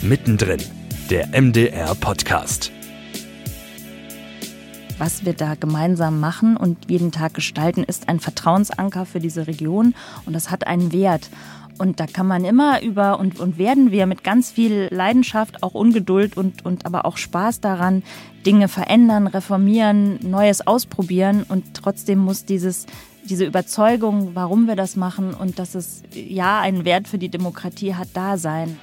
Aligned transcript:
Mittendrin, 0.00 0.60
der 1.10 1.26
MDR 1.40 1.92
Podcast. 1.96 2.70
Was 4.96 5.24
wir 5.24 5.32
da 5.32 5.56
gemeinsam 5.56 6.20
machen 6.20 6.56
und 6.56 6.88
jeden 6.88 7.10
Tag 7.10 7.34
gestalten, 7.34 7.82
ist 7.82 8.08
ein 8.08 8.20
Vertrauensanker 8.20 9.06
für 9.06 9.18
diese 9.18 9.48
Region 9.48 9.96
und 10.24 10.34
das 10.34 10.52
hat 10.52 10.68
einen 10.68 10.92
Wert. 10.92 11.28
Und 11.78 11.98
da 11.98 12.06
kann 12.06 12.28
man 12.28 12.44
immer 12.44 12.80
über 12.80 13.18
und, 13.18 13.40
und 13.40 13.58
werden 13.58 13.90
wir 13.90 14.06
mit 14.06 14.22
ganz 14.22 14.52
viel 14.52 14.86
Leidenschaft, 14.92 15.64
auch 15.64 15.74
Ungeduld 15.74 16.36
und, 16.36 16.64
und 16.64 16.86
aber 16.86 17.04
auch 17.04 17.16
Spaß 17.16 17.60
daran, 17.60 18.04
Dinge 18.46 18.68
verändern, 18.68 19.26
reformieren, 19.26 20.20
Neues 20.22 20.64
ausprobieren. 20.64 21.44
Und 21.48 21.74
trotzdem 21.74 22.20
muss 22.20 22.44
dieses, 22.44 22.86
diese 23.24 23.44
Überzeugung, 23.44 24.30
warum 24.34 24.68
wir 24.68 24.76
das 24.76 24.94
machen 24.94 25.34
und 25.34 25.58
dass 25.58 25.74
es 25.74 26.04
ja 26.12 26.60
einen 26.60 26.84
Wert 26.84 27.08
für 27.08 27.18
die 27.18 27.30
Demokratie 27.30 27.96
hat, 27.96 28.08
da 28.14 28.36
sein. 28.36 28.78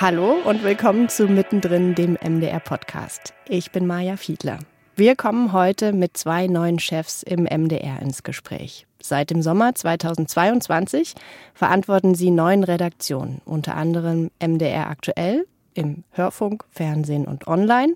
Hallo 0.00 0.38
und 0.44 0.64
willkommen 0.64 1.08
zu 1.08 1.28
Mittendrin, 1.28 1.94
dem 1.94 2.18
MDR-Podcast. 2.20 3.32
Ich 3.48 3.70
bin 3.70 3.86
Maja 3.86 4.16
Fiedler. 4.16 4.58
Wir 4.96 5.14
kommen 5.14 5.52
heute 5.52 5.92
mit 5.92 6.16
zwei 6.16 6.48
neuen 6.48 6.80
Chefs 6.80 7.22
im 7.22 7.44
MDR 7.44 8.02
ins 8.02 8.24
Gespräch. 8.24 8.88
Seit 9.00 9.30
dem 9.30 9.40
Sommer 9.40 9.72
2022 9.72 11.14
verantworten 11.54 12.16
sie 12.16 12.32
neun 12.32 12.64
Redaktionen, 12.64 13.40
unter 13.44 13.76
anderem 13.76 14.32
MDR 14.44 14.90
aktuell 14.90 15.46
im 15.74 16.02
Hörfunk, 16.10 16.64
Fernsehen 16.70 17.24
und 17.24 17.46
Online, 17.46 17.94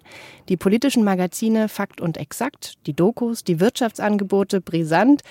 die 0.49 0.57
politischen 0.57 1.03
Magazine 1.03 1.69
Fakt 1.69 2.01
und 2.01 2.17
Exakt, 2.17 2.75
die 2.87 2.95
Dokus, 2.95 3.43
die 3.43 3.59
Wirtschaftsangebote 3.59 4.61
Brisant, 4.61 5.23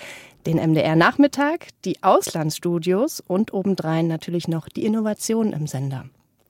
den 0.46 0.58
MDR 0.58 0.98
Nachmittag, 0.98 1.68
die 1.86 2.04
Auslandsstudios 2.04 3.22
und 3.22 3.54
obendrein 3.54 4.08
natürlich 4.08 4.50
noch 4.50 4.68
die 4.68 4.86
Innovation 4.86 5.54
im 5.54 5.66
Sender. 5.66 6.06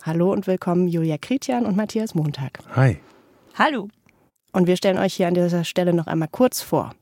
Hallo 0.07 0.31
und 0.31 0.47
willkommen 0.47 0.87
Julia 0.87 1.17
Kritian 1.17 1.65
und 1.65 1.75
Matthias 1.75 2.15
Montag. 2.15 2.59
Hi. 2.77 2.99
Hallo. 3.55 3.89
Und 4.53 4.65
wir 4.65 4.77
stellen 4.77 4.97
euch 4.97 5.15
hier 5.15 5.27
an 5.27 5.33
dieser 5.33 5.65
Stelle 5.65 5.93
noch 5.93 6.07
einmal 6.07 6.29
kurz 6.31 6.61
vor. 6.61 6.95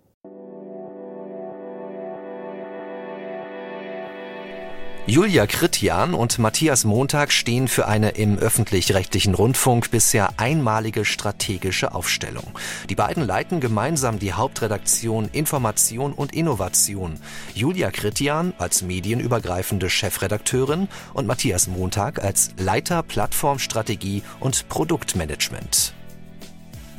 Julia 5.08 5.46
Kritian 5.46 6.16
und 6.16 6.40
Matthias 6.40 6.84
Montag 6.84 7.32
stehen 7.32 7.68
für 7.68 7.88
eine 7.88 8.10
im 8.10 8.40
öffentlich-rechtlichen 8.40 9.36
Rundfunk 9.36 9.92
bisher 9.92 10.40
einmalige 10.40 11.06
strategische 11.06 11.94
Aufstellung. 11.94 12.58
Die 12.90 12.96
beiden 12.96 13.24
leiten 13.24 13.60
gemeinsam 13.60 14.18
die 14.18 14.34
Hauptredaktion 14.34 15.30
Information 15.32 16.12
und 16.12 16.34
Innovation. 16.34 17.20
Julia 17.54 17.92
Kritian 17.92 18.54
als 18.58 18.82
medienübergreifende 18.82 19.92
Chefredakteurin 19.92 20.88
und 21.14 21.28
Matthias 21.28 21.68
Montag 21.68 22.24
als 22.24 22.50
Leiter 22.58 23.04
Plattformstrategie 23.04 24.24
und 24.40 24.68
Produktmanagement. 24.70 25.95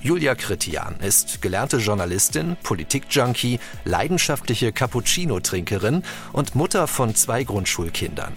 Julia 0.02 0.34
Kritian 0.34 0.96
ist 1.00 1.42
gelernte 1.42 1.78
Journalistin, 1.78 2.56
Politikjunkie, 2.62 3.58
leidenschaftliche 3.84 4.72
Cappuccino-Trinkerin 4.72 6.02
und 6.32 6.54
Mutter 6.54 6.86
von 6.86 7.14
zwei 7.14 7.44
Grundschulkindern. 7.44 8.32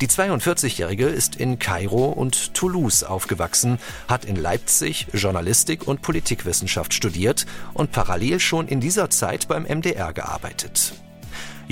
Die 0.00 0.06
42-Jährige 0.06 1.06
ist 1.06 1.36
in 1.36 1.58
Kairo 1.58 2.06
und 2.06 2.54
Toulouse 2.54 3.04
aufgewachsen, 3.04 3.78
hat 4.08 4.24
in 4.24 4.36
Leipzig 4.36 5.06
Journalistik 5.12 5.86
und 5.86 6.02
Politikwissenschaft 6.02 6.94
studiert 6.94 7.46
und 7.74 7.92
parallel 7.92 8.40
schon 8.40 8.68
in 8.68 8.80
dieser 8.80 9.10
Zeit 9.10 9.48
beim 9.48 9.64
MDR 9.64 10.12
gearbeitet. 10.12 10.94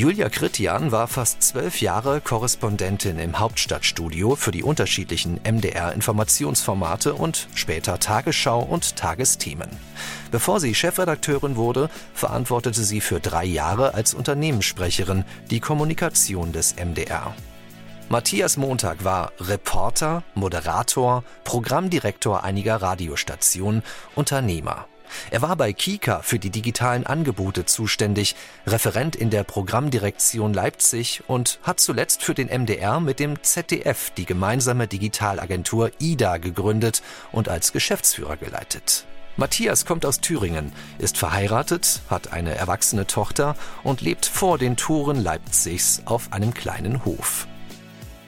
Julia 0.00 0.30
Kritian 0.30 0.92
war 0.92 1.08
fast 1.08 1.42
zwölf 1.42 1.82
Jahre 1.82 2.22
Korrespondentin 2.22 3.18
im 3.18 3.38
Hauptstadtstudio 3.38 4.34
für 4.34 4.50
die 4.50 4.62
unterschiedlichen 4.62 5.38
MDR-Informationsformate 5.44 7.12
und 7.12 7.48
später 7.54 7.98
Tagesschau 7.98 8.62
und 8.62 8.96
Tagesthemen. 8.96 9.68
Bevor 10.30 10.58
sie 10.58 10.74
Chefredakteurin 10.74 11.56
wurde, 11.56 11.90
verantwortete 12.14 12.82
sie 12.82 13.02
für 13.02 13.20
drei 13.20 13.44
Jahre 13.44 13.92
als 13.92 14.14
Unternehmenssprecherin 14.14 15.26
die 15.50 15.60
Kommunikation 15.60 16.52
des 16.52 16.76
MDR. 16.76 17.34
Matthias 18.08 18.56
Montag 18.56 19.04
war 19.04 19.32
Reporter, 19.38 20.22
Moderator, 20.34 21.24
Programmdirektor 21.44 22.42
einiger 22.42 22.76
Radiostationen, 22.76 23.82
Unternehmer. 24.14 24.86
Er 25.30 25.42
war 25.42 25.56
bei 25.56 25.72
Kika 25.72 26.22
für 26.22 26.38
die 26.38 26.50
digitalen 26.50 27.06
Angebote 27.06 27.66
zuständig, 27.66 28.36
Referent 28.66 29.16
in 29.16 29.30
der 29.30 29.44
Programmdirektion 29.44 30.52
Leipzig 30.52 31.22
und 31.26 31.58
hat 31.62 31.80
zuletzt 31.80 32.22
für 32.22 32.34
den 32.34 32.48
MDR 32.48 33.00
mit 33.00 33.20
dem 33.20 33.42
ZDF 33.42 34.10
die 34.10 34.26
gemeinsame 34.26 34.86
Digitalagentur 34.86 35.90
IDA 35.98 36.38
gegründet 36.38 37.02
und 37.32 37.48
als 37.48 37.72
Geschäftsführer 37.72 38.36
geleitet. 38.36 39.06
Matthias 39.36 39.86
kommt 39.86 40.04
aus 40.04 40.20
Thüringen, 40.20 40.72
ist 40.98 41.16
verheiratet, 41.16 42.02
hat 42.10 42.32
eine 42.32 42.54
erwachsene 42.54 43.06
Tochter 43.06 43.56
und 43.82 44.02
lebt 44.02 44.26
vor 44.26 44.58
den 44.58 44.76
Toren 44.76 45.22
Leipzigs 45.22 46.02
auf 46.04 46.32
einem 46.32 46.52
kleinen 46.52 47.04
Hof. 47.04 47.46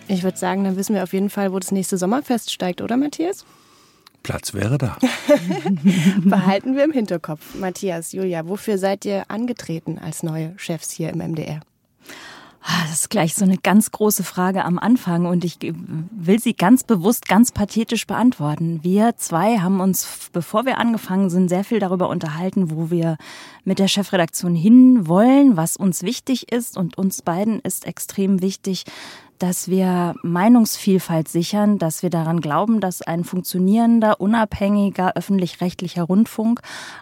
Ich 0.08 0.22
würde 0.22 0.38
sagen, 0.38 0.64
dann 0.64 0.76
wissen 0.76 0.94
wir 0.94 1.02
auf 1.02 1.12
jeden 1.12 1.30
Fall, 1.30 1.52
wo 1.52 1.58
das 1.58 1.72
nächste 1.72 1.98
Sommerfest 1.98 2.50
steigt, 2.52 2.80
oder 2.80 2.96
Matthias? 2.96 3.44
Platz 4.22 4.54
wäre 4.54 4.78
da. 4.78 4.96
Behalten 6.24 6.76
wir 6.76 6.84
im 6.84 6.92
Hinterkopf. 6.92 7.54
Matthias, 7.54 8.12
Julia, 8.12 8.46
wofür 8.46 8.78
seid 8.78 9.04
ihr 9.04 9.30
angetreten 9.30 9.98
als 9.98 10.22
neue 10.22 10.54
Chefs 10.56 10.90
hier 10.90 11.10
im 11.10 11.18
MDR? 11.18 11.60
Ah, 12.64 12.82
das 12.82 12.92
ist 12.92 13.10
gleich 13.10 13.34
so 13.34 13.44
eine 13.44 13.58
ganz 13.58 13.90
große 13.90 14.22
Frage 14.22 14.64
am 14.64 14.78
Anfang 14.78 15.26
und 15.26 15.44
ich 15.44 15.58
will 15.60 16.38
sie 16.38 16.54
ganz 16.54 16.84
bewusst, 16.84 17.26
ganz 17.26 17.50
pathetisch 17.50 18.06
beantworten. 18.06 18.78
Wir 18.84 19.16
zwei 19.16 19.58
haben 19.58 19.80
uns, 19.80 20.30
bevor 20.32 20.64
wir 20.64 20.78
angefangen 20.78 21.28
sind, 21.28 21.48
sehr 21.48 21.64
viel 21.64 21.80
darüber 21.80 22.08
unterhalten, 22.08 22.70
wo 22.70 22.88
wir 22.88 23.16
mit 23.64 23.78
der 23.78 23.88
Chefredaktion 23.88 24.54
hin 24.54 25.06
wollen, 25.06 25.56
was 25.56 25.76
uns 25.76 26.02
wichtig 26.02 26.52
ist 26.52 26.76
und 26.76 26.98
uns 26.98 27.22
beiden 27.22 27.60
ist 27.60 27.86
extrem 27.86 28.42
wichtig, 28.42 28.84
dass 29.42 29.66
wir 29.66 30.14
Meinungsvielfalt 30.22 31.26
sichern, 31.26 31.76
dass 31.78 32.04
wir 32.04 32.10
daran 32.10 32.40
glauben, 32.40 32.78
dass 32.78 33.02
ein 33.02 33.24
funktionierender, 33.24 34.20
unabhängiger 34.20 35.16
öffentlich-rechtlicher 35.16 36.04
Rundfunk 36.04 36.60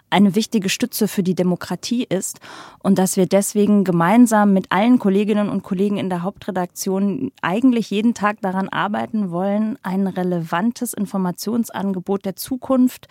eine 0.09 0.33
wichtige 0.33 0.69
Stütze 0.69 1.07
für 1.07 1.21
die 1.21 1.35
Demokratie 1.35 2.03
ist 2.03 2.39
und 2.79 2.97
dass 2.97 3.15
wir 3.15 3.27
deswegen 3.27 3.83
gemeinsam 3.83 4.53
mit 4.53 4.71
allen 4.71 4.97
Kolleginnen 4.97 5.49
und 5.49 5.61
Kollegen 5.61 5.97
in 5.97 6.09
der 6.09 6.23
Hauptredaktion 6.23 7.31
eigentlich 7.43 7.91
jeden 7.91 8.15
Tag 8.15 8.41
daran 8.41 8.69
arbeiten 8.69 9.29
wollen, 9.29 9.77
ein 9.83 10.07
relevantes 10.07 10.95
Informationsangebot 10.95 12.25
der 12.25 12.35
Zukunft 12.35 13.07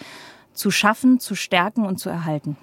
zu 0.55 0.73
schaffen, 0.73 1.21
zu 1.21 1.37
stärken 1.37 1.87
und 1.87 1.99
zu 1.99 2.09
erhalten. 2.11 2.57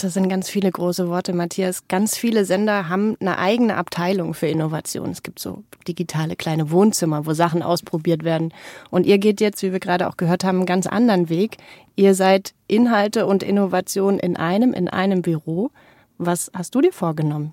Das 0.00 0.14
sind 0.14 0.28
ganz 0.28 0.48
viele 0.48 0.70
große 0.70 1.08
Worte, 1.08 1.32
Matthias. 1.32 1.88
Ganz 1.88 2.16
viele 2.16 2.44
Sender 2.44 2.88
haben 2.88 3.16
eine 3.18 3.36
eigene 3.36 3.76
Abteilung 3.76 4.32
für 4.32 4.46
Innovation. 4.46 5.10
Es 5.10 5.24
gibt 5.24 5.40
so 5.40 5.64
digitale 5.88 6.36
kleine 6.36 6.70
Wohnzimmer, 6.70 7.26
wo 7.26 7.32
Sachen 7.32 7.64
ausprobiert 7.64 8.22
werden. 8.22 8.54
Und 8.90 9.06
ihr 9.06 9.18
geht 9.18 9.40
jetzt, 9.40 9.60
wie 9.64 9.72
wir 9.72 9.80
gerade 9.80 10.08
auch 10.08 10.16
gehört 10.16 10.44
haben, 10.44 10.58
einen 10.58 10.66
ganz 10.66 10.86
anderen 10.86 11.28
Weg. 11.28 11.56
Ihr 11.96 12.14
seid 12.14 12.54
Inhalte 12.68 13.26
und 13.26 13.42
Innovation 13.42 14.20
in 14.20 14.36
einem, 14.36 14.72
in 14.72 14.86
einem 14.86 15.20
Büro. 15.20 15.72
Was 16.16 16.48
hast 16.54 16.76
du 16.76 16.80
dir 16.80 16.92
vorgenommen? 16.92 17.52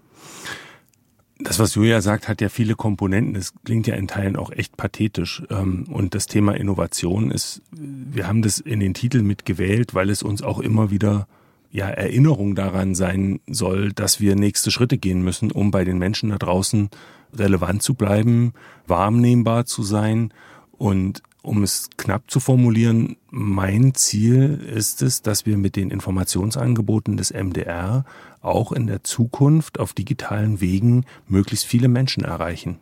Das, 1.40 1.58
was 1.58 1.74
Julia 1.74 2.00
sagt, 2.02 2.28
hat 2.28 2.42
ja 2.42 2.50
viele 2.50 2.76
Komponenten. 2.76 3.36
Es 3.36 3.54
klingt 3.64 3.88
ja 3.88 3.96
in 3.96 4.08
Teilen 4.08 4.36
auch 4.36 4.52
echt 4.52 4.78
pathetisch. 4.78 5.42
Ähm, 5.50 5.88
und 5.92 6.14
das 6.14 6.28
Thema 6.28 6.54
Innovation 6.54 7.32
ist, 7.32 7.64
wir 7.72 8.28
haben 8.28 8.44
das 8.44 8.60
in 8.60 8.80
den 8.80 8.94
Titel 8.94 9.24
mitgewählt, 9.24 9.96
weil 9.96 10.12
es 10.12 10.22
uns 10.22 10.44
auch 10.44 10.60
immer 10.60 10.92
wieder 10.92 11.28
ja, 11.76 11.90
Erinnerung 11.90 12.56
daran 12.56 12.96
sein 12.96 13.42
soll, 13.48 13.92
dass 13.92 14.22
wir 14.22 14.38
nächste 14.38 14.72
Schritte 14.72 14.98
gehen 14.98 15.22
müssen, 15.22 15.52
um 15.52 15.72
bei 15.72 15.84
den 15.84 15.98
Menschen 15.98 16.30
da 16.30 16.38
draußen 16.38 16.90
relevant 17.34 17.84
zu 17.84 17.96
bleiben, 17.96 18.54
wahrnehmbar 18.88 19.66
zu 19.66 19.84
sein 19.84 20.34
und 20.78 21.22
um 21.42 21.64
es 21.64 21.90
knapp 21.98 22.32
zu 22.32 22.40
formulieren, 22.40 23.18
mein 23.30 23.94
Ziel 23.94 24.66
ist 24.74 25.02
es, 25.02 25.22
dass 25.22 25.46
wir 25.46 25.58
mit 25.58 25.76
den 25.76 25.92
Informationsangeboten 25.92 27.18
des 27.18 27.34
MDR 27.34 28.06
auch 28.42 28.72
in 28.72 28.88
der 28.88 29.04
Zukunft 29.04 29.78
auf 29.78 29.92
digitalen 29.94 30.62
Wegen 30.62 31.04
möglichst 31.28 31.66
viele 31.66 31.90
Menschen 31.90 32.24
erreichen. 32.24 32.78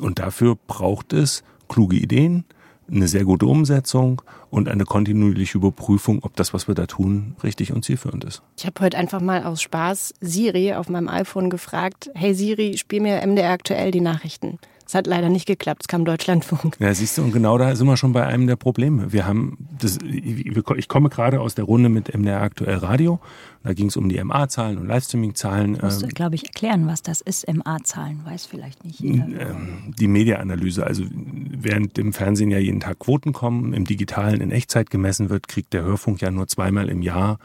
Und 0.00 0.18
dafür 0.18 0.58
braucht 0.66 1.12
es 1.12 1.44
kluge 1.68 1.96
Ideen, 1.96 2.44
eine 2.90 3.08
sehr 3.08 3.24
gute 3.24 3.46
Umsetzung 3.46 4.22
und 4.50 4.68
eine 4.68 4.84
kontinuierliche 4.84 5.58
Überprüfung, 5.58 6.20
ob 6.22 6.36
das, 6.36 6.54
was 6.54 6.68
wir 6.68 6.74
da 6.74 6.86
tun, 6.86 7.36
richtig 7.42 7.72
und 7.72 7.84
zielführend 7.84 8.24
ist. 8.24 8.42
Ich 8.56 8.66
habe 8.66 8.80
heute 8.80 8.96
einfach 8.96 9.20
mal 9.20 9.44
aus 9.44 9.62
Spaß 9.62 10.14
Siri 10.20 10.74
auf 10.74 10.88
meinem 10.88 11.08
iPhone 11.08 11.50
gefragt, 11.50 12.10
hey 12.14 12.34
Siri, 12.34 12.78
spiel 12.78 13.00
mir 13.00 13.26
MDR 13.26 13.50
aktuell 13.50 13.90
die 13.90 14.00
Nachrichten. 14.00 14.58
Es 14.86 14.94
hat 14.94 15.06
leider 15.06 15.30
nicht 15.30 15.46
geklappt, 15.46 15.82
es 15.84 15.88
kam 15.88 16.04
Deutschlandfunk. 16.04 16.76
Ja, 16.78 16.92
siehst 16.92 17.16
du, 17.16 17.22
und 17.22 17.32
genau 17.32 17.56
da 17.56 17.74
sind 17.74 17.86
wir 17.86 17.96
schon 17.96 18.12
bei 18.12 18.26
einem 18.26 18.46
der 18.46 18.56
Probleme. 18.56 19.12
Wir 19.12 19.26
haben, 19.26 19.56
das, 19.78 19.98
ich 20.02 20.88
komme 20.88 21.08
gerade 21.08 21.40
aus 21.40 21.54
der 21.54 21.64
Runde 21.64 21.88
mit 21.88 22.14
MDR 22.14 22.42
Aktuell 22.42 22.76
Radio. 22.76 23.18
Da 23.62 23.72
ging 23.72 23.86
es 23.86 23.96
um 23.96 24.10
die 24.10 24.22
MA-Zahlen 24.22 24.76
und 24.76 24.86
Livestreaming-Zahlen. 24.86 25.78
Du 25.78 25.86
musst, 25.86 26.02
ähm, 26.02 26.10
glaube 26.10 26.34
ich, 26.34 26.44
erklären, 26.44 26.86
was 26.86 27.00
das 27.00 27.22
ist, 27.22 27.50
MA-Zahlen. 27.50 28.20
Weiß 28.24 28.44
vielleicht 28.44 28.84
nicht 28.84 29.00
jeder. 29.00 29.24
Ähm, 29.24 29.94
die 29.98 30.06
Media-Analyse. 30.06 30.86
Also 30.86 31.04
während 31.10 31.98
im 31.98 32.12
Fernsehen 32.12 32.50
ja 32.50 32.58
jeden 32.58 32.80
Tag 32.80 32.98
Quoten 32.98 33.32
kommen, 33.32 33.72
im 33.72 33.86
Digitalen 33.86 34.42
in 34.42 34.50
Echtzeit 34.50 34.90
gemessen 34.90 35.30
wird, 35.30 35.48
kriegt 35.48 35.72
der 35.72 35.82
Hörfunk 35.82 36.20
ja 36.20 36.30
nur 36.30 36.46
zweimal 36.46 36.90
im 36.90 37.00
Jahr 37.00 37.38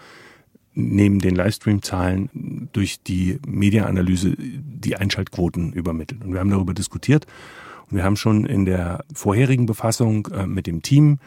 neben 0.74 1.20
den 1.20 1.36
Livestream-Zahlen 1.36 2.70
durch 2.72 3.02
die 3.04 3.40
Mediaanalyse 3.48 4.36
die 4.38 4.96
Einschaltquoten 4.96 5.74
übermittelt. 5.74 6.24
Und 6.24 6.34
wir 6.34 6.40
haben 6.40 6.50
darüber 6.50 6.74
diskutiert 6.74 7.26
und 7.90 7.98
wir 7.98 8.04
haben 8.04 8.16
schon 8.16 8.46
in 8.46 8.66
der 8.66 9.04
vorherigen 9.14 9.66
Befassung 9.66 10.28
äh, 10.28 10.46
mit 10.46 10.68
dem 10.68 10.82
Team 10.82 11.20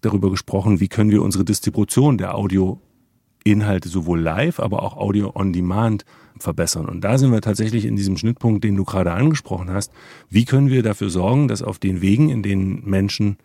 darüber 0.00 0.30
gesprochen, 0.30 0.80
wie 0.80 0.88
können 0.88 1.10
wir 1.10 1.22
unsere 1.22 1.44
Distribution 1.44 2.18
der 2.18 2.36
Audioinhalte 2.36 3.88
sowohl 3.88 4.20
live, 4.20 4.60
aber 4.60 4.82
auch 4.82 4.96
Audio 4.96 5.32
on 5.34 5.52
Demand 5.52 6.04
verbessern. 6.38 6.86
Und 6.86 7.02
da 7.02 7.18
sind 7.18 7.32
wir 7.32 7.40
tatsächlich 7.40 7.84
in 7.84 7.96
diesem 7.96 8.16
Schnittpunkt, 8.16 8.62
den 8.62 8.76
du 8.76 8.84
gerade 8.84 9.12
angesprochen 9.12 9.70
hast. 9.70 9.92
Wie 10.28 10.44
können 10.44 10.70
wir 10.70 10.82
dafür 10.82 11.10
sorgen, 11.10 11.48
dass 11.48 11.62
auf 11.62 11.78
den 11.78 12.00
Wegen, 12.00 12.28
in 12.28 12.42
denen 12.42 12.88
Menschen 12.88 13.38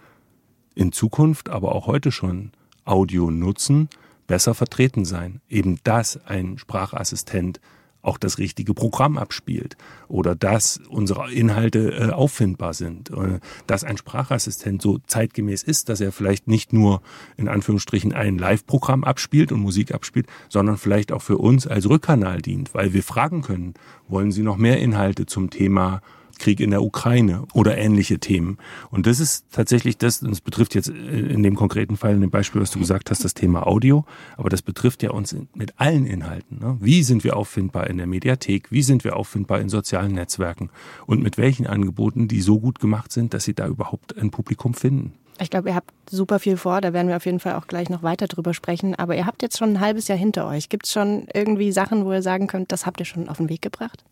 in 0.75 0.91
Zukunft, 0.91 1.49
aber 1.49 1.73
auch 1.73 1.87
heute 1.87 2.11
schon 2.11 2.51
Audio 2.85 3.31
nutzen, 3.31 3.89
besser 4.27 4.53
vertreten 4.53 5.05
sein. 5.05 5.41
Eben 5.49 5.79
dass 5.83 6.19
ein 6.25 6.57
Sprachassistent 6.57 7.59
auch 8.03 8.17
das 8.17 8.37
richtige 8.37 8.73
Programm 8.73 9.17
abspielt 9.17 9.77
oder 10.07 10.35
dass 10.35 10.79
unsere 10.89 11.31
Inhalte 11.31 11.93
äh, 11.93 12.09
auffindbar 12.11 12.73
sind, 12.73 13.09
äh, 13.09 13.39
dass 13.65 13.83
ein 13.83 13.97
Sprachassistent 13.97 14.81
so 14.81 14.99
zeitgemäß 15.07 15.63
ist, 15.63 15.89
dass 15.89 16.01
er 16.01 16.11
vielleicht 16.11 16.47
nicht 16.47 16.73
nur 16.73 17.01
in 17.37 17.47
Anführungsstrichen 17.47 18.13
ein 18.13 18.37
Live-Programm 18.37 19.05
abspielt 19.05 19.51
und 19.51 19.61
Musik 19.61 19.93
abspielt, 19.93 20.27
sondern 20.49 20.77
vielleicht 20.77 21.11
auch 21.11 21.21
für 21.21 21.37
uns 21.37 21.65
als 21.65 21.89
Rückkanal 21.89 22.41
dient, 22.41 22.73
weil 22.73 22.93
wir 22.93 23.03
fragen 23.03 23.41
können, 23.41 23.73
wollen 24.07 24.31
Sie 24.31 24.43
noch 24.43 24.57
mehr 24.57 24.79
Inhalte 24.79 25.25
zum 25.25 25.49
Thema 25.49 26.01
Krieg 26.43 26.59
in 26.59 26.71
der 26.71 26.83
Ukraine 26.83 27.45
oder 27.53 27.77
ähnliche 27.77 28.19
Themen. 28.19 28.57
Und 28.91 29.07
das 29.07 29.21
ist 29.21 29.45
tatsächlich 29.53 29.97
das, 29.97 30.21
und 30.21 30.31
es 30.31 30.41
betrifft 30.41 30.75
jetzt 30.75 30.89
in 30.89 31.41
dem 31.41 31.55
konkreten 31.55 31.95
Fall, 31.95 32.15
in 32.15 32.21
dem 32.21 32.31
Beispiel, 32.31 32.61
was 32.61 32.69
du 32.69 32.79
gesagt 32.79 33.11
hast, 33.11 33.23
das 33.23 33.33
Thema 33.33 33.65
Audio, 33.65 34.03
aber 34.35 34.49
das 34.49 34.61
betrifft 34.61 35.03
ja 35.03 35.11
uns 35.11 35.33
mit 35.55 35.79
allen 35.79 36.05
Inhalten. 36.05 36.59
Ne? 36.59 36.75
Wie 36.81 37.03
sind 37.03 37.23
wir 37.23 37.37
auffindbar 37.37 37.89
in 37.89 37.95
der 37.95 38.07
Mediathek? 38.07 38.73
Wie 38.73 38.81
sind 38.81 39.05
wir 39.05 39.15
auffindbar 39.15 39.61
in 39.61 39.69
sozialen 39.69 40.11
Netzwerken? 40.11 40.69
Und 41.05 41.23
mit 41.23 41.37
welchen 41.37 41.65
Angeboten, 41.65 42.27
die 42.27 42.41
so 42.41 42.59
gut 42.59 42.79
gemacht 42.79 43.13
sind, 43.13 43.33
dass 43.33 43.45
sie 43.45 43.53
da 43.53 43.65
überhaupt 43.65 44.17
ein 44.17 44.29
Publikum 44.29 44.73
finden? 44.73 45.13
Ich 45.39 45.49
glaube, 45.49 45.69
ihr 45.69 45.75
habt 45.75 45.91
super 46.09 46.39
viel 46.39 46.57
vor, 46.57 46.81
da 46.81 46.91
werden 46.91 47.07
wir 47.07 47.15
auf 47.15 47.25
jeden 47.25 47.39
Fall 47.39 47.53
auch 47.53 47.67
gleich 47.67 47.89
noch 47.89 48.03
weiter 48.03 48.27
drüber 48.27 48.53
sprechen. 48.53 48.95
Aber 48.95 49.15
ihr 49.15 49.25
habt 49.25 49.41
jetzt 49.41 49.57
schon 49.57 49.69
ein 49.69 49.79
halbes 49.79 50.09
Jahr 50.09 50.17
hinter 50.17 50.45
euch. 50.45 50.67
Gibt 50.67 50.87
es 50.87 50.91
schon 50.91 51.25
irgendwie 51.33 51.71
Sachen, 51.71 52.03
wo 52.03 52.11
ihr 52.11 52.21
sagen 52.21 52.47
könnt, 52.47 52.73
das 52.73 52.85
habt 52.85 52.99
ihr 52.99 53.05
schon 53.05 53.29
auf 53.29 53.37
den 53.37 53.47
Weg 53.47 53.61
gebracht? 53.61 54.03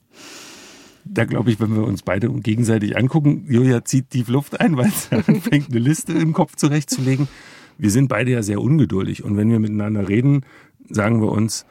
Da 1.06 1.26
glaube 1.26 1.52
ich, 1.52 1.60
wenn 1.60 1.76
wir 1.76 1.84
uns 1.84 2.04
beide 2.04 2.30
gegenseitig 2.30 2.98
angucken, 2.98 3.46
Julia 3.48 3.84
zieht 3.84 4.10
tief 4.10 4.28
Luft 4.28 4.60
ein, 4.60 4.78
weil 4.78 4.92
sie 4.92 5.16
anfängt, 5.28 5.70
eine 5.70 5.80
Liste 5.80 6.14
im 6.14 6.34
Kopf 6.34 6.56
zurechtzulegen. 6.56 7.28
Wir 7.78 7.92
sind 7.92 8.08
beide 8.08 8.32
ja 8.32 8.44
sehr 8.44 8.62
ungeduldig 8.62 9.24
und 9.24 9.38
wenn 9.38 9.50
wir 9.50 9.60
miteinander 9.60 10.08
reden, 10.08 10.46
sagen 10.90 11.22
wir 11.22 11.32
uns, 11.32 11.66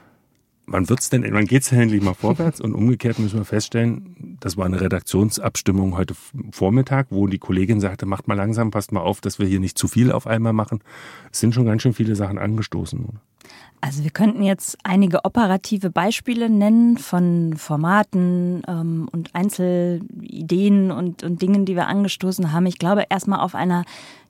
wann 0.67 0.89
wird's 0.89 1.11
denn, 1.11 1.27
wann 1.33 1.47
geht's 1.47 1.71
denn 1.71 1.81
endlich 1.81 2.03
mal 2.03 2.15
vorwärts? 2.15 2.61
Und 2.61 2.75
umgekehrt 2.75 3.19
müssen 3.19 3.39
wir 3.39 3.45
feststellen, 3.45 4.37
das 4.41 4.57
war 4.57 4.67
eine 4.67 4.81
Redaktionsabstimmung 4.81 5.97
heute 5.97 6.15
Vormittag, 6.53 7.09
wo 7.11 7.27
die 7.27 7.39
Kollegin 7.39 7.81
sagte, 7.81 8.07
macht 8.07 8.29
mal 8.29 8.35
langsam, 8.35 8.71
passt 8.71 8.93
mal 8.93 9.01
auf, 9.01 9.21
dass 9.21 9.39
wir 9.39 9.47
hier 9.47 9.61
nicht 9.61 9.77
zu 9.77 9.89
viel 9.89 10.13
auf 10.13 10.27
einmal 10.27 10.53
machen. 10.53 10.81
Es 11.33 11.41
sind 11.41 11.55
schon 11.55 11.67
ganz 11.67 11.83
schön 11.83 11.93
viele 11.93 12.17
Sachen 12.17 12.39
angestoßen. 12.39 13.21
Also 13.83 14.05
wir 14.05 14.11
könnten 14.11 14.43
jetzt 14.43 14.77
einige 14.83 15.25
operative 15.25 15.89
Beispiele 15.91 16.51
nennen 16.51 16.99
von 16.99 17.55
Formaten 17.57 18.63
ähm, 18.69 19.09
und 19.11 19.35
Einzelideen 19.35 20.91
und, 20.91 21.23
und 21.23 21.41
Dingen, 21.41 21.65
die 21.65 21.77
wir 21.77 21.87
angestoßen 21.87 22.53
haben. 22.53 22.67
Ich 22.67 22.79
glaube, 22.79 23.05
erstmal 23.09 23.41
auf 23.41 23.55
einer 23.55 23.85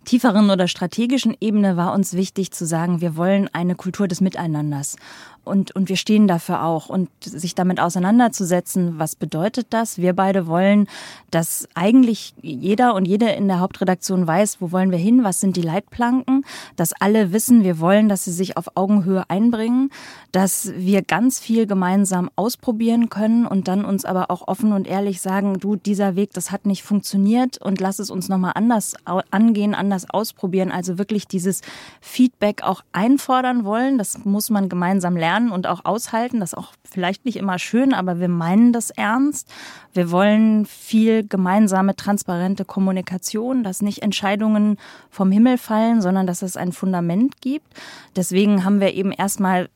tieferen 0.05 0.51
oder 0.51 0.69
strategischen 0.69 1.37
Ebene 1.41 1.77
war 1.77 1.93
uns 1.93 2.15
wichtig 2.15 2.53
zu 2.53 2.65
sagen, 2.65 3.01
wir 3.01 3.17
wollen 3.17 3.51
eine 3.53 3.75
Kultur 3.75 4.07
des 4.09 4.21
Miteinanders 4.21 4.97
und, 5.45 5.75
und 5.75 5.89
wir 5.89 5.97
stehen 5.97 6.29
dafür 6.29 6.65
auch. 6.65 6.89
Und 6.89 7.09
sich 7.21 7.55
damit 7.55 7.81
auseinanderzusetzen, 7.81 8.99
was 8.99 9.17
bedeutet 9.17 9.69
das? 9.71 9.99
Wir 9.99 10.13
beide 10.13 10.47
wollen, 10.47 10.87
dass 11.31 11.69
eigentlich 11.75 12.35
jeder 12.41 12.95
und 12.95 13.05
jede 13.05 13.31
in 13.31 13.49
der 13.49 13.61
Hauptredaktion 13.61 14.27
weiß, 14.27 14.61
wo 14.61 14.71
wollen 14.73 14.91
wir 14.91 14.99
hin, 14.99 15.25
was 15.25 15.41
sind 15.41 15.57
die 15.57 15.63
Leitplanken, 15.63 16.45
dass 16.77 16.93
alle 16.93 17.33
wissen, 17.33 17.65
wir 17.65 17.81
wollen, 17.81 18.09
dass 18.09 18.25
sie 18.25 18.33
sich 18.33 18.57
auf 18.57 18.77
Augenhöhe 18.77 19.10
einbringen, 19.29 19.91
dass 20.33 20.73
wir 20.77 21.03
ganz 21.03 21.41
viel 21.41 21.67
gemeinsam 21.67 22.31
ausprobieren 22.37 23.09
können 23.09 23.47
und 23.47 23.69
dann 23.69 23.85
uns 23.85 24.05
aber 24.05 24.31
auch 24.31 24.47
offen 24.49 24.73
und 24.73 24.87
ehrlich 24.87 25.21
sagen, 25.21 25.59
du, 25.59 25.77
dieser 25.77 26.17
Weg, 26.17 26.33
das 26.33 26.51
hat 26.51 26.67
nicht 26.67 26.83
funktioniert 26.83 27.61
und 27.61 27.81
lass 27.81 27.99
es 27.99 28.11
uns 28.11 28.29
nochmal 28.29 28.53
anders 28.55 28.95
angehen, 29.31 29.75
anders 29.75 30.09
ausprobieren. 30.09 30.71
Also 30.71 30.99
wirklich 30.99 31.27
dieses 31.27 31.62
Feedback 32.01 32.62
auch 32.62 32.83
einfordern 32.93 33.65
wollen, 33.65 33.99
das 33.99 34.25
muss 34.25 34.51
man 34.51 34.69
gemeinsam 34.69 35.17
lernen 35.17 35.51
und 35.51 35.67
auch 35.67 35.85
aushalten. 35.85 36.41
Das 36.41 36.53
ist 36.53 36.59
auch 36.59 36.73
vielleicht 36.85 37.25
nicht 37.25 37.37
immer 37.37 37.59
schön, 37.59 37.95
aber 37.95 38.21
wir 38.21 38.29
meinen 38.29 38.73
das 38.73 38.91
ernst. 38.91 39.49
Wir 39.93 40.11
wollen 40.11 40.67
viel 40.67 41.27
gemeinsame, 41.27 41.97
transparente 41.97 42.65
Kommunikation, 42.65 43.65
dass 43.65 43.83
nicht 43.83 44.03
Entscheidungen 44.03 44.77
vom 45.11 45.33
Himmel 45.33 45.59
fallen, 45.59 46.01
sondern 46.01 46.27
dass 46.27 46.43
es 46.43 46.57
ein 46.57 46.73
Fundament 46.73 47.41
gibt. 47.41 47.67
Deswegen 48.15 48.65
haben 48.65 48.81
wir 48.81 48.90
eben 48.91 49.13
erstmal 49.13 49.69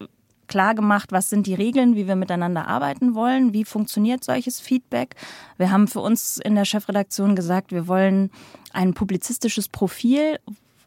klar 0.46 0.75
gemacht, 0.75 1.12
was 1.12 1.31
sind 1.31 1.46
die 1.46 1.55
Regeln, 1.55 1.96
wie 1.96 2.06
wir 2.06 2.16
miteinander 2.16 2.69
arbeiten 2.69 3.14
wollen, 3.14 3.52
wie 3.52 3.64
funktioniert 3.64 4.25
solches 4.25 4.61
Feedback. 4.61 5.16
Wir 5.56 5.70
haben 5.70 5.88
für 5.88 6.00
uns 6.00 6.38
in 6.38 6.55
der 6.55 6.64
Chefredaktion 6.64 7.34
gesagt, 7.34 7.72
wir 7.72 7.88
wollen 7.88 8.31
ein 8.72 8.94
publizistisches 8.94 9.69
Profil, 9.69 10.38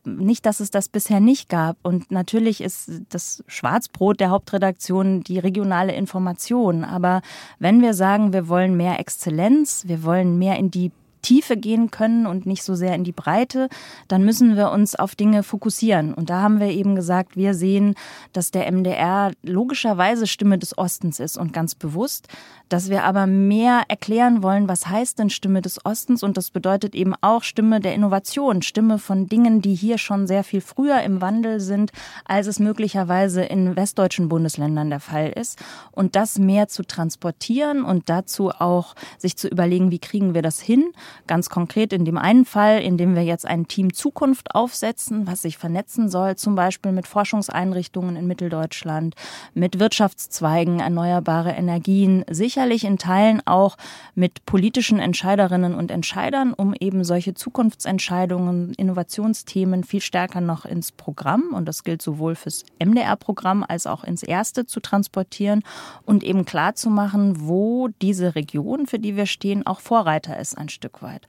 nicht, 0.08 0.46
dass 0.46 0.62
es 0.62 0.72
das 0.72 0.88
bisher 0.88 1.20
nicht 1.20 1.50
gab. 1.50 1.78
Und 1.84 2.12
natürlich 2.12 2.62
ist 2.62 2.90
das 3.10 3.44
Schwarzbrot 3.48 4.20
der 4.20 4.30
Hauptredaktion 4.30 5.22
die 5.22 5.38
regionale 5.40 5.94
Information. 5.94 6.86
Aber 6.86 7.22
wenn 7.60 7.82
wir 7.82 7.94
sagen, 7.94 8.32
wir 8.32 8.48
wollen 8.48 8.78
mehr 8.78 9.00
Exzellenz, 9.00 9.84
wir 9.86 10.04
wollen 10.04 10.38
mehr 10.38 10.58
in 10.58 10.72
die 10.72 10.92
Tiefe 11.22 11.58
gehen 11.58 11.92
können 11.92 12.26
und 12.26 12.46
nicht 12.46 12.64
so 12.64 12.76
sehr 12.76 12.96
in 12.96 13.04
die 13.04 13.12
Breite, 13.12 13.70
dann 14.08 14.24
müssen 14.24 14.56
wir 14.56 14.72
uns 14.72 14.96
auf 14.96 15.16
Dinge 15.16 15.44
fokussieren. 15.44 16.14
Und 16.14 16.30
da 16.30 16.42
haben 16.42 16.60
wir 16.60 16.68
eben 16.68 16.96
gesagt, 16.96 17.36
wir 17.36 17.54
sehen, 17.54 17.96
dass 18.34 18.52
der 18.52 18.72
MDR 18.72 19.32
logischerweise 19.44 20.28
Stimme 20.28 20.58
des 20.58 20.78
Ostens 20.78 21.20
ist 21.20 21.38
und 21.38 21.54
ganz 21.54 21.76
bewusst, 21.76 22.28
dass 22.70 22.90
wir 22.90 23.04
aber 23.04 23.28
mehr 23.28 23.84
erklären 23.88 24.44
wollen, 24.44 24.68
was 24.68 24.88
heißt 24.88 25.20
denn 25.20 25.30
Stimme 25.30 25.62
des 25.62 25.86
Ostens? 25.86 26.24
Und 26.24 26.38
das 26.38 26.52
bedeutet 26.52 26.96
eben 26.96 27.14
auch 27.22 27.44
Stimme 27.44 27.80
der 27.80 27.94
Innovation, 27.94 28.62
Stimme 28.62 29.00
von 29.00 29.28
Dingen, 29.28 29.62
die 29.62 29.74
hier 29.74 29.98
schon 29.98 30.28
sehr 30.28 30.44
viel 30.44 30.62
früher 30.62 31.02
im 31.02 31.22
Wandel 31.22 31.60
sind, 31.60 31.92
als 32.26 32.48
es 32.48 32.60
möglicherweise 32.60 33.44
in 33.44 33.76
westdeutschen 33.76 34.28
Bundesländern 34.30 34.90
der 34.90 35.00
Fall 35.00 35.30
ist. 35.30 35.60
Und 35.92 36.16
das 36.16 36.40
mehr 36.40 36.68
zu 36.68 36.84
transportieren 36.84 37.84
und 37.84 38.10
dazu 38.10 38.50
auch 38.52 38.96
sich 39.18 39.38
zu 39.38 39.48
überlegen, 39.48 39.92
wie 39.92 40.00
kriegen 40.00 40.34
wir 40.34 40.42
das 40.42 40.60
hin, 40.60 40.92
Ganz 41.28 41.50
konkret 41.50 41.94
in 41.94 42.06
dem 42.06 42.18
einen 42.18 42.46
Fall, 42.46 42.82
in 42.82 42.98
dem 42.98 43.16
wir 43.16 43.24
jetzt 43.24 43.46
ein 43.46 43.68
Team 43.68 43.94
Zukunft 43.94 44.56
aufsetzen, 44.56 45.28
was 45.28 45.42
sich 45.42 45.58
vernetzen 45.58 46.10
soll, 46.10 46.36
zum 46.36 46.56
Beispiel 46.56 46.92
mit 46.92 47.08
Forschungseinrichtungen 47.08 48.16
in 48.16 48.28
Mitteldeutschland, 48.28 49.16
mit 49.54 49.80
Wirtschaftszweigen, 49.80 50.80
erneuerbare 50.80 51.52
Energien, 51.52 52.24
sicherlich 52.30 52.84
in 52.84 52.98
Teilen 52.98 53.42
auch 53.46 53.78
mit 54.16 54.46
politischen 54.46 55.00
Entscheiderinnen 55.00 55.76
und 55.76 55.92
Entscheidern, 55.92 56.54
um 56.54 56.74
eben 56.74 57.04
solche 57.04 57.34
Zukunftsentscheidungen, 57.34 58.74
Innovationsthemen 58.74 59.84
viel 59.84 60.02
stärker 60.02 60.42
noch 60.42 60.66
ins 60.66 60.92
Programm, 60.92 61.54
und 61.54 61.68
das 61.68 61.84
gilt 61.84 62.02
sowohl 62.02 62.36
fürs 62.36 62.64
MDR-Programm 62.80 63.66
als 63.68 63.88
auch 63.88 64.04
ins 64.04 64.24
erste 64.24 64.66
zu 64.66 64.80
transportieren 64.80 65.64
und 66.06 66.24
eben 66.24 66.46
klar 66.46 66.76
zu 66.76 66.90
machen, 66.90 67.48
wo 67.48 67.90
diese 68.02 68.36
Region, 68.36 68.88
für 68.88 69.00
die 69.00 69.16
wir 69.16 69.26
stehen, 69.26 69.66
auch 69.66 69.80
Vorreiter 69.80 70.40
ist 70.40 70.58
ein 70.58 70.70
Stück 70.70 70.97
weit. 71.02 71.28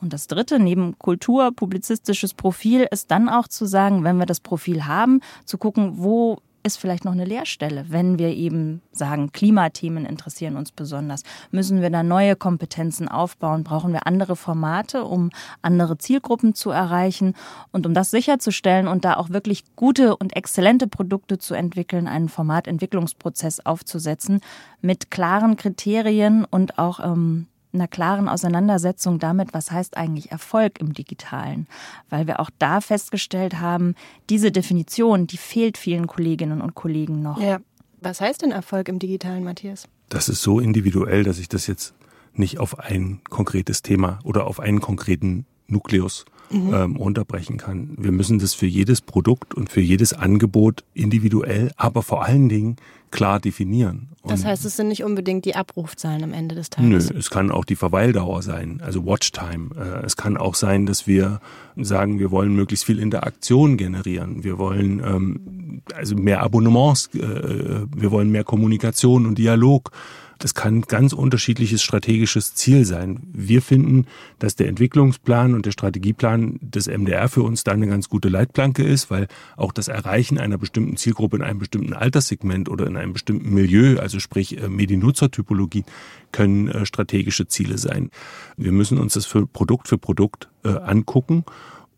Und 0.00 0.12
das 0.12 0.26
Dritte, 0.26 0.58
neben 0.58 0.98
Kultur, 0.98 1.52
publizistisches 1.52 2.34
Profil, 2.34 2.86
ist 2.90 3.10
dann 3.10 3.28
auch 3.28 3.48
zu 3.48 3.66
sagen, 3.66 4.04
wenn 4.04 4.18
wir 4.18 4.26
das 4.26 4.40
Profil 4.40 4.86
haben, 4.86 5.20
zu 5.44 5.58
gucken, 5.58 5.98
wo 5.98 6.38
ist 6.62 6.76
vielleicht 6.76 7.04
noch 7.04 7.12
eine 7.12 7.24
Leerstelle, 7.24 7.86
wenn 7.88 8.18
wir 8.18 8.28
eben 8.28 8.82
sagen, 8.92 9.32
Klimathemen 9.32 10.04
interessieren 10.04 10.56
uns 10.56 10.72
besonders. 10.72 11.22
Müssen 11.50 11.80
wir 11.80 11.90
da 11.90 12.02
neue 12.02 12.36
Kompetenzen 12.36 13.08
aufbauen? 13.08 13.64
Brauchen 13.64 13.92
wir 13.92 14.06
andere 14.06 14.36
Formate, 14.36 15.04
um 15.04 15.30
andere 15.62 15.96
Zielgruppen 15.96 16.54
zu 16.54 16.70
erreichen? 16.70 17.34
Und 17.72 17.86
um 17.86 17.94
das 17.94 18.10
sicherzustellen 18.10 18.88
und 18.88 19.04
da 19.04 19.16
auch 19.16 19.30
wirklich 19.30 19.64
gute 19.76 20.16
und 20.16 20.36
exzellente 20.36 20.86
Produkte 20.86 21.38
zu 21.38 21.54
entwickeln, 21.54 22.06
einen 22.06 22.28
Formatentwicklungsprozess 22.28 23.64
aufzusetzen 23.64 24.40
mit 24.82 25.10
klaren 25.10 25.56
Kriterien 25.56 26.44
und 26.44 26.78
auch 26.78 27.00
ähm, 27.00 27.46
einer 27.72 27.88
klaren 27.88 28.28
Auseinandersetzung 28.28 29.18
damit, 29.18 29.54
was 29.54 29.70
heißt 29.70 29.96
eigentlich 29.96 30.30
Erfolg 30.30 30.80
im 30.80 30.92
digitalen, 30.92 31.66
weil 32.08 32.26
wir 32.26 32.40
auch 32.40 32.50
da 32.58 32.80
festgestellt 32.80 33.60
haben, 33.60 33.94
diese 34.28 34.52
Definition, 34.52 35.26
die 35.26 35.36
fehlt 35.36 35.78
vielen 35.78 36.06
Kolleginnen 36.06 36.60
und 36.60 36.74
Kollegen 36.74 37.22
noch. 37.22 37.40
Ja. 37.40 37.60
Was 38.02 38.20
heißt 38.20 38.42
denn 38.42 38.50
Erfolg 38.50 38.88
im 38.88 38.98
digitalen, 38.98 39.44
Matthias? 39.44 39.86
Das 40.08 40.28
ist 40.28 40.42
so 40.42 40.58
individuell, 40.58 41.22
dass 41.22 41.38
ich 41.38 41.48
das 41.48 41.66
jetzt 41.66 41.94
nicht 42.32 42.58
auf 42.58 42.78
ein 42.78 43.20
konkretes 43.28 43.82
Thema 43.82 44.18
oder 44.24 44.46
auf 44.46 44.58
einen 44.58 44.80
konkreten 44.80 45.44
Nukleus 45.66 46.24
mhm. 46.50 46.74
ähm, 46.74 46.96
runterbrechen 46.96 47.56
kann. 47.56 47.90
Wir 47.96 48.12
müssen 48.12 48.38
das 48.38 48.54
für 48.54 48.66
jedes 48.66 49.00
Produkt 49.00 49.54
und 49.54 49.70
für 49.70 49.80
jedes 49.80 50.12
Angebot 50.12 50.84
individuell, 50.94 51.70
aber 51.76 52.02
vor 52.02 52.24
allen 52.24 52.48
Dingen 52.48 52.76
klar 53.10 53.40
definieren. 53.40 54.08
Und 54.22 54.32
das 54.32 54.44
heißt, 54.44 54.64
es 54.64 54.76
sind 54.76 54.88
nicht 54.88 55.02
unbedingt 55.02 55.46
die 55.46 55.56
Abrufzahlen 55.56 56.22
am 56.22 56.32
Ende 56.32 56.54
des 56.54 56.70
Tages. 56.70 57.10
Nö, 57.10 57.18
es 57.18 57.30
kann 57.30 57.50
auch 57.50 57.64
die 57.64 57.74
Verweildauer 57.74 58.42
sein, 58.42 58.80
also 58.84 59.06
Watchtime. 59.06 59.70
Äh, 59.76 60.04
es 60.04 60.16
kann 60.16 60.36
auch 60.36 60.54
sein, 60.54 60.86
dass 60.86 61.06
wir 61.06 61.40
sagen, 61.76 62.18
wir 62.18 62.30
wollen 62.30 62.54
möglichst 62.54 62.84
viel 62.84 62.98
Interaktion 62.98 63.76
generieren. 63.76 64.44
Wir 64.44 64.58
wollen 64.58 65.02
ähm, 65.04 65.82
also 65.94 66.14
mehr 66.16 66.42
Abonnements, 66.42 67.08
äh, 67.14 67.86
wir 67.96 68.10
wollen 68.10 68.30
mehr 68.30 68.44
Kommunikation 68.44 69.26
und 69.26 69.38
Dialog. 69.38 69.90
Das 70.40 70.54
kann 70.54 70.80
ganz 70.80 71.12
unterschiedliches 71.12 71.82
strategisches 71.82 72.54
Ziel 72.54 72.86
sein. 72.86 73.20
Wir 73.30 73.60
finden, 73.60 74.06
dass 74.38 74.56
der 74.56 74.68
Entwicklungsplan 74.68 75.52
und 75.54 75.66
der 75.66 75.70
Strategieplan 75.70 76.58
des 76.62 76.86
MDR 76.86 77.28
für 77.28 77.42
uns 77.42 77.62
da 77.62 77.72
eine 77.72 77.86
ganz 77.86 78.08
gute 78.08 78.30
Leitplanke 78.30 78.82
ist, 78.82 79.10
weil 79.10 79.28
auch 79.58 79.70
das 79.70 79.88
Erreichen 79.88 80.38
einer 80.38 80.56
bestimmten 80.56 80.96
Zielgruppe 80.96 81.36
in 81.36 81.42
einem 81.42 81.58
bestimmten 81.58 81.92
Alterssegment 81.92 82.70
oder 82.70 82.86
in 82.86 82.96
einem 82.96 83.12
bestimmten 83.12 83.52
Milieu, 83.52 83.98
also 83.98 84.18
sprich 84.18 84.58
äh, 84.58 84.70
Mediennutzertypologie, 84.70 85.84
können 86.32 86.68
äh, 86.68 86.86
strategische 86.86 87.46
Ziele 87.46 87.76
sein. 87.76 88.10
Wir 88.56 88.72
müssen 88.72 88.96
uns 88.96 89.12
das 89.12 89.26
für 89.26 89.46
Produkt 89.46 89.88
für 89.88 89.98
Produkt 89.98 90.48
äh, 90.64 90.70
angucken 90.70 91.44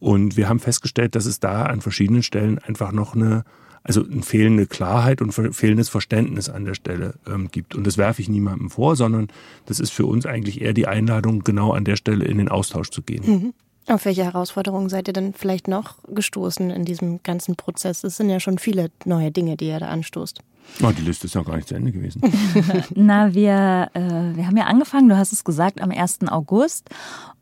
und 0.00 0.36
wir 0.36 0.48
haben 0.48 0.58
festgestellt, 0.58 1.14
dass 1.14 1.26
es 1.26 1.38
da 1.38 1.66
an 1.66 1.80
verschiedenen 1.80 2.24
Stellen 2.24 2.58
einfach 2.58 2.90
noch 2.90 3.14
eine 3.14 3.44
also 3.84 4.04
eine 4.04 4.22
fehlende 4.22 4.66
Klarheit 4.66 5.20
und 5.20 5.32
fehlendes 5.32 5.88
Verständnis 5.88 6.48
an 6.48 6.64
der 6.64 6.74
Stelle 6.74 7.14
ähm, 7.26 7.48
gibt. 7.50 7.74
Und 7.74 7.86
das 7.86 7.98
werfe 7.98 8.22
ich 8.22 8.28
niemandem 8.28 8.70
vor, 8.70 8.96
sondern 8.96 9.28
das 9.66 9.80
ist 9.80 9.90
für 9.90 10.06
uns 10.06 10.26
eigentlich 10.26 10.60
eher 10.60 10.72
die 10.72 10.86
Einladung, 10.86 11.42
genau 11.42 11.72
an 11.72 11.84
der 11.84 11.96
Stelle 11.96 12.24
in 12.24 12.38
den 12.38 12.48
Austausch 12.48 12.90
zu 12.90 13.02
gehen. 13.02 13.24
Mhm. 13.26 13.54
Auf 13.88 14.04
welche 14.04 14.22
Herausforderungen 14.22 14.88
seid 14.88 15.08
ihr 15.08 15.12
denn 15.12 15.34
vielleicht 15.34 15.66
noch 15.66 15.96
gestoßen 16.06 16.70
in 16.70 16.84
diesem 16.84 17.20
ganzen 17.24 17.56
Prozess? 17.56 18.04
Es 18.04 18.16
sind 18.16 18.30
ja 18.30 18.38
schon 18.38 18.58
viele 18.58 18.90
neue 19.04 19.32
Dinge, 19.32 19.56
die 19.56 19.66
ihr 19.66 19.80
da 19.80 19.88
anstoßt. 19.88 20.40
Oh, 20.82 20.90
die 20.96 21.02
Liste 21.02 21.26
ist 21.26 21.34
noch 21.34 21.44
gar 21.44 21.56
nicht 21.56 21.66
zu 21.66 21.74
Ende 21.74 21.90
gewesen. 21.90 22.22
Na, 22.94 23.34
wir, 23.34 23.90
äh, 23.94 24.36
wir 24.36 24.46
haben 24.46 24.56
ja 24.56 24.66
angefangen, 24.66 25.08
du 25.08 25.16
hast 25.16 25.32
es 25.32 25.42
gesagt, 25.42 25.80
am 25.80 25.90
1. 25.90 26.20
August. 26.28 26.90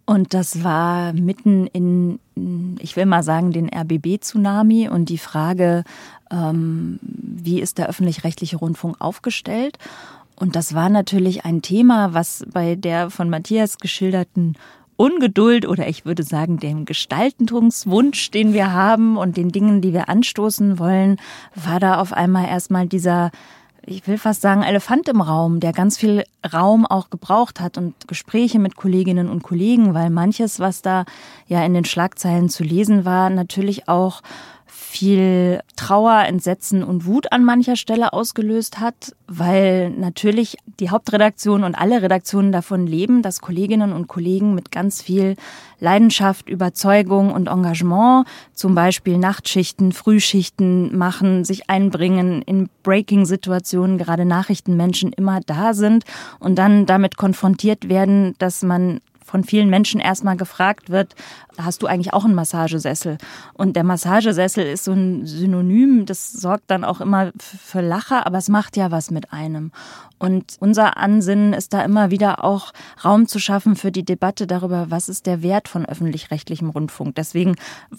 Und 0.06 0.34
das 0.34 0.64
war 0.64 1.12
mitten 1.12 1.66
in, 1.68 2.18
ich 2.80 2.96
will 2.96 3.06
mal 3.06 3.22
sagen, 3.22 3.52
den 3.52 3.68
RBB-Tsunami 3.68 4.88
und 4.88 5.08
die 5.08 5.18
Frage, 5.18 5.84
wie 6.32 7.60
ist 7.60 7.78
der 7.78 7.88
öffentlich-rechtliche 7.88 8.56
Rundfunk 8.56 9.00
aufgestellt? 9.00 9.78
Und 10.36 10.56
das 10.56 10.74
war 10.74 10.88
natürlich 10.88 11.44
ein 11.44 11.60
Thema, 11.60 12.14
was 12.14 12.44
bei 12.52 12.74
der 12.74 13.10
von 13.10 13.28
Matthias 13.28 13.78
geschilderten 13.78 14.56
Ungeduld 14.96 15.66
oder 15.66 15.88
ich 15.88 16.04
würde 16.04 16.22
sagen 16.22 16.58
dem 16.58 16.84
Gestaltungswunsch, 16.84 18.30
den 18.30 18.52
wir 18.52 18.72
haben 18.72 19.16
und 19.16 19.36
den 19.36 19.50
Dingen, 19.50 19.80
die 19.80 19.92
wir 19.92 20.08
anstoßen 20.08 20.78
wollen, 20.78 21.16
war 21.54 21.80
da 21.80 22.00
auf 22.00 22.12
einmal 22.12 22.46
erstmal 22.46 22.86
dieser 22.86 23.30
ich 23.86 24.06
will 24.06 24.18
fast 24.18 24.42
sagen, 24.42 24.62
Elefant 24.62 25.08
im 25.08 25.20
Raum, 25.20 25.58
der 25.58 25.72
ganz 25.72 25.96
viel 25.96 26.24
Raum 26.52 26.84
auch 26.84 27.10
gebraucht 27.10 27.60
hat 27.60 27.78
und 27.78 28.08
Gespräche 28.08 28.58
mit 28.58 28.76
Kolleginnen 28.76 29.28
und 29.28 29.42
Kollegen, 29.42 29.94
weil 29.94 30.10
manches, 30.10 30.60
was 30.60 30.82
da 30.82 31.04
ja 31.46 31.64
in 31.64 31.74
den 31.74 31.84
Schlagzeilen 31.84 32.50
zu 32.50 32.62
lesen 32.62 33.04
war, 33.04 33.30
natürlich 33.30 33.88
auch 33.88 34.20
viel 34.90 35.60
Trauer, 35.76 36.24
Entsetzen 36.26 36.82
und 36.82 37.06
Wut 37.06 37.32
an 37.32 37.44
mancher 37.44 37.76
Stelle 37.76 38.12
ausgelöst 38.12 38.80
hat, 38.80 39.14
weil 39.28 39.90
natürlich 39.90 40.56
die 40.80 40.90
Hauptredaktion 40.90 41.62
und 41.62 41.76
alle 41.76 42.02
Redaktionen 42.02 42.50
davon 42.50 42.88
leben, 42.88 43.22
dass 43.22 43.40
Kolleginnen 43.40 43.92
und 43.92 44.08
Kollegen 44.08 44.52
mit 44.52 44.72
ganz 44.72 45.00
viel 45.00 45.36
Leidenschaft, 45.78 46.48
Überzeugung 46.48 47.32
und 47.32 47.46
Engagement 47.46 48.26
zum 48.52 48.74
Beispiel 48.74 49.16
Nachtschichten, 49.16 49.92
Frühschichten 49.92 50.98
machen, 50.98 51.44
sich 51.44 51.70
einbringen, 51.70 52.42
in 52.42 52.68
Breaking-Situationen, 52.82 53.96
gerade 53.96 54.24
Nachrichtenmenschen 54.24 55.12
immer 55.12 55.38
da 55.46 55.72
sind 55.72 56.04
und 56.40 56.56
dann 56.56 56.84
damit 56.84 57.16
konfrontiert 57.16 57.88
werden, 57.88 58.34
dass 58.38 58.62
man 58.62 59.00
von 59.30 59.44
vielen 59.44 59.70
Menschen 59.70 60.00
erstmal 60.00 60.36
gefragt 60.36 60.90
wird, 60.90 61.14
hast 61.56 61.82
du 61.82 61.86
eigentlich 61.86 62.12
auch 62.12 62.24
einen 62.24 62.34
Massagesessel? 62.34 63.18
Und 63.54 63.76
der 63.76 63.84
Massagesessel 63.84 64.66
ist 64.66 64.84
so 64.84 64.92
ein 64.92 65.24
Synonym, 65.26 66.04
das 66.04 66.32
sorgt 66.32 66.70
dann 66.70 66.84
auch 66.84 67.00
immer 67.00 67.30
für 67.38 67.80
Lacher, 67.80 68.26
aber 68.26 68.38
es 68.38 68.48
macht 68.48 68.76
ja 68.76 68.90
was 68.90 69.10
mit 69.10 69.32
einem. 69.32 69.70
Und 70.18 70.56
unser 70.60 70.98
Ansinnen 70.98 71.54
ist 71.54 71.72
da 71.72 71.82
immer 71.82 72.10
wieder 72.10 72.44
auch 72.44 72.72
Raum 73.04 73.26
zu 73.26 73.38
schaffen 73.38 73.74
für 73.74 73.90
die 73.90 74.04
Debatte 74.04 74.46
darüber, 74.46 74.90
was 74.90 75.08
ist 75.08 75.26
der 75.26 75.42
Wert 75.42 75.66
von 75.66 75.86
öffentlich-rechtlichem 75.86 76.68
Rundfunk. 76.68 77.14
Deswegen 77.14 77.54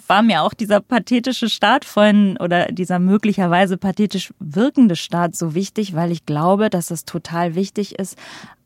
war 0.08 0.22
mir 0.22 0.44
auch 0.44 0.54
dieser 0.54 0.82
pathetische 0.82 1.50
Start 1.50 1.84
vorhin 1.84 2.38
oder 2.38 2.68
dieser 2.68 3.00
möglicherweise 3.00 3.78
pathetisch 3.78 4.34
wirkende 4.40 4.96
Start 4.96 5.36
so 5.36 5.56
wichtig, 5.56 5.96
weil 5.96 6.12
ich 6.12 6.28
glaube, 6.28 6.70
dass 6.70 6.92
es 6.92 7.06
total 7.06 7.56
wichtig 7.56 7.98
ist, 7.98 8.18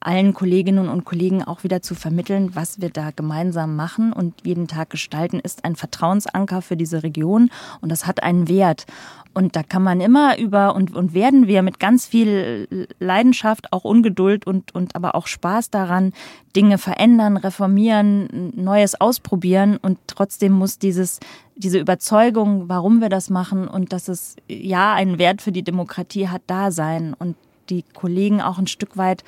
allen 0.06 0.34
Kolleginnen 0.34 0.88
und 0.88 1.04
Kollegen 1.04 1.44
auch 1.44 1.64
wieder 1.64 1.82
zu 1.82 1.96
vermitteln, 1.96 2.52
was 2.54 2.80
wir 2.80 2.90
da 2.90 3.10
gemeinsam 3.16 3.76
machen 3.76 4.14
und 4.14 4.46
jeden 4.46 4.68
Tag 4.68 4.92
gestalten, 4.92 5.40
ist 5.40 5.66
ein 5.66 5.76
Vertrauensanker 5.76 6.62
für 6.62 6.78
diese 6.78 7.02
Region 7.02 7.50
und 7.82 7.92
das 7.92 8.06
hat 8.06 8.22
einen 8.22 8.48
Wert. 8.48 8.86
Und 9.34 9.58
da 9.58 9.64
kann 9.64 9.84
man 9.84 10.00
immer 10.00 10.38
über 10.38 10.76
und, 10.76 10.96
und 10.96 11.14
werden 11.14 11.48
wir 11.48 11.62
mit 11.62 11.80
ganz 11.80 12.06
viel 12.06 12.88
Leidenschaft, 13.00 13.74
auch 13.74 13.84
Ungeduld 13.84 14.48
und, 14.48 14.74
und 14.74 14.96
aber 14.96 15.14
auch 15.16 15.28
Spaß 15.28 15.72
daran, 15.72 16.14
Dinge 16.56 16.78
verändern, 16.78 17.36
reformieren, 17.36 18.54
Neues 18.56 19.00
ausprobieren. 19.02 19.76
Und 19.76 19.98
trotzdem 20.08 20.54
muss 20.54 20.80
dieses, 20.80 21.20
diese 21.58 21.80
Überzeugung, 21.80 22.70
warum 22.70 23.02
wir 23.02 23.10
das 23.10 23.30
machen 23.30 23.68
und 23.68 23.92
dass 23.92 24.08
es 24.08 24.38
ja 24.48 24.94
einen 24.94 25.18
Wert 25.18 25.42
für 25.42 25.52
die 25.52 25.64
Demokratie 25.64 26.30
hat, 26.30 26.44
da 26.48 26.72
sein 26.72 27.14
und 27.14 27.36
die 27.70 27.84
Kollegen 27.94 28.42
auch 28.42 28.58
ein 28.58 28.68
Stück 28.68 28.96
weit 28.96 29.26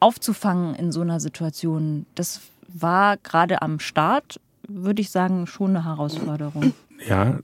aufzufangen 0.00 0.74
in 0.74 0.92
so 0.92 1.02
einer 1.02 1.20
Situation, 1.20 2.06
das 2.14 2.40
war 2.68 3.16
gerade 3.18 3.62
am 3.62 3.78
Start, 3.78 4.40
würde 4.68 5.02
ich 5.02 5.10
sagen, 5.10 5.46
schon 5.46 5.70
eine 5.70 5.84
Herausforderung. 5.84 6.72
Ja, 7.08 7.40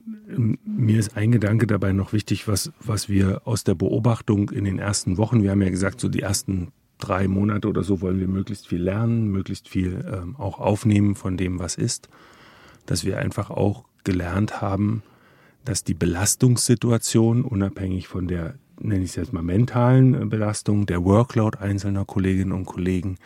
mir 0.65 0.99
ist 0.99 1.17
ein 1.17 1.33
Gedanke 1.33 1.67
dabei 1.67 1.93
noch 1.93 2.13
wichtig, 2.13 2.47
was, 2.47 2.73
was 2.81 3.09
wir 3.09 3.43
aus 3.47 3.65
der 3.65 3.75
Beobachtung 3.75 4.51
in 4.51 4.65
den 4.65 4.79
ersten 4.79 5.17
Wochen, 5.17 5.43
wir 5.43 5.51
haben 5.51 5.63
ja 5.63 5.71
gesagt, 5.71 6.01
so 6.01 6.09
die 6.09 6.21
ersten 6.21 6.73
drei 6.99 7.29
Monate 7.29 7.69
oder 7.69 7.83
so 7.83 8.01
wollen 8.01 8.21
wir 8.21 8.29
möglichst 8.29 8.67
viel 8.67 8.83
lernen, 8.83 9.29
möglichst 9.29 9.69
viel 9.69 10.05
ähm, 10.13 10.37
auch 10.37 10.59
aufnehmen 10.59 11.15
von 11.15 11.37
dem, 11.37 11.59
was 11.59 11.77
ist, 11.77 12.09
dass 12.87 13.05
wir 13.05 13.19
einfach 13.19 13.51
auch 13.51 13.85
gelernt 14.05 14.61
haben, 14.61 15.03
dass 15.65 15.85
die 15.85 15.95
Belastungssituation 15.95 17.43
unabhängig 17.43 18.09
von 18.09 18.29
der 18.29 18.55
nenne 18.81 19.05
ich 19.05 19.11
es 19.11 19.17
jetzt 19.17 19.33
mal, 19.33 19.43
mentalen 19.43 20.15
äh, 20.15 20.25
Belastung, 20.25 20.87
der 20.87 21.05
Workload 21.05 21.59
einzelner 21.59 22.05
Kolleginnen 22.05 22.53
und 22.53 22.67
Kollegen, 22.67 23.19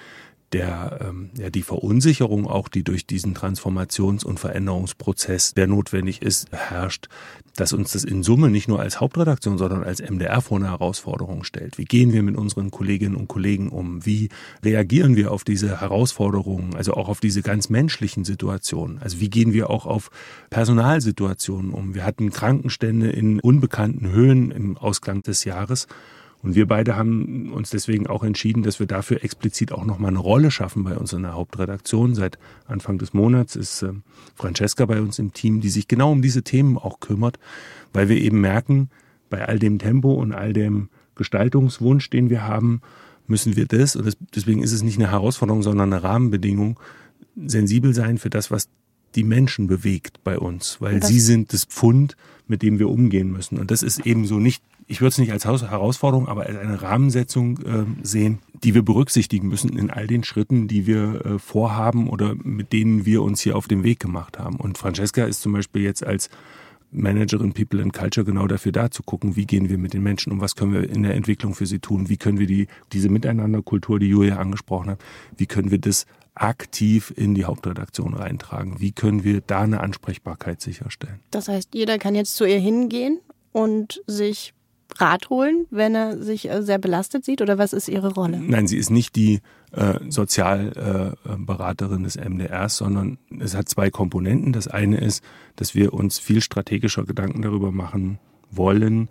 der, 0.53 0.99
ähm, 1.01 1.31
ja, 1.39 1.51
die 1.51 1.63
Verunsicherung 1.63 2.47
auch, 2.47 2.69
die 2.69 2.83
durch 2.83 3.07
diesen 3.07 3.35
Transformations- 3.35 4.25
und 4.25 4.41
Veränderungsprozess, 4.41 5.55
der 5.55 5.67
notwendig 5.67 6.23
ist, 6.23 6.51
herrscht, 6.51 7.09
dass 7.57 7.73
uns 7.73 7.93
das 7.93 8.05
in 8.05 8.23
Summe 8.23 8.51
nicht 8.51 8.69
nur 8.69 8.81
als 8.81 9.01
Hauptredaktion, 9.01 9.59
sondern 9.59 9.85
als 9.85 10.01
MDR 10.01 10.41
vor 10.41 10.59
eine 10.59 10.71
Herausforderung 10.71 11.45
stellt. 11.45 11.79
Wie 11.79 11.85
gehen 11.85 12.13
wir 12.13 12.23
mit 12.23 12.37
unseren 12.37 12.71
Kolleginnen 12.71 13.17
und 13.17 13.29
Kollegen 13.29 13.69
um? 13.69 14.05
Wie 14.05 14.29
reagieren 14.65 15.15
wir 15.17 15.31
auf 15.31 15.45
diese 15.45 15.81
Herausforderungen, 15.81 16.75
also 16.75 16.95
auch 16.95 17.09
auf 17.09 17.21
diese 17.21 17.43
ganz 17.43 17.69
menschlichen 17.69 18.25
Situationen? 18.25 18.99
Also 19.01 19.21
wie 19.21 19.31
gehen 19.31 19.53
wir 19.53 19.71
auch 19.71 19.87
auf 19.87 20.11
Personalsituationen 20.51 21.73
um? 21.73 21.95
Wir 21.95 22.05
hatten 22.05 22.31
Krankenstände 22.31 23.11
in 23.11 23.41
unbekannten 23.41 24.11
Höhen 24.11 24.51
im 24.51 24.77
Ausklang 24.77 25.23
des 25.23 25.45
Jahres. 25.45 25.87
Und 26.43 26.55
wir 26.55 26.67
beide 26.67 26.97
haben 26.97 27.53
uns 27.53 27.71
deswegen 27.71 28.07
auch 28.07 28.25
entschieden, 28.25 28.63
dass 28.63 28.81
wir 28.81 28.87
dafür 28.87 29.23
explizit 29.23 29.73
auch 29.73 29.85
nochmal 29.85 30.11
eine 30.11 30.21
Rolle 30.21 30.51
schaffen 30.51 30.85
bei 30.85 30.97
uns 30.97 31.13
in 31.13 31.23
der 31.23 31.35
Hauptredaktion. 31.35 32.15
Seit 32.15 32.39
Anfang 32.67 32.99
des 32.99 33.13
Monats 33.13 33.57
ist 33.57 33.83
äh, 33.83 33.93
Francesca 34.37 34.87
bei 34.87 35.01
uns 35.01 35.19
im 35.19 35.33
Team, 35.35 35.61
die 35.61 35.69
sich 35.69 35.87
genau 35.87 36.13
um 36.13 36.23
diese 36.23 36.43
Themen 36.43 36.79
auch 36.79 37.01
kümmert, 37.01 37.39
weil 37.93 38.09
wir 38.09 38.17
eben 38.17 38.41
merken, 38.41 38.89
bei 39.29 39.47
all 39.47 39.59
dem 39.59 39.79
Tempo 39.79 40.15
und 40.15 40.33
all 40.33 40.53
dem 40.53 40.89
Gestaltungswunsch, 41.15 42.11
den 42.11 42.31
wir 42.31 42.43
haben, 42.43 42.81
müssen 43.27 43.55
wir 43.55 43.67
das, 43.67 43.95
und 43.95 44.17
deswegen 44.35 44.63
ist 44.63 44.73
es 44.73 44.83
nicht 44.83 44.99
eine 44.99 45.11
Herausforderung, 45.11 45.63
sondern 45.63 45.93
eine 45.93 46.03
Rahmenbedingung, 46.03 46.81
sensibel 47.47 47.95
sein 47.95 48.19
für 48.19 48.31
das, 48.31 48.51
was 48.51 48.69
die 49.15 49.25
Menschen 49.25 49.67
bewegt 49.67 50.23
bei 50.25 50.39
uns, 50.39 50.81
weil 50.81 51.03
sie 51.03 51.21
sind 51.21 51.53
das 51.53 51.65
Pfund, 51.65 52.17
mit 52.47 52.63
dem 52.63 52.79
wir 52.79 52.89
umgehen 52.89 53.31
müssen. 53.31 53.59
Und 53.59 53.71
das 53.71 53.83
ist 53.83 54.05
eben 54.07 54.27
so 54.27 54.39
nicht 54.39 54.63
ich 54.91 55.01
würde 55.01 55.11
es 55.11 55.19
nicht 55.19 55.31
als 55.31 55.45
Herausforderung, 55.45 56.27
aber 56.27 56.47
als 56.47 56.57
eine 56.59 56.83
Rahmensetzung 56.83 57.59
äh, 57.59 57.85
sehen, 58.03 58.41
die 58.65 58.75
wir 58.75 58.83
berücksichtigen 58.83 59.47
müssen 59.47 59.79
in 59.79 59.89
all 59.89 60.09
den 60.09 60.25
Schritten, 60.25 60.67
die 60.67 60.85
wir 60.89 61.25
äh, 61.25 61.39
vorhaben 61.39 62.11
oder 62.11 62.35
mit 62.43 62.73
denen 62.73 63.07
wir 63.07 63.23
uns 63.23 63.41
hier 63.41 63.57
auf 63.57 63.69
den 63.69 63.85
Weg 63.85 64.01
gemacht 64.01 64.41
haben. 64.41 64.57
Und 64.57 64.79
Francesca 64.79 65.25
ist 65.25 65.43
zum 65.43 65.53
Beispiel 65.53 65.83
jetzt 65.83 66.05
als 66.05 66.29
Managerin 66.91 67.53
People 67.53 67.81
and 67.81 67.93
Culture 67.93 68.25
genau 68.25 68.49
dafür 68.49 68.73
da 68.73 68.91
zu 68.91 69.05
gucken, 69.05 69.37
wie 69.37 69.47
gehen 69.47 69.69
wir 69.69 69.79
mit 69.79 69.95
den 69.95 70.03
Menschen 70.03 70.33
um, 70.33 70.41
was 70.41 70.57
können 70.57 70.73
wir 70.73 70.91
in 70.91 71.05
der 71.05 71.15
Entwicklung 71.15 71.55
für 71.55 71.67
sie 71.67 71.79
tun, 71.79 72.09
wie 72.09 72.17
können 72.17 72.41
wir 72.41 72.49
die, 72.49 72.67
diese 72.93 73.11
Miteinanderkultur, 73.11 74.01
die 74.01 74.09
Julia 74.09 74.39
angesprochen 74.39 74.91
hat, 74.91 74.99
wie 75.37 75.47
können 75.47 75.71
wir 75.71 75.79
das 75.79 76.05
aktiv 76.35 77.13
in 77.17 77.37
die 77.37 77.45
Hauptredaktion 77.45 78.15
reintragen, 78.15 78.81
wie 78.81 78.91
können 78.91 79.23
wir 79.23 79.41
da 79.41 79.61
eine 79.61 79.81
Ansprechbarkeit 79.81 80.61
sicherstellen. 80.61 81.21
Das 81.31 81.47
heißt, 81.47 81.75
jeder 81.75 81.99
kann 81.99 82.17
jetzt 82.17 82.35
zu 82.35 82.45
ihr 82.45 82.59
hingehen 82.59 83.21
und 83.53 84.03
sich 84.09 84.53
Rat 84.99 85.31
holen, 85.31 85.67
wenn 85.71 85.95
er 85.95 86.19
sich 86.19 86.49
äh, 86.49 86.63
sehr 86.63 86.79
belastet 86.79 87.25
sieht? 87.25 87.43
Oder 87.43 87.59
was 87.59 87.73
ist 87.73 87.89
Ihre 87.89 88.13
Rolle? 88.15 88.41
Nein, 88.41 88.67
sie 88.67 88.79
ist 88.79 88.91
nicht 88.91 89.17
die 89.17 89.41
äh, 89.73 89.99
Sozialberaterin 90.09 92.01
äh, 92.01 92.05
des 92.05 92.17
MDRs, 92.17 92.77
sondern 92.77 93.19
es 93.39 93.55
hat 93.55 93.69
zwei 93.69 93.91
Komponenten. 93.91 94.53
Das 94.53 94.69
eine 94.69 94.99
ist, 94.99 95.23
dass 95.57 95.75
wir 95.75 95.93
uns 95.93 96.19
viel 96.19 96.41
strategischer 96.41 97.05
Gedanken 97.05 97.43
darüber 97.43 97.73
machen 97.73 98.19
wollen, 98.51 99.09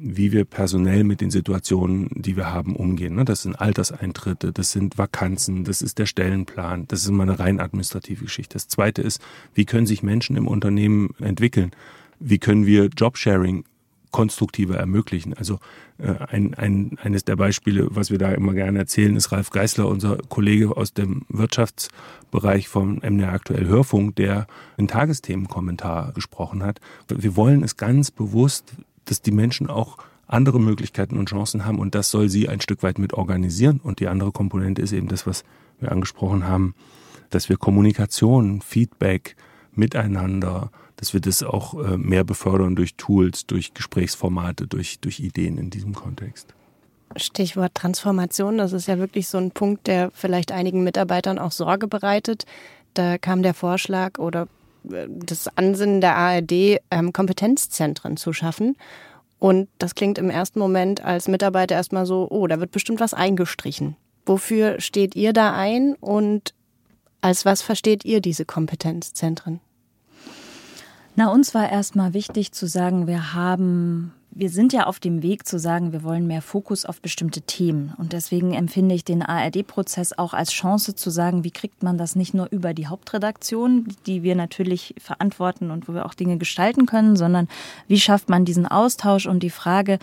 wie 0.00 0.32
wir 0.32 0.44
personell 0.44 1.02
mit 1.02 1.20
den 1.20 1.30
Situationen, 1.30 2.08
die 2.14 2.36
wir 2.36 2.52
haben, 2.52 2.76
umgehen. 2.76 3.16
Ne, 3.16 3.24
das 3.24 3.42
sind 3.42 3.56
Alterseintritte, 3.56 4.52
das 4.52 4.70
sind 4.70 4.96
Vakanzen, 4.96 5.64
das 5.64 5.82
ist 5.82 5.98
der 5.98 6.06
Stellenplan, 6.06 6.86
das 6.86 7.02
ist 7.02 7.08
immer 7.08 7.24
eine 7.24 7.38
rein 7.38 7.58
administrative 7.58 8.24
Geschichte. 8.24 8.54
Das 8.54 8.68
zweite 8.68 9.02
ist, 9.02 9.20
wie 9.54 9.64
können 9.64 9.86
sich 9.86 10.02
Menschen 10.02 10.36
im 10.36 10.46
Unternehmen 10.46 11.10
entwickeln? 11.18 11.72
Wie 12.20 12.38
können 12.38 12.66
wir 12.66 12.86
Jobsharing 12.86 13.64
konstruktiver 14.10 14.76
ermöglichen. 14.76 15.34
Also 15.34 15.58
äh, 15.98 16.14
ein, 16.28 16.54
ein, 16.54 16.98
eines 17.02 17.24
der 17.24 17.36
Beispiele, 17.36 17.88
was 17.90 18.10
wir 18.10 18.18
da 18.18 18.32
immer 18.32 18.54
gerne 18.54 18.78
erzählen, 18.78 19.16
ist 19.16 19.32
Ralf 19.32 19.50
Geißler, 19.50 19.86
unser 19.86 20.18
Kollege 20.28 20.76
aus 20.76 20.92
dem 20.92 21.22
Wirtschaftsbereich 21.28 22.68
vom 22.68 23.00
MDR 23.02 23.32
Aktuell 23.32 23.66
Hörfunk, 23.66 24.16
der 24.16 24.46
einen 24.76 24.88
Tagesthemenkommentar 24.88 26.12
gesprochen 26.12 26.62
hat. 26.62 26.80
Wir 27.08 27.36
wollen 27.36 27.62
es 27.62 27.76
ganz 27.76 28.10
bewusst, 28.10 28.72
dass 29.04 29.22
die 29.22 29.32
Menschen 29.32 29.68
auch 29.68 29.98
andere 30.26 30.60
Möglichkeiten 30.60 31.16
und 31.16 31.30
Chancen 31.30 31.64
haben 31.64 31.78
und 31.78 31.94
das 31.94 32.10
soll 32.10 32.28
sie 32.28 32.48
ein 32.48 32.60
Stück 32.60 32.82
weit 32.82 32.98
mit 32.98 33.14
organisieren. 33.14 33.80
Und 33.82 34.00
die 34.00 34.08
andere 34.08 34.30
Komponente 34.30 34.82
ist 34.82 34.92
eben 34.92 35.08
das, 35.08 35.26
was 35.26 35.44
wir 35.80 35.90
angesprochen 35.90 36.46
haben, 36.46 36.74
dass 37.30 37.48
wir 37.48 37.56
Kommunikation, 37.56 38.60
Feedback, 38.60 39.36
Miteinander, 39.72 40.70
dass 40.98 41.12
wir 41.12 41.20
das 41.20 41.42
auch 41.42 41.74
äh, 41.74 41.96
mehr 41.96 42.24
befördern 42.24 42.76
durch 42.76 42.96
Tools, 42.96 43.46
durch 43.46 43.72
Gesprächsformate, 43.72 44.66
durch, 44.66 44.98
durch 45.00 45.20
Ideen 45.20 45.56
in 45.56 45.70
diesem 45.70 45.94
Kontext. 45.94 46.54
Stichwort 47.16 47.74
Transformation, 47.74 48.58
das 48.58 48.72
ist 48.72 48.88
ja 48.88 48.98
wirklich 48.98 49.28
so 49.28 49.38
ein 49.38 49.52
Punkt, 49.52 49.86
der 49.86 50.10
vielleicht 50.12 50.52
einigen 50.52 50.84
Mitarbeitern 50.84 51.38
auch 51.38 51.52
Sorge 51.52 51.86
bereitet. 51.88 52.44
Da 52.94 53.16
kam 53.16 53.42
der 53.42 53.54
Vorschlag 53.54 54.18
oder 54.18 54.48
äh, 54.90 55.06
das 55.08 55.48
Ansinnen 55.56 56.00
der 56.00 56.16
ARD, 56.16 56.80
ähm, 56.90 57.12
Kompetenzzentren 57.12 58.16
zu 58.16 58.32
schaffen. 58.32 58.76
Und 59.38 59.68
das 59.78 59.94
klingt 59.94 60.18
im 60.18 60.30
ersten 60.30 60.58
Moment 60.58 61.04
als 61.04 61.28
Mitarbeiter 61.28 61.76
erstmal 61.76 62.06
so, 62.06 62.26
oh, 62.28 62.48
da 62.48 62.58
wird 62.58 62.72
bestimmt 62.72 62.98
was 62.98 63.14
eingestrichen. 63.14 63.96
Wofür 64.26 64.80
steht 64.80 65.14
ihr 65.14 65.32
da 65.32 65.54
ein 65.54 65.94
und 65.94 66.54
als 67.20 67.44
was 67.44 67.62
versteht 67.62 68.04
ihr 68.04 68.20
diese 68.20 68.44
Kompetenzzentren? 68.44 69.60
Na, 71.18 71.32
uns 71.32 71.52
war 71.52 71.68
erstmal 71.68 72.14
wichtig 72.14 72.52
zu 72.52 72.68
sagen, 72.68 73.08
wir 73.08 73.34
haben 73.34 74.12
wir 74.30 74.50
sind 74.50 74.72
ja 74.72 74.86
auf 74.86 75.00
dem 75.00 75.20
Weg 75.20 75.48
zu 75.48 75.58
sagen, 75.58 75.90
wir 75.90 76.04
wollen 76.04 76.28
mehr 76.28 76.42
Fokus 76.42 76.84
auf 76.84 77.00
bestimmte 77.00 77.40
Themen. 77.40 77.92
Und 77.98 78.12
deswegen 78.12 78.54
empfinde 78.54 78.94
ich 78.94 79.04
den 79.04 79.22
ARD-Prozess 79.22 80.16
auch 80.16 80.32
als 80.32 80.52
Chance 80.52 80.94
zu 80.94 81.10
sagen, 81.10 81.42
wie 81.42 81.50
kriegt 81.50 81.82
man 81.82 81.98
das 81.98 82.14
nicht 82.14 82.34
nur 82.34 82.46
über 82.52 82.72
die 82.72 82.86
Hauptredaktion, 82.86 83.88
die 84.06 84.22
wir 84.22 84.36
natürlich 84.36 84.94
verantworten 85.00 85.72
und 85.72 85.88
wo 85.88 85.94
wir 85.94 86.06
auch 86.06 86.14
Dinge 86.14 86.38
gestalten 86.38 86.86
können, 86.86 87.16
sondern 87.16 87.48
wie 87.88 87.98
schafft 87.98 88.28
man 88.28 88.44
diesen 88.44 88.68
Austausch 88.68 89.26
und 89.26 89.42
die 89.42 89.50
Frage, 89.50 89.98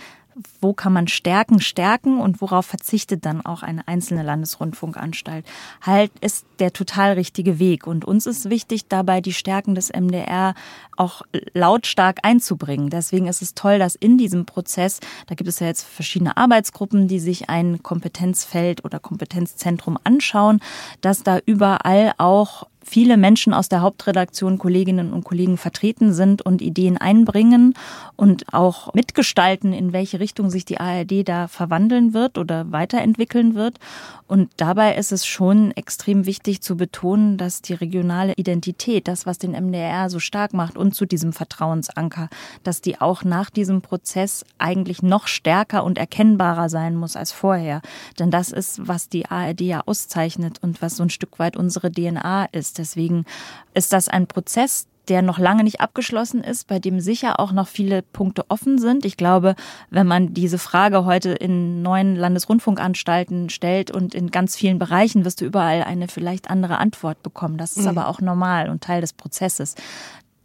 wo 0.62 0.74
kann 0.74 0.92
man 0.92 1.08
Stärken 1.08 1.62
stärken 1.62 2.20
und 2.20 2.42
worauf 2.42 2.66
verzichtet 2.66 3.26
dann 3.26 3.46
auch 3.46 3.64
eine 3.64 3.88
einzelne 3.88 4.24
Landesrundfunkanstalt. 4.24 5.46
Halt 5.82 6.12
ist 6.20 6.46
der 6.60 6.74
total 6.74 7.14
richtige 7.14 7.58
Weg. 7.60 7.88
Und 7.88 8.04
uns 8.04 8.26
ist 8.26 8.50
wichtig, 8.50 8.88
dabei 8.88 9.22
die 9.22 9.34
Stärken 9.34 9.76
des 9.76 9.92
MDR 9.94 10.54
auch 10.98 11.22
lautstark 11.54 12.20
einzubringen. 12.24 12.90
Deswegen 12.90 13.28
ist 13.28 13.42
es 13.42 13.54
toll, 13.54 13.80
dass 13.80 13.96
in 13.96 14.18
diesem 14.18 14.46
Prozess, 14.46 15.00
da 15.28 15.36
gibt 15.36 15.48
es 15.48 15.60
ja 15.60 15.68
jetzt 15.68 15.84
verschiedene 15.84 16.36
Arbeitsgruppen, 16.36 17.08
die 17.08 17.20
sich 17.20 17.50
ein 17.50 17.82
Kompetenzfeld 17.82 18.84
oder 18.84 19.00
Kompetenzzentrum 19.00 19.98
anschauen, 20.04 20.60
dass 21.02 21.24
da 21.24 21.40
überall 21.46 22.14
auch 22.18 22.68
viele 22.86 23.18
Menschen 23.18 23.54
aus 23.54 23.68
der 23.68 23.82
Hauptredaktion, 23.82 24.60
Kolleginnen 24.60 25.12
und 25.12 25.24
Kollegen 25.24 25.58
vertreten 25.58 26.14
sind 26.14 26.44
und 26.44 26.62
Ideen 26.62 26.98
einbringen 26.98 27.74
und 28.16 28.54
auch 28.54 28.94
mitgestalten, 28.94 29.74
in 29.74 29.92
welche 29.92 30.20
Richtung 30.20 30.50
sich 30.50 30.66
die 30.66 30.80
ARD 30.80 31.28
da 31.28 31.48
verwandeln 31.48 32.14
wird 32.14 32.38
oder 32.38 32.72
weiterentwickeln 32.72 33.56
wird. 33.56 33.80
Und 34.28 34.52
dabei 34.58 34.96
ist 34.96 35.12
es 35.12 35.26
schon 35.26 35.72
extrem 35.72 36.26
wichtig 36.26 36.62
zu 36.62 36.78
betonen, 36.78 37.38
dass 37.38 37.62
die 37.62 37.74
regionale 37.74 38.34
Identität, 38.34 39.08
das, 39.08 39.26
was 39.26 39.40
den 39.40 39.52
MDR 39.52 40.10
so 40.10 40.20
stark 40.20 40.54
macht 40.54 40.78
und 40.78 40.94
zu 40.94 41.06
diesem 41.06 41.34
Vertrauensanker, 41.34 42.30
dass 42.64 42.82
die 42.82 43.02
auch 43.02 43.24
nach 43.24 43.50
diesem 43.50 43.82
Prozess 43.82 44.46
eigentlich 44.58 45.02
noch 45.02 45.28
stärker 45.28 45.84
und 45.84 45.98
erkennbarer 45.98 46.70
sein 46.70 46.96
muss 46.96 47.16
als 47.16 47.32
vorher. 47.32 47.82
Denn 48.20 48.32
das 48.32 48.52
ist, 48.52 48.88
was 48.88 49.10
die 49.10 49.26
ARD 49.26 49.62
ja 49.62 49.82
auszeichnet 49.86 50.60
und 50.62 50.82
was 50.82 50.98
so 50.98 51.04
ein 51.04 51.10
Stück 51.10 51.40
weit 51.40 51.58
unsere 51.58 51.92
DNA 51.92 52.46
ist. 52.52 52.75
Deswegen 52.78 53.26
ist 53.74 53.94
das 53.94 54.08
ein 54.10 54.28
Prozess, 54.28 54.88
der 55.08 55.22
noch 55.22 55.38
lange 55.38 55.64
nicht 55.64 55.82
abgeschlossen 55.82 56.44
ist, 56.44 56.68
bei 56.68 56.80
dem 56.80 57.00
sicher 57.00 57.40
auch 57.40 57.52
noch 57.52 57.68
viele 57.68 58.02
Punkte 58.02 58.46
offen 58.50 58.78
sind. 58.78 59.06
Ich 59.06 59.18
glaube, 59.18 59.56
wenn 59.90 60.08
man 60.08 60.34
diese 60.34 60.58
Frage 60.58 61.06
heute 61.06 61.32
in 61.32 61.82
neuen 61.82 62.16
Landesrundfunkanstalten 62.16 63.50
stellt 63.50 63.92
und 63.92 64.16
in 64.16 64.32
ganz 64.32 64.56
vielen 64.56 64.80
Bereichen, 64.80 65.26
wirst 65.26 65.42
du 65.42 65.46
überall 65.46 65.84
eine 65.84 66.08
vielleicht 66.08 66.50
andere 66.50 66.78
Antwort 66.78 67.22
bekommen. 67.24 67.58
Das 67.58 67.78
ist 67.78 67.84
mhm. 67.84 67.98
aber 67.98 68.08
auch 68.08 68.22
normal 68.22 68.70
und 68.70 68.84
Teil 68.84 69.02
des 69.02 69.14
Prozesses. 69.14 69.76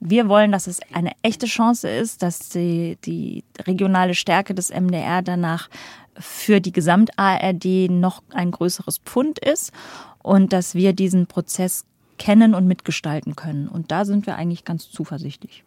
Wir 0.03 0.29
wollen, 0.29 0.51
dass 0.51 0.67
es 0.67 0.81
eine 0.95 1.13
echte 1.23 1.47
Chance 1.47 1.89
ist, 1.89 2.23
dass 2.23 2.49
die, 2.49 2.97
die 3.05 3.45
regionale 3.67 4.15
Stärke 4.15 4.55
des 4.55 4.71
MDR 4.71 5.21
danach 5.21 5.69
für 6.19 6.61
die 6.61 6.73
Gesamt-ARD 6.73 7.91
noch 7.91 8.23
ein 8.33 8.51
größeres 8.51 8.99
Pfund 8.99 9.39
ist 9.39 9.73
und 10.23 10.53
dass 10.53 10.75
wir 10.75 10.93
diesen 10.93 11.27
Prozess 11.27 11.85
kennen 12.21 12.55
und 12.55 12.69
mitgestalten 12.69 13.35
können. 13.35 13.67
Und 13.67 13.91
da 13.91 14.05
sind 14.05 14.27
wir 14.27 14.37
eigentlich 14.37 14.67
ganz 14.67 14.91
zuversichtlich. 14.91 15.65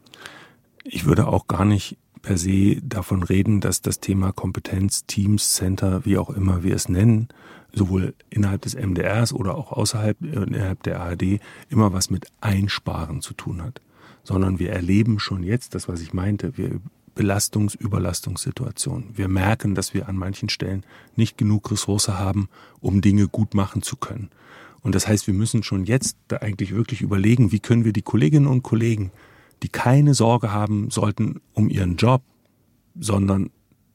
Ich 0.83 1.05
würde 1.05 1.27
auch 1.27 1.47
gar 1.47 1.65
nicht 1.65 1.97
per 2.21 2.37
se 2.37 2.77
davon 2.83 3.23
reden, 3.23 3.59
dass 3.59 3.81
das 3.81 3.99
Thema 3.99 4.31
Kompetenz, 4.31 5.05
Teams, 5.07 5.55
Center, 5.55 6.05
wie 6.05 6.19
auch 6.19 6.29
immer 6.29 6.61
wir 6.61 6.75
es 6.75 6.87
nennen, 6.87 7.27
sowohl 7.73 8.13
innerhalb 8.29 8.61
des 8.61 8.75
MDRs 8.75 9.33
oder 9.33 9.55
auch 9.55 9.71
außerhalb 9.71 10.21
innerhalb 10.21 10.83
der 10.83 11.01
ARD 11.01 11.39
immer 11.69 11.91
was 11.91 12.11
mit 12.11 12.27
Einsparen 12.39 13.21
zu 13.21 13.33
tun 13.33 13.63
hat, 13.63 13.81
sondern 14.23 14.59
wir 14.59 14.71
erleben 14.71 15.19
schon 15.19 15.41
jetzt 15.41 15.73
das, 15.73 15.87
was 15.87 16.01
ich 16.01 16.13
meinte, 16.13 16.55
wir 16.55 16.79
Belastungs-, 17.15 17.75
Überlastungssituationen. 17.75 19.17
Wir 19.17 19.27
merken, 19.27 19.73
dass 19.73 19.95
wir 19.95 20.07
an 20.07 20.17
manchen 20.17 20.49
Stellen 20.49 20.85
nicht 21.15 21.35
genug 21.35 21.71
Ressource 21.71 22.09
haben, 22.09 22.47
um 22.79 23.01
Dinge 23.01 23.27
gut 23.27 23.55
machen 23.55 23.81
zu 23.81 23.97
können. 23.97 24.29
Und 24.83 24.93
das 24.95 25.07
heißt, 25.07 25.27
wir 25.27 25.33
müssen 25.33 25.63
schon 25.63 25.85
jetzt 25.85 26.17
eigentlich 26.41 26.75
wirklich 26.75 27.01
überlegen, 27.01 27.51
wie 27.51 27.59
können 27.59 27.85
wir 27.85 27.93
die 27.93 28.01
Kolleginnen 28.01 28.47
und 28.47 28.63
Kollegen, 28.63 29.11
die 29.63 29.69
keine 29.69 30.13
Sorge 30.13 30.51
haben 30.51 30.91
sollten 30.91 31.39
um 31.53 31.69
ihren 31.69 31.95
Job, 31.95 32.21
sondern 32.99 33.49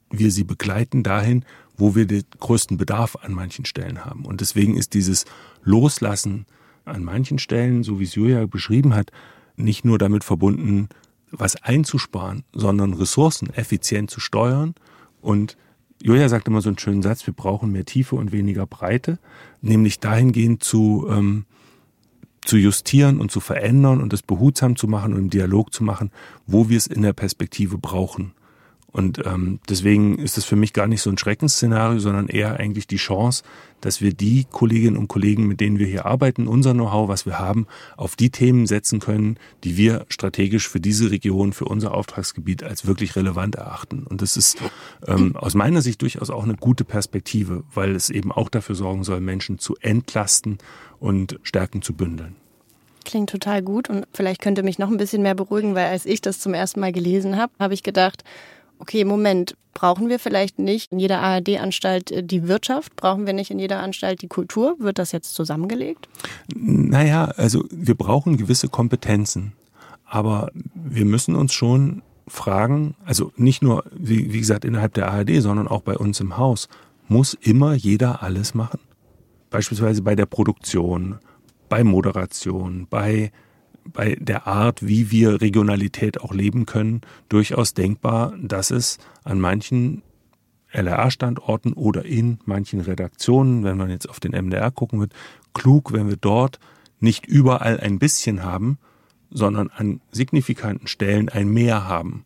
wir 0.09 0.31
sie 0.31 0.43
begleiten 0.43 1.03
dahin, 1.03 1.45
wo 1.77 1.95
wir 1.95 2.05
den 2.05 2.23
größten 2.39 2.77
Bedarf 2.77 3.15
an 3.21 3.33
manchen 3.33 3.65
Stellen 3.65 4.03
haben. 4.03 4.25
Und 4.25 4.41
deswegen 4.41 4.75
ist 4.75 4.95
dieses 4.95 5.25
Loslassen 5.63 6.47
an 6.85 7.03
manchen 7.03 7.37
Stellen, 7.37 7.83
so 7.83 7.99
wie 7.99 8.05
es 8.05 8.15
Julia 8.15 8.45
beschrieben 8.47 8.95
hat, 8.95 9.11
nicht 9.55 9.85
nur 9.85 9.99
damit 9.99 10.23
verbunden, 10.23 10.89
was 11.31 11.55
einzusparen, 11.57 12.43
sondern 12.53 12.93
Ressourcen 12.93 13.53
effizient 13.53 14.09
zu 14.09 14.19
steuern 14.19 14.73
und 15.21 15.55
Julia 16.01 16.29
sagt 16.29 16.47
immer 16.47 16.61
so 16.61 16.69
einen 16.69 16.77
schönen 16.77 17.01
Satz, 17.01 17.27
wir 17.27 17.33
brauchen 17.33 17.71
mehr 17.71 17.85
Tiefe 17.85 18.15
und 18.15 18.31
weniger 18.31 18.65
Breite, 18.65 19.19
nämlich 19.61 19.99
dahingehend 19.99 20.63
zu, 20.63 21.07
ähm, 21.09 21.45
zu 22.41 22.57
justieren 22.57 23.19
und 23.19 23.31
zu 23.31 23.41
verändern 23.41 24.01
und 24.01 24.13
es 24.13 24.21
behutsam 24.21 24.77
zu 24.77 24.87
machen 24.87 25.13
und 25.13 25.19
im 25.19 25.29
Dialog 25.29 25.73
zu 25.73 25.83
machen, 25.83 26.11
wo 26.47 26.69
wir 26.69 26.77
es 26.77 26.87
in 26.87 27.01
der 27.01 27.13
Perspektive 27.13 27.77
brauchen. 27.77 28.31
Und 28.91 29.23
ähm, 29.25 29.59
deswegen 29.69 30.17
ist 30.17 30.37
es 30.37 30.45
für 30.45 30.55
mich 30.55 30.73
gar 30.73 30.87
nicht 30.87 31.01
so 31.01 31.09
ein 31.09 31.17
Schreckensszenario, 31.17 31.99
sondern 31.99 32.27
eher 32.27 32.59
eigentlich 32.59 32.87
die 32.87 32.97
Chance, 32.97 33.43
dass 33.81 34.01
wir 34.01 34.13
die 34.13 34.45
Kolleginnen 34.49 34.97
und 34.97 35.07
Kollegen, 35.07 35.47
mit 35.47 35.61
denen 35.61 35.79
wir 35.79 35.85
hier 35.85 36.05
arbeiten, 36.05 36.47
unser 36.47 36.73
Know-how, 36.73 37.07
was 37.07 37.25
wir 37.25 37.39
haben, 37.39 37.67
auf 37.97 38.15
die 38.15 38.29
Themen 38.29 38.65
setzen 38.65 38.99
können, 38.99 39.37
die 39.63 39.77
wir 39.77 40.05
strategisch 40.09 40.67
für 40.67 40.79
diese 40.79 41.11
Region, 41.11 41.53
für 41.53 41.65
unser 41.65 41.93
Auftragsgebiet 41.93 42.63
als 42.63 42.87
wirklich 42.87 43.15
relevant 43.15 43.55
erachten. 43.55 44.03
Und 44.03 44.21
das 44.21 44.37
ist 44.37 44.57
ähm, 45.07 45.35
aus 45.35 45.53
meiner 45.53 45.81
Sicht 45.81 46.01
durchaus 46.01 46.29
auch 46.29 46.43
eine 46.43 46.55
gute 46.55 46.83
Perspektive, 46.83 47.63
weil 47.73 47.95
es 47.95 48.09
eben 48.09 48.31
auch 48.31 48.49
dafür 48.49 48.75
sorgen 48.75 49.03
soll, 49.03 49.21
Menschen 49.21 49.59
zu 49.59 49.75
entlasten 49.81 50.57
und 50.99 51.39
Stärken 51.43 51.81
zu 51.81 51.93
bündeln. 51.93 52.35
Klingt 53.05 53.29
total 53.29 53.61
gut 53.61 53.89
und 53.89 54.07
vielleicht 54.13 54.41
könnte 54.41 54.61
mich 54.61 54.77
noch 54.77 54.89
ein 54.89 54.97
bisschen 54.97 55.21
mehr 55.21 55.35
beruhigen, 55.35 55.73
weil 55.73 55.87
als 55.87 56.05
ich 56.05 56.21
das 56.21 56.39
zum 56.39 56.53
ersten 56.53 56.79
Mal 56.79 56.91
gelesen 56.91 57.37
habe, 57.37 57.53
habe 57.59 57.73
ich 57.73 57.81
gedacht, 57.81 58.23
okay, 58.79 59.05
Moment, 59.05 59.55
brauchen 59.73 60.09
wir 60.09 60.19
vielleicht 60.19 60.59
nicht 60.59 60.91
in 60.91 60.99
jeder 60.99 61.21
ARD-Anstalt 61.21 62.11
äh, 62.11 62.23
die 62.23 62.47
Wirtschaft? 62.47 62.95
Brauchen 62.95 63.25
wir 63.25 63.33
nicht 63.33 63.51
in 63.51 63.59
jeder 63.59 63.79
Anstalt 63.79 64.21
die 64.21 64.27
Kultur? 64.27 64.75
Wird 64.79 64.99
das 64.99 65.11
jetzt 65.11 65.35
zusammengelegt? 65.35 66.09
Naja, 66.55 67.25
also 67.37 67.63
wir 67.71 67.95
brauchen 67.95 68.37
gewisse 68.37 68.67
Kompetenzen. 68.67 69.53
Aber 70.05 70.51
wir 70.73 71.05
müssen 71.05 71.35
uns 71.35 71.53
schon 71.53 72.01
fragen, 72.27 72.95
also 73.05 73.31
nicht 73.37 73.61
nur, 73.61 73.83
wie, 73.91 74.33
wie 74.33 74.39
gesagt, 74.39 74.65
innerhalb 74.65 74.93
der 74.95 75.11
ARD, 75.11 75.41
sondern 75.41 75.67
auch 75.67 75.81
bei 75.81 75.97
uns 75.97 76.19
im 76.19 76.37
Haus, 76.37 76.67
muss 77.07 77.35
immer 77.35 77.73
jeder 77.73 78.23
alles 78.23 78.53
machen? 78.53 78.79
Beispielsweise 79.49 80.01
bei 80.01 80.15
der 80.15 80.25
Produktion, 80.25 81.19
bei 81.69 81.83
Moderation, 81.83 82.87
bei 82.89 83.31
bei 83.85 84.15
der 84.19 84.47
Art, 84.47 84.85
wie 84.85 85.11
wir 85.11 85.41
Regionalität 85.41 86.21
auch 86.21 86.33
leben 86.33 86.65
können, 86.65 87.01
durchaus 87.27 87.73
denkbar, 87.73 88.33
dass 88.41 88.71
es 88.71 88.97
an 89.23 89.39
manchen 89.39 90.03
LRA-Standorten 90.71 91.73
oder 91.73 92.05
in 92.05 92.39
manchen 92.45 92.81
Redaktionen, 92.81 93.63
wenn 93.63 93.77
man 93.77 93.89
jetzt 93.89 94.09
auf 94.09 94.19
den 94.19 94.31
MDR 94.31 94.71
gucken 94.71 94.99
wird, 94.99 95.13
klug, 95.53 95.93
wenn 95.93 96.09
wir 96.09 96.17
dort 96.17 96.59
nicht 96.99 97.25
überall 97.25 97.79
ein 97.79 97.99
bisschen 97.99 98.43
haben, 98.43 98.77
sondern 99.31 99.69
an 99.69 100.01
signifikanten 100.11 100.87
Stellen 100.87 101.29
ein 101.29 101.49
Mehr 101.49 101.87
haben. 101.87 102.25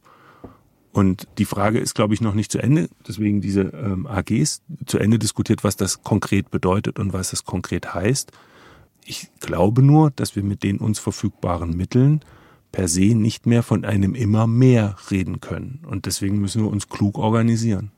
Und 0.91 1.27
die 1.39 1.45
Frage 1.45 1.79
ist, 1.79 1.95
glaube 1.95 2.13
ich, 2.13 2.21
noch 2.21 2.35
nicht 2.35 2.51
zu 2.51 2.59
Ende. 2.59 2.87
Deswegen 3.07 3.41
diese 3.41 3.61
ähm, 3.61 4.05
AGs 4.05 4.61
zu 4.85 4.99
Ende 4.99 5.17
diskutiert, 5.17 5.63
was 5.63 5.75
das 5.75 6.03
konkret 6.03 6.51
bedeutet 6.51 6.99
und 6.99 7.13
was 7.13 7.31
das 7.31 7.45
konkret 7.45 7.93
heißt. 7.95 8.31
Ich 9.05 9.29
glaube 9.39 9.81
nur, 9.81 10.11
dass 10.11 10.35
wir 10.35 10.43
mit 10.43 10.63
den 10.63 10.77
uns 10.77 10.99
verfügbaren 10.99 11.75
Mitteln 11.75 12.21
per 12.71 12.87
se 12.87 13.15
nicht 13.15 13.45
mehr 13.45 13.63
von 13.63 13.85
einem 13.85 14.15
immer 14.15 14.47
mehr 14.47 14.95
reden 15.11 15.39
können. 15.39 15.79
Und 15.87 16.05
deswegen 16.05 16.39
müssen 16.39 16.63
wir 16.63 16.71
uns 16.71 16.89
klug 16.89 17.17
organisieren. 17.17 17.91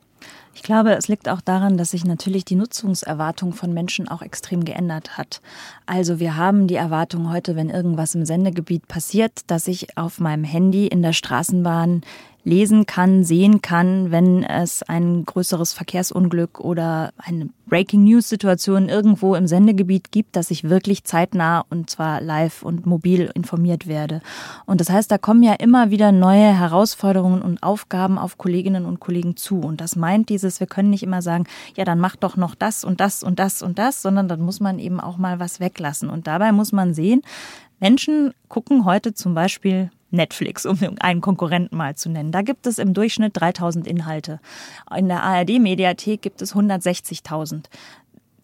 Ich 0.55 0.63
glaube, 0.63 0.93
es 0.95 1.09
liegt 1.09 1.27
auch 1.27 1.41
daran, 1.41 1.77
dass 1.77 1.91
sich 1.91 2.05
natürlich 2.05 2.45
die 2.45 2.55
Nutzungserwartung 2.55 3.51
von 3.53 3.73
Menschen 3.73 4.07
auch 4.07 4.21
extrem 4.21 4.63
geändert 4.63 5.17
hat. 5.17 5.41
Also 5.85 6.19
wir 6.19 6.37
haben 6.37 6.67
die 6.67 6.75
Erwartung 6.75 7.31
heute, 7.31 7.57
wenn 7.57 7.69
irgendwas 7.69 8.15
im 8.15 8.25
Sendegebiet 8.25 8.87
passiert, 8.87 9.41
dass 9.47 9.67
ich 9.67 9.97
auf 9.97 10.19
meinem 10.19 10.45
Handy 10.45 10.87
in 10.87 11.01
der 11.01 11.13
Straßenbahn 11.13 12.01
lesen 12.45 12.85
kann, 12.85 13.23
sehen 13.23 13.61
kann, 13.61 14.11
wenn 14.11 14.43
es 14.43 14.83
ein 14.83 15.25
größeres 15.25 15.73
Verkehrsunglück 15.73 16.59
oder 16.59 17.11
eine 17.17 17.49
Breaking 17.65 18.03
News 18.03 18.29
Situation 18.29 18.87
irgendwo 18.87 19.33
im 19.33 19.47
Sendegebiet 19.47 20.11
gibt, 20.11 20.35
dass 20.35 20.51
ich 20.51 20.69
wirklich 20.69 21.03
zeitnah 21.03 21.65
und 21.71 21.89
zwar 21.89 22.21
live 22.21 22.61
und 22.61 22.85
mobil 22.85 23.31
informiert 23.33 23.87
werde. 23.87 24.21
Und 24.67 24.79
das 24.79 24.91
heißt, 24.91 25.11
da 25.11 25.17
kommen 25.17 25.41
ja 25.41 25.53
immer 25.53 25.89
wieder 25.89 26.11
neue 26.11 26.57
Herausforderungen 26.57 27.41
und 27.41 27.63
Aufgaben 27.63 28.19
auf 28.19 28.37
Kolleginnen 28.37 28.85
und 28.85 28.99
Kollegen 28.99 29.35
zu. 29.35 29.59
Und 29.59 29.81
das 29.81 29.95
meint 29.95 30.29
dieses, 30.29 30.59
wir 30.59 30.67
können 30.67 30.91
nicht 30.91 31.03
immer 31.03 31.23
sagen, 31.23 31.45
ja, 31.75 31.83
dann 31.83 31.99
mach 31.99 32.15
doch 32.15 32.37
noch 32.37 32.53
das 32.53 32.83
und 32.83 32.99
das 32.99 33.23
und 33.23 33.39
das 33.39 33.63
und 33.63 33.79
das, 33.79 34.03
sondern 34.03 34.27
dann 34.27 34.41
muss 34.41 34.59
man 34.59 34.77
eben 34.77 34.99
auch 34.99 35.17
mal 35.17 35.39
was 35.39 35.59
weglassen. 35.59 36.11
Und 36.11 36.27
dabei 36.27 36.51
muss 36.51 36.71
man 36.71 36.93
sehen, 36.93 37.23
Menschen 37.79 38.33
gucken 38.47 38.85
heute 38.85 39.15
zum 39.15 39.33
Beispiel 39.33 39.89
Netflix, 40.15 40.65
um 40.65 40.79
einen 40.99 41.21
Konkurrenten 41.21 41.77
mal 41.77 41.95
zu 41.95 42.09
nennen. 42.09 42.31
Da 42.31 42.41
gibt 42.41 42.67
es 42.67 42.77
im 42.77 42.93
Durchschnitt 42.93 43.33
3000 43.35 43.87
Inhalte. 43.87 44.39
In 44.95 45.07
der 45.07 45.23
ARD-Mediathek 45.23 46.21
gibt 46.21 46.41
es 46.41 46.55
160.000 46.55 47.65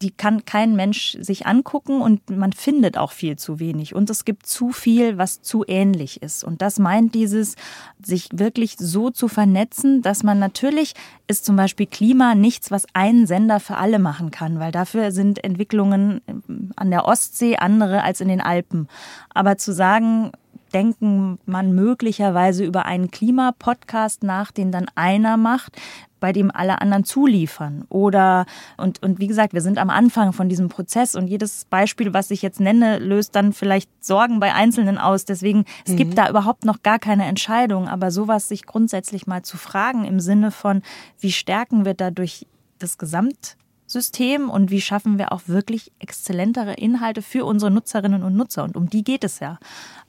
die 0.02 0.12
kann 0.12 0.46
kein 0.46 0.76
Mensch 0.76 1.18
sich 1.20 1.46
angucken 1.46 2.02
und 2.02 2.30
man 2.30 2.54
findet 2.54 2.98
auch 2.98 3.12
viel 3.12 3.38
zu 3.38 3.60
wenig. 3.60 3.94
Und 3.94 4.10
es 4.10 4.26
gibt 4.26 4.48
zu 4.48 4.72
viel, 4.72 5.18
was 5.18 5.42
zu 5.42 5.64
ähnlich 5.68 6.22
ist. 6.22 6.44
Und 6.44 6.62
das 6.62 6.80
meint 6.80 7.14
dieses, 7.14 7.56
sich 8.04 8.30
wirklich 8.34 8.76
so 8.78 9.10
zu 9.12 9.28
vernetzen, 9.28 10.02
dass 10.02 10.24
man 10.24 10.40
natürlich 10.40 10.94
ist 11.28 11.46
zum 11.46 11.56
Beispiel 11.56 11.86
Klima 11.86 12.36
nichts, 12.36 12.72
was 12.72 12.86
ein 12.94 13.28
Sender 13.28 13.60
für 13.60 13.78
alle 13.78 14.00
machen 14.00 14.32
kann, 14.32 14.60
weil 14.60 14.72
dafür 14.72 15.12
sind 15.12 15.44
Entwicklungen 15.44 16.22
an 16.76 16.92
der 16.92 17.06
Ostsee 17.06 17.58
andere 17.58 18.04
als 18.04 18.22
in 18.22 18.28
den 18.28 18.42
Alpen. 18.42 18.88
Aber 19.34 19.58
zu 19.58 19.72
sagen, 19.74 20.32
denken 20.74 21.40
man 21.46 21.74
möglicherweise 21.74 22.64
über 22.64 22.86
einen 22.86 23.12
Klimapodcast 23.12 24.24
nach, 24.24 24.52
den 24.52 24.72
dann 24.72 24.88
einer 24.96 25.38
macht, 25.38 25.78
bei 26.20 26.32
dem 26.32 26.52
alle 26.52 26.80
anderen 26.82 27.04
zuliefern. 27.04 27.86
Oder, 27.90 28.46
und, 28.78 29.04
und 29.04 29.20
wie 29.20 29.28
gesagt, 29.28 29.54
wir 29.54 29.62
sind 29.62 29.78
am 29.78 29.90
Anfang 29.90 30.34
von 30.34 30.48
diesem 30.48 30.70
Prozess 30.70 31.16
und 31.16 31.28
jedes 31.28 31.66
Beispiel, 31.66 32.14
was 32.14 32.32
ich 32.32 32.42
jetzt 32.42 32.60
nenne, 32.60 33.00
löst 33.00 33.36
dann 33.36 33.54
vielleicht 33.54 33.90
Sorgen 34.04 34.40
bei 34.40 34.54
Einzelnen 34.54 34.98
aus. 34.98 35.26
Deswegen, 35.26 35.66
es 35.86 35.94
mhm. 35.94 35.98
gibt 35.98 36.18
da 36.18 36.30
überhaupt 36.30 36.64
noch 36.64 36.84
gar 36.84 37.00
keine 37.00 37.26
Entscheidung. 37.26 37.88
Aber 37.88 38.12
sowas 38.12 38.48
sich 38.48 38.66
grundsätzlich 38.66 39.28
mal 39.28 39.42
zu 39.42 39.58
fragen 39.58 40.06
im 40.06 40.20
Sinne 40.20 40.52
von, 40.52 40.84
wie 41.20 41.32
stärken 41.32 41.86
wir 41.86 41.96
dadurch 41.96 42.46
das 42.78 42.98
Gesamt 42.98 43.58
System 43.92 44.50
und 44.50 44.72
wie 44.72 44.82
schaffen 44.82 45.18
wir 45.20 45.32
auch 45.32 45.42
wirklich 45.48 45.92
exzellentere 46.00 46.74
Inhalte 46.74 47.22
für 47.22 47.46
unsere 47.46 47.72
Nutzerinnen 47.72 48.24
und 48.24 48.36
Nutzer. 48.36 48.64
Und 48.64 48.78
um 48.78 48.90
die 48.90 49.04
geht 49.04 49.24
es 49.24 49.40
ja, 49.40 49.60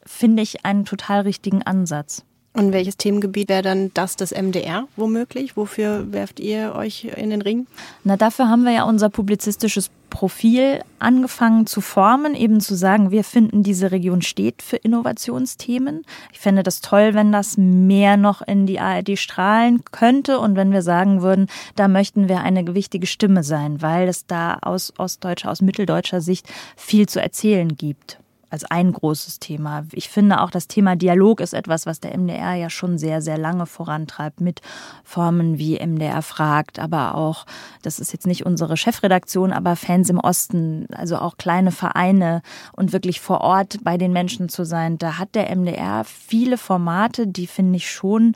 finde 0.04 0.42
ich 0.42 0.64
einen 0.64 0.84
total 0.84 1.20
richtigen 1.20 1.62
Ansatz. 1.62 2.24
Und 2.54 2.74
welches 2.74 2.98
Themengebiet 2.98 3.48
wäre 3.48 3.62
dann 3.62 3.90
das 3.94 4.16
des 4.16 4.30
MDR 4.30 4.86
womöglich? 4.96 5.56
Wofür 5.56 6.12
werft 6.12 6.38
ihr 6.38 6.74
euch 6.74 7.04
in 7.04 7.30
den 7.30 7.40
Ring? 7.40 7.66
Na, 8.04 8.18
dafür 8.18 8.48
haben 8.48 8.64
wir 8.64 8.72
ja 8.72 8.84
unser 8.84 9.08
publizistisches 9.08 9.90
Profil 10.10 10.82
angefangen 10.98 11.66
zu 11.66 11.80
formen, 11.80 12.34
eben 12.34 12.60
zu 12.60 12.74
sagen, 12.74 13.10
wir 13.10 13.24
finden, 13.24 13.62
diese 13.62 13.90
Region 13.90 14.20
steht 14.20 14.60
für 14.60 14.76
Innovationsthemen. 14.76 16.04
Ich 16.34 16.40
fände 16.40 16.62
das 16.62 16.82
toll, 16.82 17.14
wenn 17.14 17.32
das 17.32 17.56
mehr 17.56 18.18
noch 18.18 18.42
in 18.42 18.66
die 18.66 18.78
ARD 18.78 19.18
strahlen 19.18 19.82
könnte 19.90 20.38
und 20.38 20.54
wenn 20.54 20.72
wir 20.72 20.82
sagen 20.82 21.22
würden, 21.22 21.46
da 21.74 21.88
möchten 21.88 22.28
wir 22.28 22.42
eine 22.42 22.64
gewichtige 22.64 23.06
Stimme 23.06 23.42
sein, 23.42 23.80
weil 23.80 24.06
es 24.08 24.26
da 24.26 24.58
aus 24.60 24.92
ostdeutscher, 24.98 25.50
aus 25.50 25.62
mitteldeutscher 25.62 26.20
Sicht 26.20 26.46
viel 26.76 27.08
zu 27.08 27.22
erzählen 27.22 27.74
gibt 27.74 28.18
als 28.52 28.64
ein 28.64 28.92
großes 28.92 29.38
Thema. 29.38 29.86
Ich 29.92 30.10
finde 30.10 30.42
auch 30.42 30.50
das 30.50 30.68
Thema 30.68 30.94
Dialog 30.94 31.40
ist 31.40 31.54
etwas, 31.54 31.86
was 31.86 32.00
der 32.00 32.16
MDR 32.16 32.54
ja 32.54 32.68
schon 32.68 32.98
sehr, 32.98 33.22
sehr 33.22 33.38
lange 33.38 33.64
vorantreibt 33.64 34.42
mit 34.42 34.60
Formen 35.04 35.58
wie 35.58 35.80
MDR 35.84 36.20
fragt, 36.20 36.78
aber 36.78 37.14
auch, 37.14 37.46
das 37.80 37.98
ist 37.98 38.12
jetzt 38.12 38.26
nicht 38.26 38.44
unsere 38.44 38.76
Chefredaktion, 38.76 39.52
aber 39.52 39.74
Fans 39.74 40.10
im 40.10 40.18
Osten, 40.18 40.86
also 40.92 41.16
auch 41.16 41.38
kleine 41.38 41.72
Vereine 41.72 42.42
und 42.76 42.92
wirklich 42.92 43.22
vor 43.22 43.40
Ort 43.40 43.78
bei 43.82 43.96
den 43.96 44.12
Menschen 44.12 44.50
zu 44.50 44.64
sein. 44.64 44.98
Da 44.98 45.18
hat 45.18 45.34
der 45.34 45.54
MDR 45.54 46.04
viele 46.04 46.58
Formate, 46.58 47.26
die 47.26 47.46
finde 47.46 47.78
ich 47.78 47.90
schon 47.90 48.34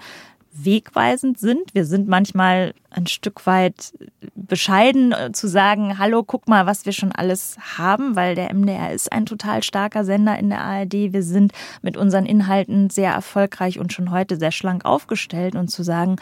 wegweisend 0.63 1.39
sind. 1.39 1.75
Wir 1.75 1.85
sind 1.85 2.09
manchmal 2.09 2.75
ein 2.91 3.07
Stück 3.07 3.47
weit 3.47 3.93
bescheiden 4.35 5.13
äh, 5.13 5.33
zu 5.33 5.49
sagen, 5.49 5.99
hallo, 5.99 6.23
guck 6.23 6.49
mal, 6.49 6.67
was 6.67 6.87
wir 6.87 6.93
schon 6.93 7.13
alles 7.13 7.57
haben, 7.77 8.17
weil 8.17 8.35
der 8.35 8.53
MDR 8.53 8.93
ist 8.93 9.13
ein 9.13 9.27
total 9.27 9.63
starker 9.63 10.05
Sender 10.05 10.39
in 10.39 10.49
der 10.49 10.63
ARD. 10.63 11.13
Wir 11.13 11.23
sind 11.23 11.53
mit 11.83 11.97
unseren 11.97 12.27
Inhalten 12.27 12.91
sehr 12.91 13.13
erfolgreich 13.13 13.79
und 13.79 13.93
schon 13.93 14.11
heute 14.11 14.37
sehr 14.37 14.53
schlank 14.53 14.85
aufgestellt 14.85 15.55
und 15.55 15.69
zu 15.69 15.83
sagen, 15.83 16.17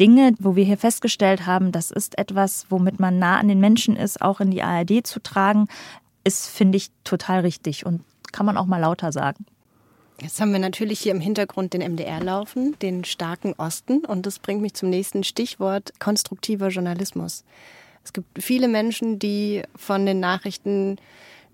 Dinge, 0.00 0.34
wo 0.38 0.56
wir 0.56 0.64
hier 0.64 0.78
festgestellt 0.78 1.46
haben, 1.46 1.72
das 1.72 1.90
ist 1.90 2.18
etwas, 2.18 2.66
womit 2.70 3.00
man 3.00 3.18
nah 3.18 3.38
an 3.38 3.48
den 3.48 3.60
Menschen 3.60 3.96
ist, 3.96 4.22
auch 4.22 4.40
in 4.40 4.50
die 4.50 4.62
ARD 4.62 5.06
zu 5.06 5.20
tragen, 5.20 5.66
ist, 6.24 6.48
finde 6.48 6.76
ich, 6.76 6.90
total 7.04 7.40
richtig 7.40 7.86
und 7.86 8.02
kann 8.32 8.46
man 8.46 8.56
auch 8.56 8.66
mal 8.66 8.78
lauter 8.78 9.12
sagen. 9.12 9.46
Jetzt 10.20 10.40
haben 10.40 10.52
wir 10.52 10.58
natürlich 10.58 11.00
hier 11.00 11.12
im 11.12 11.20
Hintergrund 11.20 11.74
den 11.74 11.82
MDR 11.82 12.22
laufen, 12.22 12.74
den 12.80 13.04
starken 13.04 13.52
Osten. 13.58 14.04
Und 14.04 14.24
das 14.24 14.38
bringt 14.38 14.62
mich 14.62 14.74
zum 14.74 14.88
nächsten 14.88 15.24
Stichwort 15.24 15.92
konstruktiver 16.00 16.68
Journalismus. 16.68 17.44
Es 18.02 18.12
gibt 18.12 18.42
viele 18.42 18.68
Menschen, 18.68 19.18
die 19.18 19.62
von 19.74 20.06
den 20.06 20.20
Nachrichten 20.20 20.96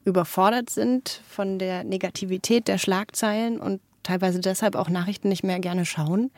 überfordert 0.05 0.71
sind, 0.71 1.23
von 1.29 1.59
der 1.59 1.83
Negativität 1.85 2.69
der 2.69 2.79
Schlagzeilen 2.79 3.59
und 3.59 3.81
teilweise 4.03 4.41
deshalb 4.41 4.77
auch 4.77 4.89
Nachrichten 4.89 5.29
nicht 5.29 5.45
mehr 5.45 5.61
gerne 5.61 5.85
schauen. 5.85 6.31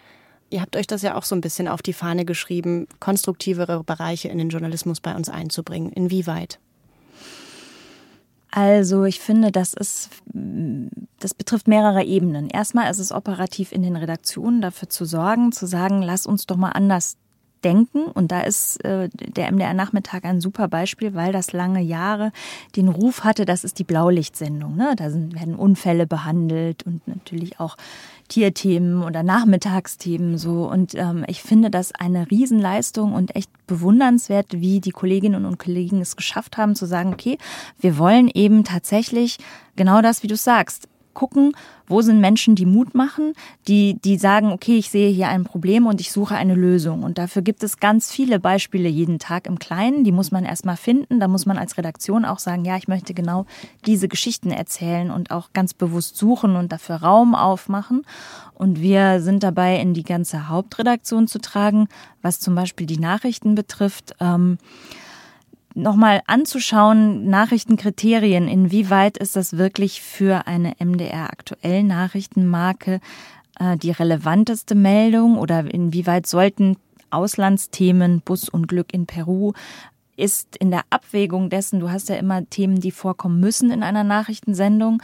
Ihr 0.51 0.61
habt 0.61 0.77
euch 0.77 0.87
das 0.87 1.03
ja 1.03 1.17
auch 1.17 1.25
so 1.25 1.35
ein 1.35 1.41
bisschen 1.41 1.69
auf 1.69 1.83
die 1.83 1.93
Fahne 1.93 2.25
geschrieben, 2.25 2.87
konstruktivere 3.01 3.83
Bereiche 3.83 4.29
in 4.29 4.39
den 4.39 4.51
Journalismus 4.51 5.01
bei 5.01 5.15
uns 5.15 5.29
einzubringen. 5.29 5.91
Inwieweit? 5.93 6.59
Also 8.57 9.03
ich 9.03 9.19
finde, 9.19 9.51
das 9.51 9.75
ist, 9.75 10.11
das 10.33 11.35
betrifft 11.35 11.67
mehrere 11.67 12.05
Ebenen. 12.05 12.49
Erstmal 12.49 12.88
ist 12.88 13.01
es 13.01 13.11
operativ 13.11 13.73
in 13.73 13.83
den 13.83 13.97
Redaktionen 13.97 14.61
dafür 14.61 14.88
zu 14.88 15.07
sorgen, 15.07 15.51
zu 15.51 15.67
sagen, 15.67 16.03
lass 16.03 16.25
uns 16.25 16.47
doch 16.47 16.57
mal 16.57 16.71
anders 16.71 17.17
denken. 17.64 18.05
Und 18.05 18.31
da 18.31 18.40
ist 18.42 18.85
äh, 18.85 19.09
der 19.12 19.50
MDR 19.50 19.74
Nachmittag 19.74 20.24
ein 20.24 20.40
super 20.40 20.68
Beispiel, 20.68 21.14
weil 21.14 21.33
das 21.33 21.53
lange 21.53 21.81
Jahre 21.81 22.33
den 22.77 22.88
Ruf 22.88 23.24
hatte, 23.24 23.44
das 23.44 23.64
ist 23.64 23.79
die 23.79 23.85
Blaulichtsendung. 23.85 24.77
Ne? 24.77 24.94
Da 24.96 25.11
sind, 25.11 25.35
werden 25.35 25.55
Unfälle 25.55 26.07
behandelt 26.07 26.85
und 26.85 27.07
natürlich 27.09 27.59
auch 27.61 27.77
Tierthemen 28.29 29.03
oder 29.03 29.22
Nachmittagsthemen 29.22 30.38
so. 30.38 30.68
Und 30.68 30.94
ähm, 30.94 31.24
ich 31.29 31.42
finde 31.42 31.70
das 31.70 31.92
eine 31.92 32.31
Riesenleistung 32.31 33.12
und 33.12 33.37
echt 33.37 33.50
bewundernswert, 33.66 34.46
wie 34.53 34.81
die 34.81 34.90
Kolleginnen 34.90 35.44
und 35.44 35.59
Kollegen 35.59 36.00
es 36.00 36.16
geschafft 36.16 36.57
haben, 36.57 36.74
zu 36.74 36.87
sagen, 36.87 37.12
okay, 37.12 37.38
wir 37.81 37.98
wollen 37.98 38.29
eben 38.33 38.64
tatsächlich 38.64 39.38
genau 39.77 40.03
das, 40.03 40.22
wie 40.22 40.29
du 40.29 40.37
sagst, 40.37 40.88
gucken, 41.14 41.53
wo 41.87 42.03
sind 42.03 42.20
Menschen, 42.20 42.55
die 42.55 42.66
Mut 42.66 42.94
machen, 42.94 43.35
die, 43.68 43.98
die 44.05 44.16
sagen, 44.16 44.53
okay, 44.53 44.77
ich 44.77 44.90
sehe 44.90 45.11
hier 45.11 45.29
ein 45.29 45.44
Problem 45.44 45.87
und 45.87 46.00
ich 46.00 46.12
suche 46.12 46.35
eine 46.35 46.55
Lösung. 46.55 47.03
Und 47.03 47.18
dafür 47.18 47.42
gibt 47.42 47.62
es 47.62 47.79
ganz 47.79 48.11
viele 48.11 48.40
Beispiele 48.40 48.88
jeden 48.88 49.18
Tag 49.18 49.46
im 49.46 49.59
Kleinen. 49.59 50.05
Die 50.05 50.12
muss 50.12 50.31
man 50.31 50.44
erstmal 50.44 50.77
finden. 50.77 51.20
Da 51.20 51.29
muss 51.29 51.46
man 51.46 51.59
als 51.59 51.77
Redaktion 51.79 52.24
auch 52.24 52.38
sagen, 52.38 52.64
ja, 52.64 52.77
ich 52.77 52.88
möchte 52.88 53.14
genau 53.14 53.46
diese 53.87 54.09
Geschichten 54.09 54.50
erzählen 54.50 55.11
und 55.11 55.31
auch 55.31 55.53
ganz 55.53 55.74
bewusst 55.74 56.16
suchen 56.16 56.57
und 56.57 56.72
dafür 56.72 56.96
Raum 56.96 57.35
aufmachen. 57.35 58.03
Und 58.55 58.81
wir 58.81 59.20
sind 59.20 59.42
dabei, 59.42 59.81
in 59.81 59.94
die 59.94 60.05
ganze 60.05 60.48
Hauptredaktion 60.48 61.27
zu 61.27 61.38
tragen, 61.40 61.88
was 62.22 62.40
zum 62.40 62.55
Beispiel 62.55 62.87
die 62.87 62.98
Nachrichten 62.98 63.55
betrifft. 63.55 64.14
Ähm, 64.20 64.59
nochmal 65.75 66.23
anzuschauen, 66.27 67.29
Nachrichtenkriterien, 67.29 68.49
inwieweit 68.49 69.19
ist 69.19 69.37
das 69.37 69.57
wirklich 69.59 70.01
für 70.01 70.47
eine 70.47 70.75
MDR 70.79 71.31
aktuell 71.31 71.83
Nachrichtenmarke 71.83 73.01
äh, 73.59 73.77
die 73.77 73.91
relevanteste 73.91 74.75
Meldung 74.75 75.37
oder 75.37 75.73
inwieweit 75.73 76.27
sollten 76.27 76.77
Auslandsthemen, 77.11 78.23
Busunglück 78.23 78.93
in 78.93 79.07
Peru, 79.07 79.53
ist 80.17 80.57
in 80.57 80.71
der 80.71 80.83
Abwägung 80.91 81.51
dessen, 81.51 81.81
du 81.81 81.91
hast 81.91 82.09
ja 82.09 82.17
immer 82.17 82.49
Themen, 82.49 82.81
die 82.81 82.93
vorkommen 82.93 83.41
müssen 83.41 83.71
in 83.71 83.83
einer 83.83 84.05
Nachrichtensendung, 84.05 85.03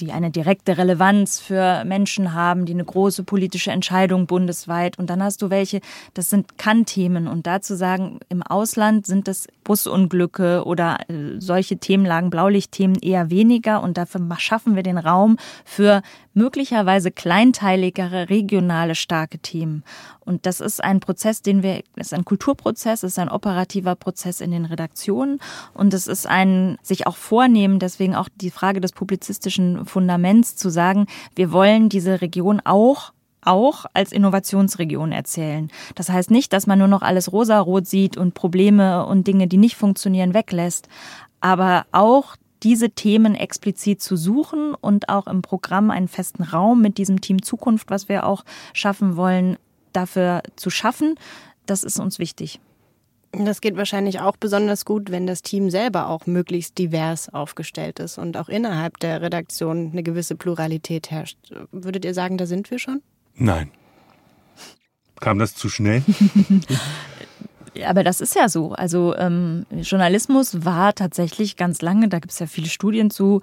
die 0.00 0.12
eine 0.12 0.30
direkte 0.30 0.78
Relevanz 0.78 1.40
für 1.40 1.84
Menschen 1.84 2.32
haben, 2.32 2.66
die 2.66 2.72
eine 2.72 2.84
große 2.84 3.24
politische 3.24 3.70
Entscheidung 3.70 4.26
bundesweit. 4.26 4.98
Und 4.98 5.10
dann 5.10 5.22
hast 5.22 5.42
du 5.42 5.50
welche, 5.50 5.80
das 6.14 6.30
sind 6.30 6.58
Kann-Themen. 6.58 7.28
Und 7.28 7.46
dazu 7.46 7.74
sagen, 7.74 8.20
im 8.28 8.42
Ausland 8.42 9.06
sind 9.06 9.28
es 9.28 9.48
Busunglücke 9.64 10.64
oder 10.64 10.98
äh, 11.08 11.40
solche 11.40 11.78
Themenlagen, 11.78 12.30
Blaulichtthemen 12.30 12.96
eher 12.96 13.30
weniger. 13.30 13.82
Und 13.82 13.98
dafür 13.98 14.20
schaffen 14.38 14.76
wir 14.76 14.82
den 14.82 14.98
Raum 14.98 15.38
für 15.64 16.02
möglicherweise 16.36 17.10
kleinteiligere, 17.10 18.28
regionale, 18.28 18.94
starke 18.94 19.38
Themen. 19.38 19.82
Und 20.20 20.44
das 20.44 20.60
ist 20.60 20.84
ein 20.84 21.00
Prozess, 21.00 21.40
den 21.40 21.62
wir, 21.62 21.82
ist 21.96 22.12
ein 22.12 22.26
Kulturprozess, 22.26 23.02
ist 23.02 23.18
ein 23.18 23.30
operativer 23.30 23.96
Prozess 23.96 24.40
in 24.40 24.50
den 24.50 24.66
Redaktionen 24.66 25.40
und 25.72 25.94
es 25.94 26.06
ist 26.06 26.26
ein 26.26 26.78
sich 26.82 27.06
auch 27.06 27.16
vornehmen, 27.16 27.78
deswegen 27.78 28.14
auch 28.14 28.28
die 28.36 28.50
Frage 28.50 28.80
des 28.80 28.92
publizistischen 28.92 29.86
Fundaments 29.86 30.56
zu 30.56 30.68
sagen, 30.68 31.06
wir 31.34 31.52
wollen 31.52 31.88
diese 31.88 32.20
Region 32.20 32.60
auch 32.64 33.12
auch 33.46 33.86
als 33.94 34.10
Innovationsregion 34.10 35.12
erzählen. 35.12 35.70
Das 35.94 36.10
heißt 36.10 36.32
nicht, 36.32 36.52
dass 36.52 36.66
man 36.66 36.80
nur 36.80 36.88
noch 36.88 37.02
alles 37.02 37.32
rosarot 37.32 37.86
sieht 37.86 38.16
und 38.16 38.34
Probleme 38.34 39.06
und 39.06 39.28
Dinge, 39.28 39.46
die 39.46 39.56
nicht 39.56 39.76
funktionieren, 39.76 40.34
weglässt, 40.34 40.88
aber 41.40 41.86
auch 41.92 42.34
diese 42.66 42.90
Themen 42.90 43.36
explizit 43.36 44.02
zu 44.02 44.16
suchen 44.16 44.74
und 44.74 45.08
auch 45.08 45.28
im 45.28 45.40
Programm 45.40 45.92
einen 45.92 46.08
festen 46.08 46.42
Raum 46.42 46.82
mit 46.82 46.98
diesem 46.98 47.20
Team 47.20 47.40
Zukunft, 47.40 47.90
was 47.90 48.08
wir 48.08 48.26
auch 48.26 48.44
schaffen 48.72 49.14
wollen, 49.14 49.56
dafür 49.92 50.42
zu 50.56 50.68
schaffen, 50.68 51.14
das 51.66 51.84
ist 51.84 52.00
uns 52.00 52.18
wichtig. 52.18 52.58
Das 53.30 53.60
geht 53.60 53.76
wahrscheinlich 53.76 54.18
auch 54.18 54.36
besonders 54.36 54.84
gut, 54.84 55.12
wenn 55.12 55.28
das 55.28 55.42
Team 55.42 55.70
selber 55.70 56.08
auch 56.08 56.26
möglichst 56.26 56.76
divers 56.76 57.28
aufgestellt 57.28 58.00
ist 58.00 58.18
und 58.18 58.36
auch 58.36 58.48
innerhalb 58.48 58.98
der 58.98 59.22
Redaktion 59.22 59.92
eine 59.92 60.02
gewisse 60.02 60.34
Pluralität 60.34 61.12
herrscht. 61.12 61.38
Würdet 61.70 62.04
ihr 62.04 62.14
sagen, 62.14 62.36
da 62.36 62.46
sind 62.46 62.68
wir 62.72 62.80
schon? 62.80 63.00
Nein. 63.36 63.70
Kam 65.20 65.38
das 65.38 65.54
zu 65.54 65.68
schnell? 65.68 66.02
aber 67.84 68.04
das 68.04 68.20
ist 68.20 68.34
ja 68.34 68.48
so. 68.48 68.72
Also 68.72 69.14
ähm, 69.16 69.66
Journalismus 69.70 70.64
war 70.64 70.94
tatsächlich 70.94 71.56
ganz 71.56 71.82
lange, 71.82 72.08
da 72.08 72.18
gibt 72.18 72.32
es 72.32 72.38
ja 72.38 72.46
viele 72.46 72.68
Studien 72.68 73.10
zu, 73.10 73.42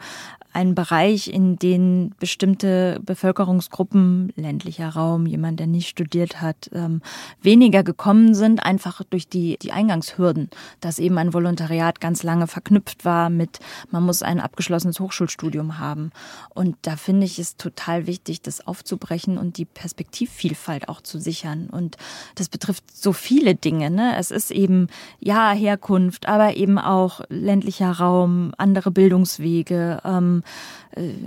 ein 0.54 0.76
Bereich, 0.76 1.28
in 1.28 1.58
den 1.58 2.14
bestimmte 2.20 3.00
Bevölkerungsgruppen, 3.04 4.32
ländlicher 4.36 4.90
Raum, 4.90 5.26
jemand, 5.26 5.60
der 5.60 5.68
nicht 5.68 5.90
studiert 5.90 6.42
hat, 6.42 6.70
ähm, 6.74 7.02
weniger 7.42 7.84
gekommen 7.84 8.36
sind, 8.36 8.64
einfach 8.64 9.02
durch 9.10 9.28
die, 9.28 9.58
die 9.62 9.72
Eingangshürden, 9.72 10.50
dass 10.80 11.00
eben 11.00 11.18
ein 11.18 11.34
Volontariat 11.34 12.00
ganz 12.00 12.22
lange 12.24 12.48
verknüpft 12.48 13.04
war 13.04 13.30
mit, 13.30 13.60
man 13.90 14.04
muss 14.04 14.22
ein 14.22 14.40
abgeschlossenes 14.40 15.00
Hochschulstudium 15.00 15.80
haben. 15.80 16.12
Und 16.50 16.78
da 16.84 16.96
finde 16.98 17.26
ich 17.26 17.40
es 17.40 17.58
total 17.58 18.06
wichtig, 18.06 18.42
das 18.42 18.66
aufzubrechen 18.66 19.38
und 19.38 19.58
die 19.58 19.66
Perspektivvielfalt 19.66 20.88
auch 20.88 21.02
zu 21.02 21.20
sichern. 21.20 21.70
Und 21.72 21.98
das 22.36 22.50
betrifft 22.50 22.84
so 22.96 23.12
viele 23.12 23.56
Dinge. 23.56 23.90
Ne? 23.90 24.16
Es 24.18 24.30
ist 24.30 24.52
eben, 24.52 24.88
ja, 25.20 25.52
Herkunft, 25.52 26.28
aber 26.28 26.56
eben 26.56 26.78
auch 26.78 27.22
ländlicher 27.30 27.92
Raum, 27.92 28.54
andere 28.58 28.92
Bildungswege, 28.92 30.00
ähm, 30.06 30.43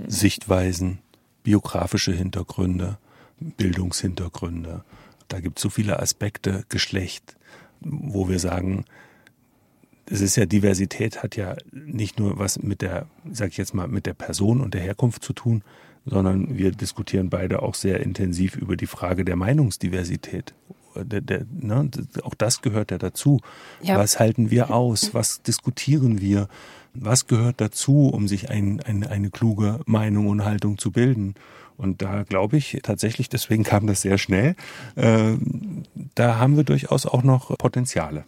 Sichtweisen, 0.07 0.99
biografische 1.43 2.11
Hintergründe, 2.11 2.97
Bildungshintergründe. 3.39 4.83
Da 5.27 5.39
gibt 5.39 5.59
es 5.59 5.63
so 5.63 5.69
viele 5.69 5.99
Aspekte, 5.99 6.63
Geschlecht, 6.69 7.35
wo 7.81 8.29
wir 8.29 8.39
sagen, 8.39 8.85
es 10.09 10.21
ist 10.21 10.37
ja 10.37 10.45
Diversität 10.45 11.21
hat 11.21 11.35
ja 11.35 11.55
nicht 11.71 12.17
nur 12.19 12.39
was 12.39 12.61
mit 12.61 12.81
der, 12.81 13.07
sag 13.31 13.49
ich 13.49 13.57
jetzt 13.57 13.73
mal, 13.73 13.87
mit 13.87 14.05
der 14.05 14.13
Person 14.13 14.61
und 14.61 14.73
der 14.73 14.81
Herkunft 14.81 15.23
zu 15.23 15.33
tun, 15.33 15.63
sondern 16.05 16.57
wir 16.57 16.71
diskutieren 16.71 17.29
beide 17.29 17.61
auch 17.61 17.75
sehr 17.75 17.99
intensiv 17.99 18.55
über 18.55 18.77
die 18.77 18.87
Frage 18.87 19.25
der 19.25 19.35
Meinungsdiversität. 19.35 20.53
Der, 20.95 21.21
der, 21.21 21.45
ne, 21.51 21.91
auch 22.23 22.33
das 22.33 22.61
gehört 22.61 22.91
ja 22.91 22.97
dazu. 22.97 23.41
Ja. 23.83 23.97
Was 23.97 24.19
halten 24.19 24.49
wir 24.49 24.73
aus? 24.73 25.13
Was 25.13 25.41
diskutieren 25.41 26.21
wir? 26.21 26.47
Was 26.99 27.27
gehört 27.27 27.61
dazu, 27.61 28.09
um 28.09 28.27
sich 28.27 28.49
ein, 28.49 28.81
ein, 28.81 29.05
eine 29.05 29.29
kluge 29.29 29.79
Meinung 29.85 30.27
und 30.27 30.45
Haltung 30.45 30.77
zu 30.77 30.91
bilden. 30.91 31.35
Und 31.77 32.01
da 32.01 32.23
glaube 32.23 32.57
ich 32.57 32.79
tatsächlich, 32.83 33.29
deswegen 33.29 33.63
kam 33.63 33.87
das 33.87 34.01
sehr 34.01 34.17
schnell, 34.17 34.55
äh, 34.95 35.35
da 36.15 36.37
haben 36.37 36.57
wir 36.57 36.63
durchaus 36.63 37.05
auch 37.05 37.23
noch 37.23 37.55
Potenziale. 37.57 38.25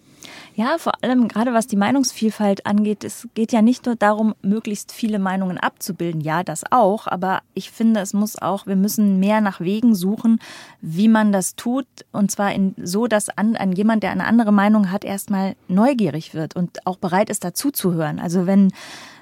Ja, 0.55 0.77
vor 0.77 0.91
allem 1.01 1.29
gerade 1.29 1.53
was 1.53 1.67
die 1.67 1.77
Meinungsvielfalt 1.77 2.65
angeht, 2.65 3.05
es 3.05 3.29
geht 3.33 3.53
ja 3.53 3.61
nicht 3.61 3.85
nur 3.85 3.95
darum, 3.95 4.35
möglichst 4.41 4.91
viele 4.91 5.17
Meinungen 5.17 5.57
abzubilden. 5.57 6.19
Ja, 6.19 6.43
das 6.43 6.69
auch. 6.69 7.07
Aber 7.07 7.41
ich 7.53 7.71
finde, 7.71 8.01
es 8.01 8.13
muss 8.13 8.37
auch, 8.37 8.67
wir 8.67 8.75
müssen 8.75 9.19
mehr 9.19 9.39
nach 9.39 9.61
Wegen 9.61 9.95
suchen, 9.95 10.39
wie 10.81 11.07
man 11.07 11.31
das 11.31 11.55
tut. 11.55 11.87
Und 12.11 12.29
zwar 12.29 12.53
in, 12.53 12.75
so, 12.83 13.07
dass 13.07 13.29
an, 13.29 13.55
an 13.55 13.71
jemand, 13.71 14.03
der 14.03 14.11
eine 14.11 14.25
andere 14.25 14.51
Meinung 14.51 14.91
hat, 14.91 15.05
erstmal 15.05 15.55
neugierig 15.69 16.33
wird 16.33 16.57
und 16.57 16.85
auch 16.85 16.97
bereit 16.97 17.29
ist, 17.29 17.45
dazuzuhören. 17.45 18.19
Also 18.19 18.45
wenn, 18.45 18.73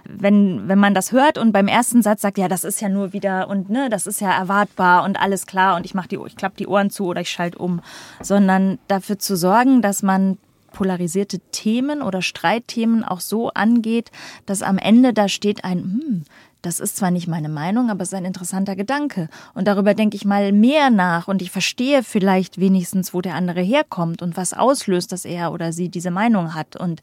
wenn, 0.10 0.68
wenn 0.68 0.80
man 0.80 0.94
das 0.94 1.12
hört 1.12 1.38
und 1.38 1.52
beim 1.52 1.68
ersten 1.68 2.02
Satz 2.02 2.22
sagt, 2.22 2.38
ja, 2.38 2.48
das 2.48 2.64
ist 2.64 2.82
ja 2.82 2.90
nur 2.90 3.14
wieder 3.14 3.50
und 3.50 3.70
ne, 3.70 3.90
das 3.90 4.08
ist 4.08 4.22
ja 4.22 4.32
erwartbar 4.32 5.04
und 5.04 5.20
alles 5.20 5.46
klar 5.46 5.76
und 5.76 5.86
ich 5.86 5.94
mache 5.94 6.08
die, 6.08 6.20
ich 6.26 6.36
klappe 6.36 6.58
die 6.58 6.68
Ohren 6.68 6.90
zu 6.90 7.06
oder 7.06 7.22
ich 7.22 7.30
schalte 7.30 7.58
um, 7.58 7.82
sondern 8.22 8.80
dafür 8.88 9.20
zu 9.20 9.36
sorgen, 9.36 9.82
dass 9.82 10.04
man 10.04 10.38
polarisierte 10.72 11.40
Themen 11.52 12.02
oder 12.02 12.22
Streitthemen 12.22 13.04
auch 13.04 13.20
so 13.20 13.50
angeht, 13.50 14.12
dass 14.46 14.62
am 14.62 14.78
Ende 14.78 15.14
da 15.14 15.28
steht 15.28 15.64
ein, 15.64 15.80
hm, 15.80 16.24
das 16.62 16.80
ist 16.80 16.98
zwar 16.98 17.12
nicht 17.12 17.28
meine 17.28 17.50
Meinung, 17.50 17.90
aber 17.90 18.04
es 18.04 18.10
ist 18.10 18.14
ein 18.14 18.26
interessanter 18.26 18.76
Gedanke. 18.76 19.30
Und 19.54 19.68
darüber 19.68 19.94
denke 19.94 20.18
ich 20.18 20.26
mal 20.26 20.52
mehr 20.52 20.90
nach 20.90 21.28
und 21.28 21.42
ich 21.42 21.52
verstehe 21.52 22.04
vielleicht 22.04 22.60
wenigstens, 22.60 23.14
wo 23.14 23.22
der 23.22 23.36
andere 23.36 23.62
herkommt 23.62 24.22
und 24.22 24.38
was 24.38 24.54
auslöst, 24.54 25.12
dass 25.12 25.26
er 25.26 25.52
oder 25.52 25.72
sie 25.72 25.90
diese 25.90 26.12
Meinung 26.12 26.54
hat. 26.54 26.76
Und 26.76 27.02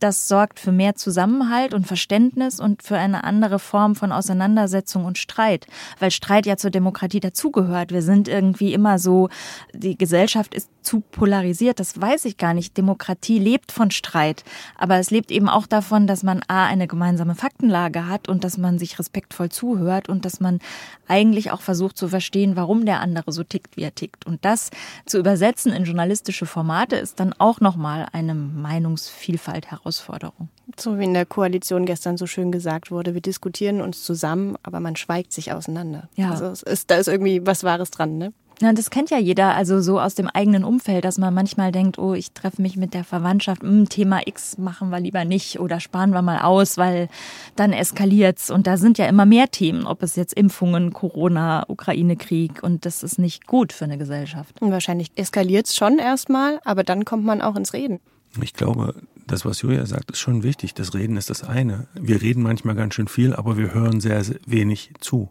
das 0.00 0.28
sorgt 0.28 0.58
für 0.58 0.72
mehr 0.72 0.94
Zusammenhalt 0.94 1.74
und 1.74 1.86
Verständnis 1.86 2.58
und 2.58 2.82
für 2.82 2.96
eine 2.96 3.24
andere 3.24 3.58
Form 3.58 3.94
von 3.94 4.12
Auseinandersetzung 4.12 5.04
und 5.04 5.18
Streit, 5.18 5.66
weil 5.98 6.10
Streit 6.10 6.46
ja 6.46 6.56
zur 6.56 6.70
Demokratie 6.70 7.20
dazugehört. 7.20 7.92
Wir 7.92 8.02
sind 8.02 8.28
irgendwie 8.28 8.72
immer 8.72 8.98
so, 8.98 9.28
die 9.72 9.96
Gesellschaft 9.96 10.54
ist 10.54 10.70
zu 10.82 11.00
polarisiert, 11.00 11.78
das 11.78 12.00
weiß 12.00 12.24
ich 12.24 12.38
gar 12.38 12.54
nicht. 12.54 12.76
Demokratie 12.76 13.38
lebt 13.38 13.70
von 13.70 13.90
Streit, 13.90 14.44
aber 14.76 14.96
es 14.96 15.10
lebt 15.10 15.30
eben 15.30 15.48
auch 15.48 15.66
davon, 15.66 16.06
dass 16.06 16.22
man 16.22 16.40
a 16.48 16.66
eine 16.66 16.86
gemeinsame 16.86 17.34
Faktenlage 17.34 18.06
hat 18.06 18.28
und 18.28 18.44
dass 18.44 18.56
man 18.56 18.78
sich 18.78 18.98
respektvoll 18.98 19.50
zuhört 19.50 20.08
und 20.08 20.24
dass 20.24 20.40
man 20.40 20.58
eigentlich 21.06 21.50
auch 21.50 21.60
versucht 21.60 21.98
zu 21.98 22.08
verstehen, 22.08 22.56
warum 22.56 22.86
der 22.86 23.00
andere 23.00 23.32
so 23.32 23.44
tickt, 23.44 23.76
wie 23.76 23.82
er 23.82 23.94
tickt. 23.94 24.26
Und 24.26 24.44
das 24.44 24.70
zu 25.04 25.18
übersetzen 25.18 25.72
in 25.72 25.84
journalistische 25.84 26.46
Formate 26.46 26.96
ist 26.96 27.20
dann 27.20 27.34
auch 27.34 27.60
nochmal 27.60 28.06
eine 28.12 28.34
Meinungsvielfalt 28.34 29.70
heraus 29.70 29.89
Herausforderung. 29.90 30.48
So 30.78 30.98
wie 30.98 31.04
in 31.04 31.14
der 31.14 31.26
Koalition 31.26 31.84
gestern 31.84 32.16
so 32.16 32.26
schön 32.26 32.52
gesagt 32.52 32.90
wurde, 32.90 33.14
wir 33.14 33.20
diskutieren 33.20 33.80
uns 33.80 34.04
zusammen, 34.04 34.56
aber 34.62 34.80
man 34.80 34.96
schweigt 34.96 35.32
sich 35.32 35.52
auseinander. 35.52 36.08
Ja. 36.14 36.30
Also 36.30 36.64
ist, 36.64 36.90
da 36.90 36.96
ist 36.96 37.08
irgendwie 37.08 37.44
was 37.44 37.64
Wahres 37.64 37.90
dran, 37.90 38.18
ne? 38.18 38.32
Ja, 38.62 38.74
das 38.74 38.90
kennt 38.90 39.08
ja 39.08 39.16
jeder, 39.16 39.54
also 39.54 39.80
so 39.80 39.98
aus 39.98 40.14
dem 40.14 40.26
eigenen 40.26 40.64
Umfeld, 40.64 41.06
dass 41.06 41.16
man 41.16 41.32
manchmal 41.32 41.72
denkt, 41.72 41.98
oh, 41.98 42.12
ich 42.12 42.32
treffe 42.32 42.60
mich 42.60 42.76
mit 42.76 42.92
der 42.92 43.04
Verwandtschaft, 43.04 43.62
hm, 43.62 43.88
Thema 43.88 44.20
X 44.26 44.58
machen 44.58 44.90
wir 44.90 45.00
lieber 45.00 45.24
nicht 45.24 45.60
oder 45.60 45.80
sparen 45.80 46.10
wir 46.10 46.20
mal 46.20 46.40
aus, 46.40 46.76
weil 46.76 47.08
dann 47.56 47.72
eskaliert's. 47.72 48.50
Und 48.50 48.66
da 48.66 48.76
sind 48.76 48.98
ja 48.98 49.06
immer 49.06 49.24
mehr 49.24 49.50
Themen, 49.50 49.86
ob 49.86 50.02
es 50.02 50.14
jetzt 50.14 50.34
Impfungen, 50.34 50.92
Corona, 50.92 51.64
Ukraine-Krieg 51.68 52.62
und 52.62 52.84
das 52.84 53.02
ist 53.02 53.18
nicht 53.18 53.46
gut 53.46 53.72
für 53.72 53.86
eine 53.86 53.96
Gesellschaft. 53.96 54.60
Und 54.60 54.72
wahrscheinlich 54.72 55.08
eskaliert's 55.16 55.74
schon 55.74 55.98
erstmal, 55.98 56.60
aber 56.66 56.84
dann 56.84 57.06
kommt 57.06 57.24
man 57.24 57.40
auch 57.40 57.56
ins 57.56 57.72
Reden. 57.72 57.98
Ich 58.40 58.54
glaube, 58.54 58.94
das, 59.26 59.44
was 59.44 59.62
Julia 59.62 59.86
sagt, 59.86 60.10
ist 60.10 60.20
schon 60.20 60.42
wichtig. 60.42 60.74
Das 60.74 60.94
Reden 60.94 61.16
ist 61.16 61.30
das 61.30 61.42
eine. 61.42 61.88
Wir 61.94 62.22
reden 62.22 62.42
manchmal 62.42 62.74
ganz 62.74 62.94
schön 62.94 63.08
viel, 63.08 63.34
aber 63.34 63.56
wir 63.56 63.74
hören 63.74 64.00
sehr, 64.00 64.22
sehr 64.22 64.38
wenig 64.46 64.92
zu. 65.00 65.30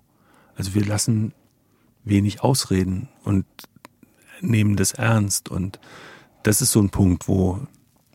Also 0.56 0.74
wir 0.74 0.86
lassen 0.86 1.34
wenig 2.04 2.42
ausreden 2.42 3.10
und 3.24 3.46
nehmen 4.42 4.76
das 4.76 4.94
ernst. 4.94 5.50
Und 5.50 5.80
das 6.44 6.62
ist 6.62 6.72
so 6.72 6.82
ein 6.82 6.90
Punkt, 6.90 7.28
wo, 7.28 7.60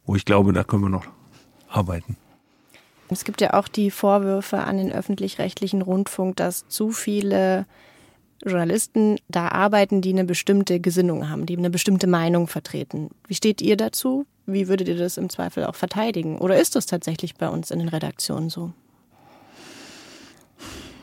wo 0.04 0.16
ich 0.16 0.24
glaube, 0.24 0.52
da 0.52 0.64
können 0.64 0.82
wir 0.82 0.90
noch 0.90 1.06
arbeiten. 1.68 2.16
Es 3.08 3.24
gibt 3.24 3.40
ja 3.40 3.54
auch 3.54 3.68
die 3.68 3.90
Vorwürfe 3.90 4.58
an 4.58 4.78
den 4.78 4.92
öffentlich-rechtlichen 4.92 5.82
Rundfunk, 5.82 6.36
dass 6.36 6.66
zu 6.68 6.90
viele 6.90 7.66
Journalisten 8.44 9.18
da 9.28 9.48
arbeiten, 9.48 10.00
die 10.00 10.10
eine 10.10 10.24
bestimmte 10.24 10.80
Gesinnung 10.80 11.28
haben, 11.28 11.46
die 11.46 11.56
eine 11.56 11.70
bestimmte 11.70 12.06
Meinung 12.06 12.46
vertreten. 12.46 13.10
Wie 13.26 13.34
steht 13.34 13.62
ihr 13.62 13.76
dazu? 13.76 14.26
Wie 14.46 14.68
würdet 14.68 14.88
ihr 14.88 14.96
das 14.96 15.16
im 15.16 15.30
Zweifel 15.30 15.64
auch 15.64 15.74
verteidigen? 15.74 16.38
Oder 16.38 16.58
ist 16.60 16.76
das 16.76 16.86
tatsächlich 16.86 17.34
bei 17.36 17.48
uns 17.48 17.70
in 17.70 17.78
den 17.78 17.88
Redaktionen 17.88 18.50
so? 18.50 18.72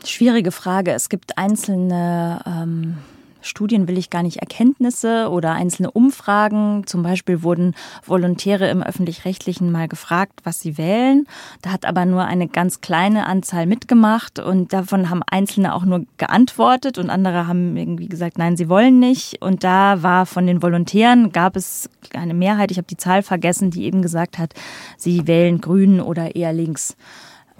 Schwierige 0.04 0.52
Frage. 0.52 0.92
Es 0.92 1.08
gibt 1.08 1.38
einzelne 1.38 2.40
ähm, 2.46 2.98
Studien, 3.42 3.88
will 3.88 3.98
ich 3.98 4.10
gar 4.10 4.22
nicht, 4.22 4.38
Erkenntnisse 4.38 5.28
oder 5.30 5.52
einzelne 5.52 5.90
Umfragen. 5.90 6.86
Zum 6.86 7.02
Beispiel 7.02 7.42
wurden 7.42 7.74
Volontäre 8.04 8.68
im 8.70 8.82
öffentlich-rechtlichen 8.82 9.70
mal 9.70 9.88
gefragt, 9.88 10.40
was 10.44 10.60
sie 10.60 10.78
wählen. 10.78 11.26
Da 11.60 11.72
hat 11.72 11.84
aber 11.84 12.06
nur 12.06 12.24
eine 12.24 12.48
ganz 12.48 12.80
kleine 12.80 13.26
Anzahl 13.26 13.66
mitgemacht 13.66 14.38
und 14.38 14.72
davon 14.72 15.10
haben 15.10 15.22
Einzelne 15.30 15.74
auch 15.74 15.84
nur 15.84 16.04
geantwortet 16.16 16.98
und 16.98 17.10
andere 17.10 17.46
haben 17.46 17.76
irgendwie 17.76 18.08
gesagt, 18.08 18.38
nein, 18.38 18.56
sie 18.56 18.68
wollen 18.68 18.98
nicht. 18.98 19.42
Und 19.42 19.64
da 19.64 20.02
war 20.02 20.26
von 20.26 20.46
den 20.46 20.62
Volontären, 20.62 21.32
gab 21.32 21.56
es 21.56 21.90
eine 22.14 22.34
Mehrheit, 22.34 22.70
ich 22.70 22.78
habe 22.78 22.86
die 22.86 22.96
Zahl 22.96 23.22
vergessen, 23.22 23.70
die 23.70 23.84
eben 23.84 24.02
gesagt 24.02 24.38
hat, 24.38 24.54
sie 24.96 25.26
wählen 25.26 25.60
Grün 25.60 26.00
oder 26.00 26.36
eher 26.36 26.52
links. 26.52 26.96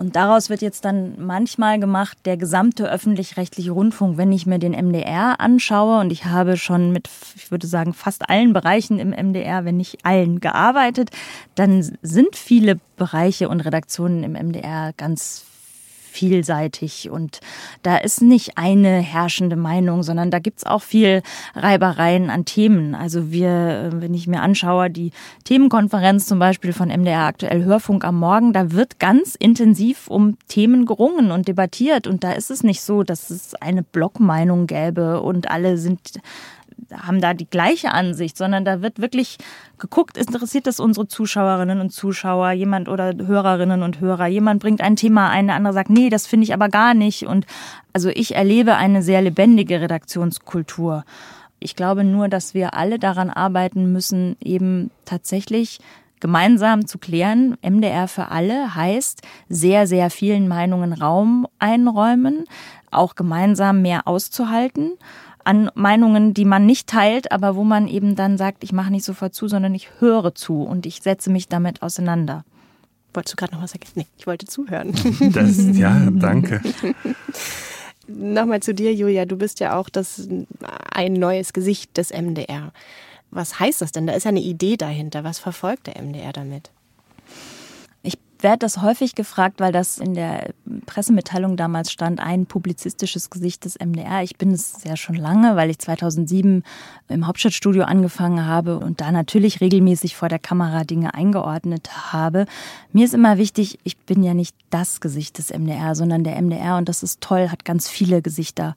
Und 0.03 0.17
daraus 0.17 0.51
wird 0.51 0.63
jetzt 0.63 0.85
dann 0.85 1.15
manchmal 1.25 1.79
gemacht, 1.79 2.19
der 2.25 2.37
gesamte 2.37 2.91
öffentlich-rechtliche 2.91 3.71
Rundfunk, 3.71 4.19
wenn 4.19 4.33
ich 4.33 4.47
mir 4.47 4.59
den 4.59 4.73
MDR 4.73 5.39
anschaue, 5.39 6.01
und 6.01 6.11
ich 6.11 6.25
habe 6.25 6.57
schon 6.57 6.91
mit, 6.91 7.09
ich 7.37 7.53
würde 7.53 7.69
sagen, 7.69 7.95
fast 7.95 8.29
allen 8.29 8.53
Bereichen 8.53 8.99
im 8.99 9.11
MDR, 9.11 9.65
wenn 9.65 9.77
nicht 9.77 10.05
allen, 10.05 10.41
gearbeitet, 10.41 11.11
dann 11.55 11.97
sind 12.03 12.35
viele 12.35 12.81
Bereiche 12.97 13.49
und 13.49 13.61
Redaktionen 13.61 14.25
im 14.25 14.33
MDR 14.33 14.93
ganz 14.97 15.45
vielseitig 16.13 17.11
und 17.11 17.41
da 17.83 17.97
ist 17.97 18.23
nicht 18.23 18.59
eine 18.59 18.99
herrschende 18.99 19.57
Meinung, 19.57 20.03
sondern 20.03 20.31
da 20.31 20.39
gibt's 20.39 20.65
auch 20.65 20.83
viel 20.83 21.23
Reibereien 21.55 22.31
an 22.31 22.45
Themen. 22.45 22.95
Also 22.95 23.33
wir, 23.33 23.91
wenn 23.95 24.15
ich 24.15 24.27
mir 24.27 24.43
anschaue, 24.43 24.91
die 24.91 25.11
Themenkonferenz 25.45 26.27
zum 26.27 26.39
Beispiel 26.39 26.73
von 26.73 26.89
MDR 26.89 27.27
aktuell 27.27 27.65
Hörfunk 27.65 28.05
am 28.05 28.19
Morgen, 28.19 28.53
da 28.53 28.73
wird 28.73 28.99
ganz 28.99 29.35
intensiv 29.35 30.09
um 30.09 30.37
Themen 30.49 30.87
gerungen 30.87 31.31
und 31.31 31.49
debattiert 31.49 32.07
und 32.07 32.23
da 32.25 32.33
ist 32.33 32.51
es 32.51 32.63
nicht 32.63 32.83
so, 32.83 33.03
dass 33.03 33.31
es 33.31 33.55
eine 33.55 33.83
Blockmeinung 33.83 34.67
gäbe 34.67 35.21
und 35.23 35.51
alle 35.51 35.79
sind 35.79 36.21
haben 36.91 37.21
da 37.21 37.35
die 37.35 37.49
gleiche 37.49 37.93
Ansicht, 37.93 38.37
sondern 38.37 38.65
da 38.65 38.83
wird 38.83 39.01
wirklich 39.01 39.39
geguckt, 39.79 40.17
interessiert 40.17 40.67
das 40.67 40.81
unsere 40.81 41.09
Zuschauerinnen 41.09 41.81
und 41.81 41.91
Zuschauer, 41.91 42.53
jemand 42.53 42.89
oder 42.89 43.15
Hörerinnen 43.15 43.83
und 43.83 44.01
Hörer, 44.01 44.27
jemand 44.27 44.61
bringt 44.63 44.81
ein 44.81 44.97
Thema 44.97 45.31
ein, 45.31 45.47
der 45.47 45.57
andere 45.57 45.75
sagt, 45.75 45.91
nee, 45.91 46.09
das 46.09 46.27
finde 46.27 46.45
ich 46.45 46.55
aber 46.55 46.69
gar 46.69 46.95
nicht. 46.95 47.27
Und 47.27 47.47
also 47.93 48.09
ich 48.09 48.35
erlebe 48.35 48.77
eine 48.77 49.03
sehr 49.03 49.23
lebendige 49.23 49.81
Redaktionskultur. 49.81 51.05
Ich 51.61 51.77
glaube 51.77 52.05
nur, 52.05 52.29
dass 52.29 52.55
wir 52.55 52.75
alle 52.75 52.99
daran 52.99 53.31
arbeiten 53.31 53.93
müssen, 53.93 54.37
eben 54.41 54.91
tatsächlich 55.05 55.79
gemeinsam 56.19 56.87
zu 56.87 56.99
klären. 56.99 57.57
MDR 57.63 58.09
für 58.09 58.29
alle 58.29 58.75
heißt 58.75 59.23
sehr, 59.49 59.87
sehr 59.87 60.11
vielen 60.11 60.49
Meinungen 60.49 60.93
Raum 60.93 61.47
einräumen, 61.59 62.45
auch 62.91 63.15
gemeinsam 63.15 63.83
mehr 63.83 64.07
auszuhalten 64.07 64.93
an 65.45 65.71
Meinungen, 65.75 66.35
die 66.35 66.45
man 66.45 66.67
nicht 66.67 66.89
teilt, 66.89 67.33
aber 67.33 67.57
wo 67.57 67.65
man 67.65 67.89
eben 67.89 68.17
dann 68.17 68.39
sagt, 68.39 68.65
ich 68.65 68.73
mache 68.73 68.91
nicht 68.91 69.05
sofort 69.05 69.35
zu, 69.35 69.49
sondern 69.49 69.75
ich 69.75 69.89
höre 69.99 70.35
zu 70.35 70.63
und 70.63 70.87
ich 70.87 71.03
setze 71.03 71.31
mich 71.31 71.49
damit 71.49 71.83
auseinander. 71.83 72.45
Wolltest 73.15 73.35
du 73.35 73.37
gerade 73.37 73.55
noch 73.55 73.63
was 73.63 73.73
sagen? 73.73 73.85
Nee, 73.95 74.07
ich 74.17 74.27
wollte 74.27 74.47
zuhören. 74.47 74.95
Das, 75.33 75.59
ja, 75.77 76.09
danke. 76.11 76.61
Nochmal 78.07 78.61
zu 78.61 78.75
dir, 78.75 78.93
Julia. 78.93 79.27
Du 79.27 79.37
bist 79.37 79.61
ja 79.61 79.77
auch 79.77 79.89
das, 79.89 80.29
ein 80.93 81.13
neues 81.15 81.53
Gesicht 81.53 81.97
des 81.97 82.11
MDR. 82.11 82.73
Was 83.31 83.61
heißt 83.61 83.81
das 83.81 83.93
denn? 83.93 84.07
Da 84.07 84.15
ist 84.15 84.25
ja 84.25 84.31
eine 84.31 84.41
Idee 84.41 84.77
dahinter. 84.77 85.25
Was 85.25 85.39
verfolgt 85.39 85.87
der 85.87 86.03
MDR 86.03 86.33
damit? 86.33 86.71
Werde 88.43 88.59
das 88.59 88.83
häufig 88.83 89.15
gefragt, 89.15 89.61
weil 89.61 89.73
das 89.73 89.99
in 89.99 90.15
der 90.15 90.53
Pressemitteilung 90.87 91.57
damals 91.57 91.93
stand, 91.93 92.21
ein 92.21 92.47
publizistisches 92.47 93.31
Gesicht 93.31 93.65
des 93.65 93.79
MDR. 93.79 94.23
Ich 94.23 94.37
bin 94.37 94.51
es 94.53 94.85
ja 94.85 94.97
schon 94.97 95.17
lange, 95.17 95.57
weil 95.57 95.71
ich 95.71 95.79
2007 95.79 96.63
im 97.09 97.27
Hauptstadtstudio 97.27 97.85
angefangen 97.85 98.47
habe 98.47 98.79
und 98.79 99.01
da 99.01 99.13
natürlich 99.13 99.61
regelmäßig 99.61 100.17
vor 100.17 100.29
der 100.29 100.39
Kamera 100.39 100.85
Dinge 100.85 101.15
eingeordnet 101.15 102.13
habe. 102.13 102.47
Mir 102.93 103.05
ist 103.05 103.15
immer 103.15 103.39
wichtig, 103.39 103.79
ich 103.85 103.97
bin 103.99 104.23
ja 104.23 104.35
nicht 104.35 104.57
das 104.71 105.01
Gesicht 105.01 105.39
des 105.39 105.51
MDR, 105.51 105.95
sondern 105.95 106.25
der 106.25 106.41
MDR 106.41 106.77
und 106.77 106.89
das 106.89 107.03
ist 107.03 107.21
toll, 107.21 107.49
hat 107.51 107.65
ganz 107.65 107.89
viele 107.89 108.23
Gesichter 108.23 108.75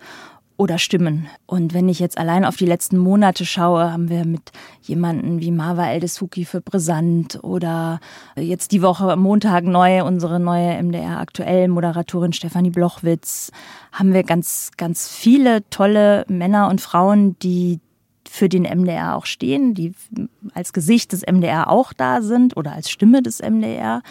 oder 0.57 0.77
Stimmen. 0.77 1.27
Und 1.45 1.73
wenn 1.73 1.89
ich 1.89 1.99
jetzt 1.99 2.17
allein 2.17 2.45
auf 2.45 2.55
die 2.55 2.65
letzten 2.65 2.97
Monate 2.97 3.45
schaue, 3.45 3.91
haben 3.91 4.09
wir 4.09 4.25
mit 4.25 4.51
jemanden 4.81 5.41
wie 5.41 5.51
Marva 5.51 5.87
Eldesuki 5.87 6.45
für 6.45 6.61
Brisant 6.61 7.43
oder 7.43 7.99
jetzt 8.37 8.71
die 8.71 8.81
Woche 8.81 9.11
am 9.11 9.21
Montag 9.21 9.65
neu 9.65 10.03
unsere 10.03 10.39
neue 10.39 10.81
MDR 10.81 11.19
aktuell 11.19 11.67
Moderatorin 11.67 12.33
Stefanie 12.33 12.69
Blochwitz, 12.69 13.51
haben 13.91 14.13
wir 14.13 14.23
ganz, 14.23 14.71
ganz 14.77 15.09
viele 15.09 15.69
tolle 15.69 16.25
Männer 16.27 16.69
und 16.69 16.81
Frauen, 16.81 17.37
die 17.39 17.79
für 18.29 18.49
den 18.49 18.63
MDR 18.63 19.15
auch 19.15 19.25
stehen, 19.25 19.73
die 19.73 19.93
als 20.53 20.73
Gesicht 20.73 21.11
des 21.11 21.21
MDR 21.21 21.69
auch 21.69 21.93
da 21.93 22.21
sind 22.21 22.57
oder 22.57 22.73
als 22.73 22.89
Stimme 22.89 23.21
des 23.21 23.41
MDR. 23.41 24.01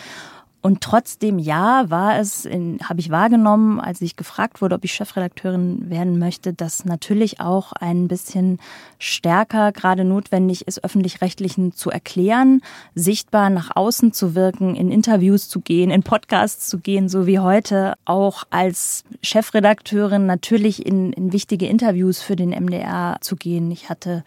Und 0.64 0.80
trotzdem, 0.80 1.38
ja, 1.38 1.90
war 1.90 2.18
es, 2.18 2.46
habe 2.46 2.98
ich 2.98 3.10
wahrgenommen, 3.10 3.80
als 3.80 4.00
ich 4.00 4.16
gefragt 4.16 4.62
wurde, 4.62 4.76
ob 4.76 4.84
ich 4.86 4.94
Chefredakteurin 4.94 5.90
werden 5.90 6.18
möchte, 6.18 6.54
dass 6.54 6.86
natürlich 6.86 7.38
auch 7.38 7.74
ein 7.74 8.08
bisschen 8.08 8.58
stärker 8.98 9.72
gerade 9.72 10.06
notwendig 10.06 10.66
ist, 10.66 10.82
öffentlich-rechtlichen 10.82 11.72
zu 11.72 11.90
erklären, 11.90 12.62
sichtbar 12.94 13.50
nach 13.50 13.76
außen 13.76 14.14
zu 14.14 14.34
wirken, 14.34 14.74
in 14.74 14.90
Interviews 14.90 15.50
zu 15.50 15.60
gehen, 15.60 15.90
in 15.90 16.02
Podcasts 16.02 16.66
zu 16.70 16.78
gehen, 16.78 17.10
so 17.10 17.26
wie 17.26 17.40
heute, 17.40 17.92
auch 18.06 18.44
als 18.48 19.04
Chefredakteurin 19.20 20.24
natürlich 20.24 20.86
in, 20.86 21.12
in 21.12 21.34
wichtige 21.34 21.66
Interviews 21.66 22.22
für 22.22 22.36
den 22.36 22.52
MDR 22.52 23.18
zu 23.20 23.36
gehen. 23.36 23.70
Ich 23.70 23.90
hatte 23.90 24.24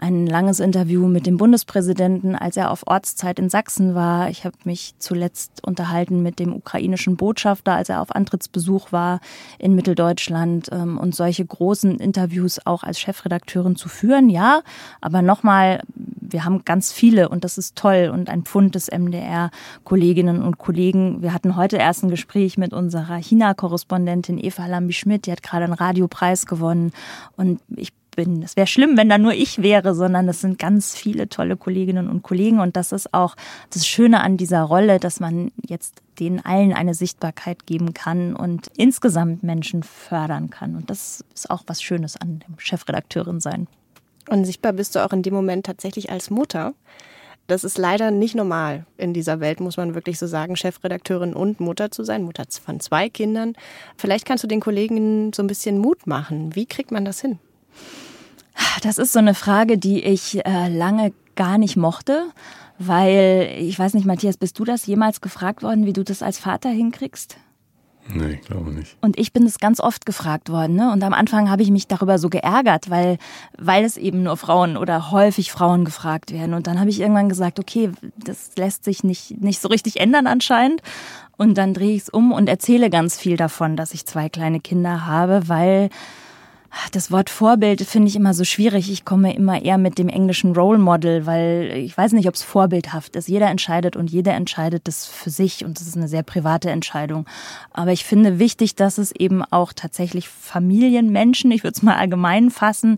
ein 0.00 0.26
langes 0.26 0.60
Interview 0.60 1.06
mit 1.08 1.26
dem 1.26 1.36
Bundespräsidenten, 1.36 2.34
als 2.34 2.56
er 2.56 2.70
auf 2.70 2.86
Ortszeit 2.86 3.38
in 3.38 3.50
Sachsen 3.50 3.94
war. 3.94 4.30
Ich 4.30 4.46
habe 4.46 4.56
mich 4.64 4.94
zuletzt 4.98 5.62
unterhalten 5.62 6.22
mit 6.22 6.38
dem 6.38 6.54
ukrainischen 6.54 7.16
Botschafter, 7.16 7.74
als 7.74 7.90
er 7.90 8.00
auf 8.00 8.14
Antrittsbesuch 8.14 8.92
war 8.92 9.20
in 9.58 9.74
Mitteldeutschland. 9.74 10.70
Ähm, 10.72 10.98
und 10.98 11.14
solche 11.14 11.44
großen 11.44 11.98
Interviews 11.98 12.64
auch 12.64 12.82
als 12.82 12.98
Chefredakteurin 12.98 13.76
zu 13.76 13.90
führen, 13.90 14.30
ja. 14.30 14.62
Aber 15.02 15.20
nochmal, 15.20 15.82
wir 15.94 16.46
haben 16.46 16.64
ganz 16.64 16.92
viele 16.92 17.28
und 17.28 17.44
das 17.44 17.58
ist 17.58 17.76
toll 17.76 18.10
und 18.10 18.30
ein 18.30 18.44
Pfund 18.44 18.74
des 18.74 18.88
MDR 18.90 19.50
Kolleginnen 19.84 20.42
und 20.42 20.56
Kollegen. 20.56 21.20
Wir 21.20 21.34
hatten 21.34 21.56
heute 21.56 21.76
erst 21.76 22.04
ein 22.04 22.10
Gespräch 22.10 22.56
mit 22.56 22.72
unserer 22.72 23.16
China-Korrespondentin 23.16 24.42
Eva 24.42 24.64
Lambi-Schmidt, 24.64 25.26
die 25.26 25.32
hat 25.32 25.42
gerade 25.42 25.64
einen 25.64 25.74
Radiopreis 25.74 26.46
gewonnen 26.46 26.92
und 27.36 27.60
ich 27.76 27.92
bin. 28.10 28.42
Es 28.42 28.56
wäre 28.56 28.66
schlimm, 28.66 28.96
wenn 28.96 29.08
da 29.08 29.18
nur 29.18 29.32
ich 29.32 29.62
wäre, 29.62 29.94
sondern 29.94 30.28
es 30.28 30.40
sind 30.40 30.58
ganz 30.58 30.94
viele 30.94 31.28
tolle 31.28 31.56
Kolleginnen 31.56 32.08
und 32.08 32.22
Kollegen. 32.22 32.60
Und 32.60 32.76
das 32.76 32.92
ist 32.92 33.12
auch 33.14 33.36
das 33.72 33.86
Schöne 33.86 34.20
an 34.20 34.36
dieser 34.36 34.62
Rolle, 34.62 34.98
dass 34.98 35.20
man 35.20 35.52
jetzt 35.66 36.02
denen 36.18 36.44
allen 36.44 36.72
eine 36.72 36.94
Sichtbarkeit 36.94 37.66
geben 37.66 37.94
kann 37.94 38.36
und 38.36 38.68
insgesamt 38.76 39.42
Menschen 39.42 39.82
fördern 39.82 40.50
kann. 40.50 40.76
Und 40.76 40.90
das 40.90 41.24
ist 41.34 41.50
auch 41.50 41.62
was 41.66 41.82
Schönes 41.82 42.16
an 42.16 42.40
dem 42.40 42.58
Chefredakteurin 42.58 43.40
sein. 43.40 43.66
Und 44.28 44.44
sichtbar 44.44 44.72
bist 44.72 44.94
du 44.94 45.04
auch 45.04 45.12
in 45.12 45.22
dem 45.22 45.34
Moment 45.34 45.66
tatsächlich 45.66 46.10
als 46.10 46.30
Mutter. 46.30 46.74
Das 47.50 47.64
ist 47.64 47.78
leider 47.78 48.12
nicht 48.12 48.36
normal 48.36 48.86
in 48.96 49.12
dieser 49.12 49.40
Welt, 49.40 49.58
muss 49.58 49.76
man 49.76 49.96
wirklich 49.96 50.20
so 50.20 50.28
sagen, 50.28 50.54
Chefredakteurin 50.54 51.34
und 51.34 51.58
Mutter 51.58 51.90
zu 51.90 52.04
sein, 52.04 52.22
Mutter 52.22 52.44
von 52.64 52.78
zwei 52.78 53.08
Kindern. 53.08 53.54
Vielleicht 53.96 54.24
kannst 54.24 54.44
du 54.44 54.48
den 54.48 54.60
Kollegen 54.60 55.32
so 55.32 55.42
ein 55.42 55.48
bisschen 55.48 55.78
Mut 55.78 56.06
machen. 56.06 56.54
Wie 56.54 56.66
kriegt 56.66 56.92
man 56.92 57.04
das 57.04 57.20
hin? 57.20 57.40
Das 58.82 58.98
ist 58.98 59.12
so 59.12 59.18
eine 59.18 59.34
Frage, 59.34 59.78
die 59.78 60.02
ich 60.02 60.44
äh, 60.44 60.68
lange 60.68 61.12
gar 61.36 61.58
nicht 61.58 61.76
mochte, 61.76 62.24
weil 62.78 63.54
ich 63.58 63.78
weiß 63.78 63.94
nicht, 63.94 64.06
Matthias, 64.06 64.36
bist 64.36 64.58
du 64.58 64.64
das 64.64 64.86
jemals 64.86 65.20
gefragt 65.20 65.62
worden, 65.62 65.86
wie 65.86 65.92
du 65.92 66.02
das 66.02 66.22
als 66.22 66.38
Vater 66.38 66.70
hinkriegst? 66.70 67.36
Nee, 68.14 68.38
ich 68.40 68.42
glaube 68.42 68.70
nicht. 68.70 68.96
Und 69.00 69.18
ich 69.18 69.32
bin 69.32 69.44
es 69.44 69.58
ganz 69.58 69.80
oft 69.80 70.06
gefragt 70.06 70.48
worden. 70.48 70.74
Ne? 70.74 70.90
Und 70.92 71.02
am 71.04 71.12
Anfang 71.12 71.50
habe 71.50 71.62
ich 71.62 71.70
mich 71.70 71.86
darüber 71.86 72.18
so 72.18 72.28
geärgert, 72.28 72.90
weil, 72.90 73.18
weil 73.58 73.84
es 73.84 73.96
eben 73.96 74.22
nur 74.22 74.36
Frauen 74.36 74.76
oder 74.76 75.10
häufig 75.10 75.52
Frauen 75.52 75.84
gefragt 75.84 76.32
werden. 76.32 76.54
Und 76.54 76.66
dann 76.66 76.80
habe 76.80 76.90
ich 76.90 77.00
irgendwann 77.00 77.28
gesagt, 77.28 77.58
okay, 77.58 77.90
das 78.16 78.52
lässt 78.56 78.84
sich 78.84 79.04
nicht, 79.04 79.40
nicht 79.40 79.60
so 79.60 79.68
richtig 79.68 80.00
ändern 80.00 80.26
anscheinend. 80.26 80.82
Und 81.36 81.56
dann 81.56 81.74
drehe 81.74 81.94
ich 81.94 82.02
es 82.02 82.08
um 82.08 82.32
und 82.32 82.48
erzähle 82.48 82.90
ganz 82.90 83.18
viel 83.18 83.36
davon, 83.36 83.76
dass 83.76 83.94
ich 83.94 84.06
zwei 84.06 84.28
kleine 84.28 84.60
Kinder 84.60 85.06
habe, 85.06 85.48
weil 85.48 85.90
das 86.92 87.10
Wort 87.10 87.30
Vorbild 87.30 87.82
finde 87.82 88.08
ich 88.08 88.16
immer 88.16 88.34
so 88.34 88.44
schwierig. 88.44 88.90
Ich 88.90 89.04
komme 89.04 89.34
immer 89.34 89.62
eher 89.62 89.78
mit 89.78 89.98
dem 89.98 90.08
englischen 90.08 90.54
Role 90.54 90.78
Model, 90.78 91.26
weil 91.26 91.72
ich 91.74 91.96
weiß 91.96 92.12
nicht, 92.12 92.28
ob 92.28 92.34
es 92.34 92.42
vorbildhaft 92.42 93.16
ist. 93.16 93.28
Jeder 93.28 93.48
entscheidet 93.48 93.96
und 93.96 94.10
jeder 94.10 94.34
entscheidet 94.34 94.86
das 94.86 95.06
für 95.06 95.30
sich 95.30 95.64
und 95.64 95.80
das 95.80 95.86
ist 95.86 95.96
eine 95.96 96.08
sehr 96.08 96.22
private 96.22 96.70
Entscheidung. 96.70 97.26
Aber 97.72 97.92
ich 97.92 98.04
finde 98.04 98.38
wichtig, 98.38 98.76
dass 98.76 98.98
es 98.98 99.12
eben 99.12 99.42
auch 99.42 99.72
tatsächlich 99.72 100.28
Familienmenschen, 100.28 101.50
ich 101.50 101.64
würde 101.64 101.74
es 101.76 101.82
mal 101.82 101.96
allgemein 101.96 102.50
fassen, 102.50 102.96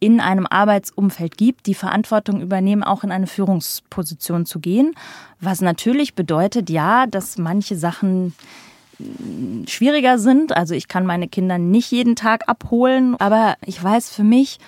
in 0.00 0.18
einem 0.18 0.46
Arbeitsumfeld 0.46 1.36
gibt, 1.36 1.66
die 1.66 1.74
Verantwortung 1.74 2.40
übernehmen, 2.40 2.82
auch 2.82 3.04
in 3.04 3.12
eine 3.12 3.26
Führungsposition 3.26 4.46
zu 4.46 4.58
gehen. 4.58 4.94
Was 5.40 5.60
natürlich 5.60 6.14
bedeutet, 6.14 6.70
ja, 6.70 7.06
dass 7.06 7.36
manche 7.36 7.76
Sachen 7.76 8.34
schwieriger 9.68 10.18
sind. 10.18 10.56
Also 10.56 10.74
ich 10.74 10.88
kann 10.88 11.06
meine 11.06 11.28
Kinder 11.28 11.58
nicht 11.58 11.90
jeden 11.90 12.16
Tag 12.16 12.48
abholen, 12.48 13.16
aber 13.18 13.56
ich 13.64 13.82
weiß 13.82 14.10
für 14.10 14.24
mich, 14.24 14.58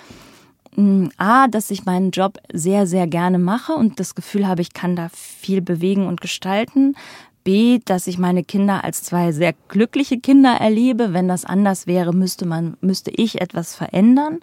mm, 0.75 1.07
A, 1.17 1.47
dass 1.47 1.71
ich 1.71 1.85
meinen 1.85 2.11
Job 2.11 2.37
sehr, 2.51 2.87
sehr 2.87 3.07
gerne 3.07 3.39
mache 3.39 3.73
und 3.73 3.99
das 3.99 4.15
Gefühl 4.15 4.47
habe, 4.47 4.61
ich 4.61 4.73
kann 4.73 4.95
da 4.95 5.09
viel 5.09 5.61
bewegen 5.61 6.07
und 6.07 6.21
gestalten. 6.21 6.95
B, 7.43 7.79
dass 7.83 8.07
ich 8.07 8.17
meine 8.17 8.43
Kinder 8.43 8.83
als 8.83 9.03
zwei 9.03 9.31
sehr 9.33 9.53
glückliche 9.67 10.19
Kinder 10.19 10.53
erlebe. 10.53 11.13
Wenn 11.13 11.27
das 11.27 11.43
anders 11.43 11.87
wäre, 11.87 12.13
müsste 12.13 12.45
man, 12.45 12.77
müsste 12.79 13.11
ich 13.11 13.41
etwas 13.41 13.75
verändern. 13.75 14.39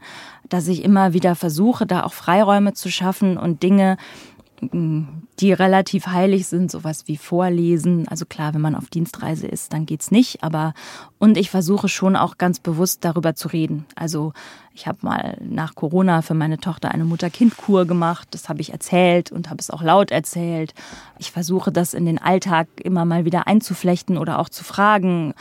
Dass 0.49 0.69
ich 0.69 0.85
immer 0.85 1.15
wieder 1.15 1.35
versuche, 1.35 1.87
da 1.87 2.03
auch 2.03 2.13
Freiräume 2.13 2.75
zu 2.75 2.91
schaffen 2.91 3.39
und 3.39 3.63
Dinge 3.63 3.97
die 4.63 5.53
relativ 5.53 6.07
heilig 6.07 6.47
sind, 6.47 6.71
sowas 6.71 7.05
wie 7.07 7.17
Vorlesen. 7.17 8.07
Also 8.09 8.27
klar, 8.27 8.53
wenn 8.53 8.61
man 8.61 8.75
auf 8.75 8.89
Dienstreise 8.89 9.47
ist, 9.47 9.73
dann 9.73 9.87
geht's 9.87 10.11
nicht. 10.11 10.43
Aber 10.43 10.75
und 11.19 11.39
ich 11.39 11.51
versuche 11.51 11.89
schon 11.89 12.15
auch 12.15 12.37
ganz 12.37 12.61
bewusst 12.61 13.05
darüber 13.05 13.35
zu 13.35 13.49
reden. 13.49 13.87
Also 13.97 14.33
ich 14.75 14.87
habe 14.87 14.99
mal 15.03 15.39
nach 15.41 15.75
Corona 15.75 16.23
für 16.23 16.35
meine 16.35 16.59
Tochter 16.59 16.91
eine 16.91 17.05
Mutter-Kind-Kur 17.05 17.87
gemacht. 17.87 18.29
Das 18.33 18.49
habe 18.49 18.61
ich 18.61 18.73
erzählt 18.73 19.33
und 19.33 19.49
habe 19.49 19.61
es 19.61 19.71
auch 19.71 19.83
laut 19.83 20.11
erzählt. 20.11 20.75
Ich 21.19 21.31
versuche 21.31 21.73
das 21.73 21.95
in 21.95 22.05
den 22.05 22.19
Alltag 22.19 22.69
immer 22.83 23.05
mal 23.05 23.25
wieder 23.25 23.47
einzuflechten 23.47 24.19
oder 24.19 24.39
auch 24.39 24.51
zu 24.51 24.63
fragen. 24.63 25.35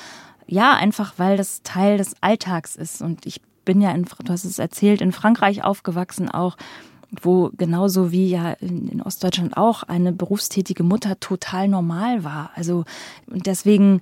Ja, 0.47 0.75
einfach 0.75 1.13
weil 1.17 1.35
das 1.35 1.61
Teil 1.63 1.97
des 1.97 2.15
Alltags 2.21 2.75
ist. 2.75 3.01
Und 3.01 3.25
ich 3.25 3.41
bin 3.65 3.81
ja 3.81 3.91
in, 3.91 4.05
du 4.05 4.31
hast 4.31 4.45
es 4.45 4.59
erzählt, 4.59 5.01
in 5.01 5.11
Frankreich 5.11 5.63
aufgewachsen 5.63 6.29
auch 6.29 6.57
wo 7.21 7.49
genauso 7.57 8.11
wie 8.11 8.29
ja 8.29 8.51
in, 8.53 8.87
in, 8.87 9.01
Ostdeutschland 9.01 9.57
auch 9.57 9.83
eine 9.83 10.11
berufstätige 10.11 10.83
Mutter 10.83 11.19
total 11.19 11.67
normal 11.67 12.23
war. 12.23 12.51
Also 12.55 12.85
deswegen 13.27 14.01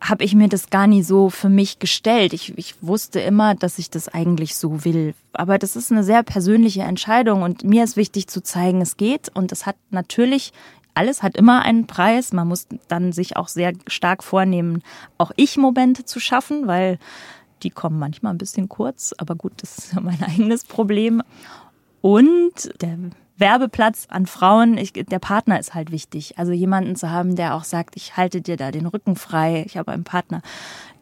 habe 0.00 0.24
ich 0.24 0.34
mir 0.34 0.48
das 0.48 0.70
gar 0.70 0.86
nie 0.86 1.02
so 1.02 1.30
für 1.30 1.48
mich 1.48 1.78
gestellt. 1.78 2.32
Ich, 2.32 2.56
ich 2.58 2.74
wusste 2.82 3.18
immer, 3.20 3.54
dass 3.54 3.78
ich 3.78 3.90
das 3.90 4.08
eigentlich 4.08 4.54
so 4.56 4.84
will. 4.84 5.14
Aber 5.32 5.58
das 5.58 5.74
ist 5.74 5.90
eine 5.90 6.04
sehr 6.04 6.22
persönliche 6.22 6.82
Entscheidung 6.82 7.42
und 7.42 7.64
mir 7.64 7.82
ist 7.82 7.96
wichtig 7.96 8.28
zu 8.28 8.42
zeigen, 8.42 8.80
es 8.80 8.96
geht. 8.96 9.30
Und 9.34 9.52
es 9.52 9.66
hat 9.66 9.76
natürlich 9.90 10.52
alles 10.96 11.22
hat 11.22 11.36
immer 11.36 11.62
einen 11.62 11.86
Preis. 11.86 12.32
Man 12.32 12.48
muss 12.48 12.66
dann 12.88 13.12
sich 13.12 13.36
auch 13.36 13.48
sehr 13.48 13.72
stark 13.86 14.24
vornehmen, 14.24 14.82
auch 15.18 15.30
ich 15.36 15.56
Momente 15.56 16.04
zu 16.04 16.20
schaffen, 16.20 16.66
weil 16.66 16.98
die 17.62 17.70
kommen 17.70 17.98
manchmal 17.98 18.32
ein 18.32 18.38
bisschen 18.38 18.68
kurz. 18.68 19.14
Aber 19.18 19.34
gut, 19.34 19.52
das 19.58 19.78
ist 19.78 19.92
ja 19.92 20.00
mein 20.00 20.22
eigenes 20.22 20.64
Problem. 20.64 21.22
Und 22.00 22.70
der 22.80 22.98
Werbeplatz 23.38 24.06
an 24.08 24.26
Frauen, 24.26 24.78
ich, 24.78 24.92
der 24.92 25.18
Partner 25.18 25.58
ist 25.60 25.74
halt 25.74 25.90
wichtig. 25.90 26.38
Also 26.38 26.52
jemanden 26.52 26.96
zu 26.96 27.10
haben, 27.10 27.36
der 27.36 27.54
auch 27.54 27.64
sagt, 27.64 27.96
ich 27.96 28.16
halte 28.16 28.40
dir 28.40 28.56
da 28.56 28.70
den 28.70 28.86
Rücken 28.86 29.16
frei. 29.16 29.64
Ich 29.66 29.76
habe 29.76 29.92
einen 29.92 30.04
Partner, 30.04 30.40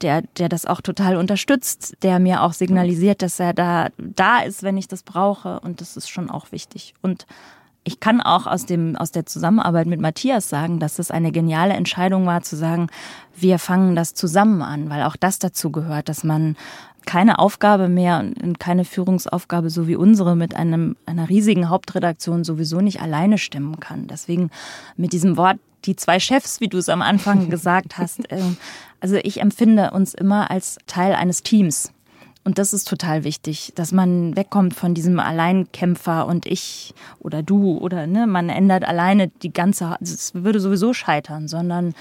der, 0.00 0.22
der 0.38 0.48
das 0.48 0.66
auch 0.66 0.80
total 0.80 1.16
unterstützt, 1.16 1.96
der 2.02 2.18
mir 2.18 2.42
auch 2.42 2.52
signalisiert, 2.52 3.22
dass 3.22 3.38
er 3.38 3.54
da, 3.54 3.88
da 3.98 4.40
ist, 4.40 4.62
wenn 4.62 4.76
ich 4.76 4.88
das 4.88 5.04
brauche. 5.04 5.60
Und 5.60 5.80
das 5.80 5.96
ist 5.96 6.08
schon 6.08 6.28
auch 6.28 6.50
wichtig. 6.50 6.94
Und 7.02 7.26
ich 7.84 8.00
kann 8.00 8.20
auch 8.20 8.46
aus 8.46 8.66
dem, 8.66 8.96
aus 8.96 9.12
der 9.12 9.26
Zusammenarbeit 9.26 9.86
mit 9.86 10.00
Matthias 10.00 10.48
sagen, 10.48 10.80
dass 10.80 10.98
es 10.98 11.10
eine 11.10 11.30
geniale 11.30 11.74
Entscheidung 11.74 12.26
war, 12.26 12.42
zu 12.42 12.56
sagen, 12.56 12.88
wir 13.36 13.58
fangen 13.58 13.94
das 13.94 14.14
zusammen 14.14 14.62
an, 14.62 14.88
weil 14.88 15.02
auch 15.02 15.16
das 15.16 15.38
dazu 15.38 15.70
gehört, 15.70 16.08
dass 16.08 16.24
man 16.24 16.56
keine 17.06 17.38
Aufgabe 17.38 17.88
mehr 17.88 18.20
und 18.20 18.58
keine 18.58 18.84
Führungsaufgabe 18.84 19.70
so 19.70 19.86
wie 19.88 19.96
unsere 19.96 20.36
mit 20.36 20.54
einem, 20.54 20.96
einer 21.06 21.28
riesigen 21.28 21.68
Hauptredaktion 21.68 22.44
sowieso 22.44 22.80
nicht 22.80 23.00
alleine 23.00 23.38
stemmen 23.38 23.80
kann. 23.80 24.06
Deswegen 24.06 24.50
mit 24.96 25.12
diesem 25.12 25.36
Wort 25.36 25.58
die 25.84 25.96
zwei 25.96 26.18
Chefs, 26.18 26.60
wie 26.60 26.68
du 26.68 26.78
es 26.78 26.88
am 26.88 27.02
Anfang 27.02 27.50
gesagt 27.50 27.98
hast. 27.98 28.30
Äh, 28.30 28.40
also 29.00 29.16
ich 29.16 29.40
empfinde 29.40 29.90
uns 29.90 30.14
immer 30.14 30.50
als 30.50 30.78
Teil 30.86 31.14
eines 31.14 31.42
Teams. 31.42 31.92
Und 32.46 32.58
das 32.58 32.74
ist 32.74 32.86
total 32.86 33.24
wichtig, 33.24 33.72
dass 33.74 33.90
man 33.90 34.36
wegkommt 34.36 34.74
von 34.74 34.92
diesem 34.92 35.18
Alleinkämpfer 35.18 36.26
und 36.26 36.44
ich 36.44 36.94
oder 37.18 37.42
du 37.42 37.78
oder 37.78 38.06
ne, 38.06 38.26
man 38.26 38.50
ändert 38.50 38.84
alleine 38.84 39.28
die 39.28 39.52
ganze, 39.52 39.96
es 40.02 40.34
würde 40.34 40.60
sowieso 40.60 40.92
scheitern, 40.92 41.48
sondern 41.48 41.94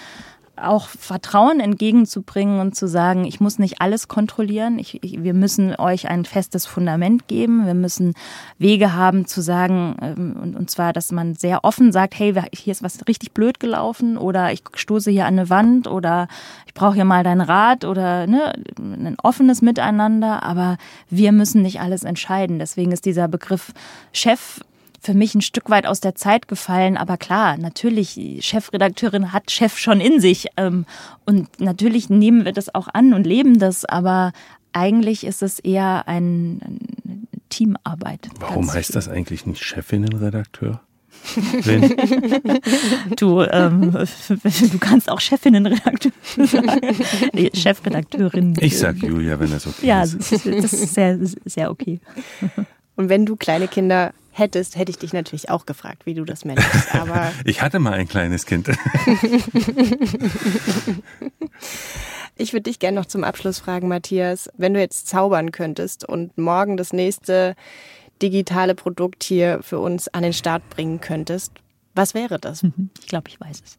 auch 0.55 0.87
Vertrauen 0.87 1.59
entgegenzubringen 1.59 2.59
und 2.59 2.75
zu 2.75 2.87
sagen, 2.87 3.25
ich 3.25 3.39
muss 3.39 3.57
nicht 3.57 3.81
alles 3.81 4.07
kontrollieren. 4.07 4.77
Ich, 4.77 5.03
ich, 5.03 5.23
wir 5.23 5.33
müssen 5.33 5.75
euch 5.75 6.09
ein 6.09 6.25
festes 6.25 6.65
Fundament 6.67 7.27
geben. 7.27 7.65
Wir 7.65 7.73
müssen 7.73 8.13
Wege 8.59 8.93
haben 8.93 9.25
zu 9.25 9.41
sagen, 9.41 9.95
ähm, 10.01 10.37
und, 10.41 10.55
und 10.55 10.69
zwar, 10.69 10.93
dass 10.93 11.11
man 11.11 11.33
sehr 11.33 11.63
offen 11.63 11.91
sagt, 11.91 12.17
hey, 12.19 12.35
hier 12.53 12.71
ist 12.71 12.83
was 12.83 12.99
richtig 13.07 13.33
blöd 13.33 13.59
gelaufen 13.59 14.17
oder 14.17 14.51
ich 14.51 14.63
stoße 14.75 15.09
hier 15.09 15.25
an 15.25 15.39
eine 15.39 15.49
Wand 15.49 15.87
oder 15.87 16.27
ich 16.67 16.73
brauche 16.75 16.95
hier 16.95 17.05
mal 17.05 17.23
deinen 17.23 17.41
Rat 17.41 17.83
oder 17.83 18.27
ne, 18.27 18.53
ein 18.79 19.15
offenes 19.23 19.63
Miteinander. 19.63 20.43
Aber 20.43 20.77
wir 21.09 21.31
müssen 21.31 21.63
nicht 21.63 21.81
alles 21.81 22.03
entscheiden. 22.03 22.59
Deswegen 22.59 22.91
ist 22.91 23.05
dieser 23.05 23.27
Begriff 23.27 23.73
Chef 24.11 24.59
für 25.03 25.13
mich 25.13 25.35
ein 25.35 25.41
Stück 25.41 25.69
weit 25.69 25.85
aus 25.85 25.99
der 25.99 26.15
Zeit 26.15 26.47
gefallen. 26.47 26.95
Aber 26.97 27.17
klar, 27.17 27.57
natürlich, 27.57 28.39
Chefredakteurin 28.39 29.33
hat 29.33 29.51
Chef 29.51 29.77
schon 29.77 29.99
in 29.99 30.21
sich. 30.21 30.47
Ähm, 30.55 30.85
und 31.25 31.59
natürlich 31.59 32.09
nehmen 32.09 32.45
wir 32.45 32.53
das 32.53 32.73
auch 32.73 32.87
an 32.93 33.13
und 33.13 33.27
leben 33.27 33.59
das. 33.59 33.83
Aber 33.83 34.31
eigentlich 34.71 35.25
ist 35.25 35.43
es 35.43 35.59
eher 35.59 36.07
ein, 36.07 36.61
eine 37.03 37.19
Teamarbeit. 37.49 38.29
Warum 38.39 38.71
heißt 38.71 38.95
das 38.95 39.09
eigentlich 39.09 39.45
nicht 39.45 39.61
Chefinnenredakteur? 39.63 40.81
du, 43.15 43.41
ähm, 43.43 43.91
du 43.91 44.79
kannst 44.79 45.09
auch 45.09 45.19
Chefinnenredakteur 45.19 46.11
sagen. 46.47 46.81
Nee, 47.33 47.51
Chefredakteurin. 47.53 48.55
Ich 48.59 48.79
sag 48.79 48.97
Julia, 48.97 49.39
wenn 49.39 49.51
das 49.51 49.67
okay 49.67 49.87
ja, 49.87 50.03
ist. 50.03 50.45
Ja, 50.45 50.61
das 50.61 50.73
ist 50.73 50.93
sehr, 50.93 51.19
sehr 51.45 51.71
okay. 51.71 51.99
Und 52.95 53.09
wenn 53.09 53.25
du 53.25 53.35
kleine 53.35 53.67
Kinder 53.67 54.13
hättest, 54.33 54.75
hätte 54.75 54.91
ich 54.91 54.97
dich 54.97 55.13
natürlich 55.13 55.49
auch 55.49 55.65
gefragt, 55.65 56.05
wie 56.05 56.13
du 56.13 56.25
das 56.25 56.43
managst. 56.43 56.93
Aber 56.93 57.31
ich 57.45 57.61
hatte 57.61 57.79
mal 57.79 57.93
ein 57.93 58.07
kleines 58.07 58.45
Kind. 58.45 58.67
ich 62.35 62.51
würde 62.53 62.63
dich 62.63 62.79
gerne 62.79 62.99
noch 62.99 63.05
zum 63.05 63.23
Abschluss 63.23 63.59
fragen, 63.59 63.87
Matthias, 63.87 64.49
wenn 64.57 64.73
du 64.73 64.79
jetzt 64.79 65.07
zaubern 65.07 65.51
könntest 65.51 66.03
und 66.03 66.37
morgen 66.37 66.75
das 66.77 66.91
nächste 66.93 67.55
digitale 68.21 68.75
Produkt 68.75 69.23
hier 69.23 69.59
für 69.61 69.79
uns 69.79 70.07
an 70.09 70.23
den 70.23 70.33
Start 70.33 70.67
bringen 70.69 70.99
könntest, 70.99 71.53
was 71.95 72.13
wäre 72.13 72.39
das? 72.39 72.63
Ich 72.99 73.07
glaube, 73.07 73.29
ich 73.29 73.39
weiß 73.39 73.61
es. 73.63 73.77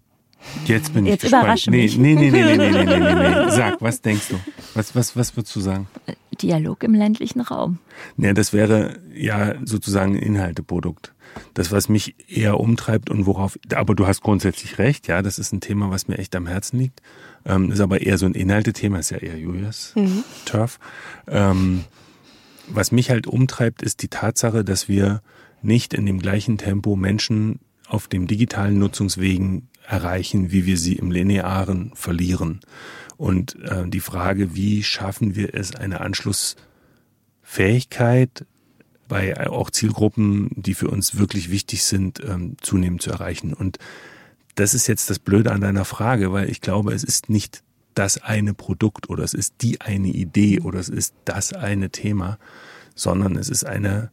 Jetzt 0.66 0.94
bin 0.94 1.06
ich 1.06 1.12
Jetzt 1.12 1.22
gespannt. 1.22 1.44
Überrasche 1.44 1.70
nee, 1.70 1.82
mich. 1.82 1.98
Nee, 1.98 2.14
nee, 2.14 2.30
nee, 2.30 2.56
nee, 2.56 2.56
nee, 2.56 2.84
nee, 2.84 2.98
nee, 2.98 3.44
nee, 3.44 3.50
Sag, 3.50 3.80
was 3.80 4.00
denkst 4.00 4.28
du? 4.28 4.40
Was, 4.74 4.94
was, 4.94 5.16
was 5.16 5.36
würdest 5.36 5.54
du 5.56 5.60
sagen? 5.60 5.88
Äh, 6.06 6.14
Dialog 6.40 6.82
im 6.82 6.94
ländlichen 6.94 7.40
Raum. 7.40 7.78
Nee, 8.16 8.32
das 8.32 8.52
wäre 8.52 8.98
ja 9.14 9.54
sozusagen 9.64 10.16
ein 10.16 10.22
Inhalteprodukt. 10.22 11.14
Das, 11.54 11.72
was 11.72 11.88
mich 11.88 12.14
eher 12.28 12.60
umtreibt 12.60 13.10
und 13.10 13.26
worauf, 13.26 13.58
aber 13.74 13.94
du 13.94 14.06
hast 14.06 14.22
grundsätzlich 14.22 14.78
recht, 14.78 15.08
ja, 15.08 15.20
das 15.20 15.38
ist 15.38 15.52
ein 15.52 15.60
Thema, 15.60 15.90
was 15.90 16.06
mir 16.06 16.18
echt 16.18 16.36
am 16.36 16.46
Herzen 16.46 16.78
liegt. 16.78 17.02
Ähm, 17.44 17.72
ist 17.72 17.80
aber 17.80 18.02
eher 18.02 18.18
so 18.18 18.26
ein 18.26 18.34
Inhaltethema, 18.34 18.98
ist 18.98 19.10
ja 19.10 19.18
eher 19.18 19.38
Julias 19.38 19.92
mhm. 19.96 20.24
Turf. 20.44 20.78
Ähm, 21.26 21.84
was 22.68 22.92
mich 22.92 23.10
halt 23.10 23.26
umtreibt, 23.26 23.82
ist 23.82 24.02
die 24.02 24.08
Tatsache, 24.08 24.64
dass 24.64 24.88
wir 24.88 25.22
nicht 25.60 25.94
in 25.94 26.06
dem 26.06 26.20
gleichen 26.20 26.56
Tempo 26.56 26.96
Menschen 26.96 27.60
auf 27.88 28.08
dem 28.08 28.26
digitalen 28.26 28.78
Nutzungswegen 28.78 29.68
erreichen, 29.86 30.50
wie 30.50 30.66
wir 30.66 30.78
sie 30.78 30.94
im 30.94 31.10
linearen 31.10 31.92
verlieren. 31.94 32.60
Und 33.16 33.56
äh, 33.62 33.88
die 33.88 34.00
Frage, 34.00 34.54
wie 34.54 34.82
schaffen 34.82 35.36
wir 35.36 35.54
es, 35.54 35.74
eine 35.74 36.00
Anschlussfähigkeit 36.00 38.46
bei 39.08 39.48
auch 39.48 39.70
Zielgruppen, 39.70 40.50
die 40.56 40.74
für 40.74 40.88
uns 40.88 41.16
wirklich 41.16 41.50
wichtig 41.50 41.84
sind, 41.84 42.20
ähm, 42.24 42.56
zunehmend 42.60 43.02
zu 43.02 43.10
erreichen. 43.10 43.52
Und 43.52 43.78
das 44.54 44.74
ist 44.74 44.86
jetzt 44.86 45.10
das 45.10 45.18
Blöde 45.18 45.52
an 45.52 45.60
deiner 45.60 45.84
Frage, 45.84 46.32
weil 46.32 46.48
ich 46.48 46.60
glaube, 46.60 46.92
es 46.92 47.04
ist 47.04 47.28
nicht 47.28 47.62
das 47.94 48.22
eine 48.22 48.54
Produkt 48.54 49.08
oder 49.08 49.22
es 49.22 49.34
ist 49.34 49.54
die 49.60 49.80
eine 49.80 50.08
Idee 50.08 50.60
oder 50.60 50.80
es 50.80 50.88
ist 50.88 51.14
das 51.24 51.52
eine 51.52 51.90
Thema, 51.90 52.38
sondern 52.94 53.36
es 53.36 53.48
ist 53.48 53.64
eine, 53.64 54.10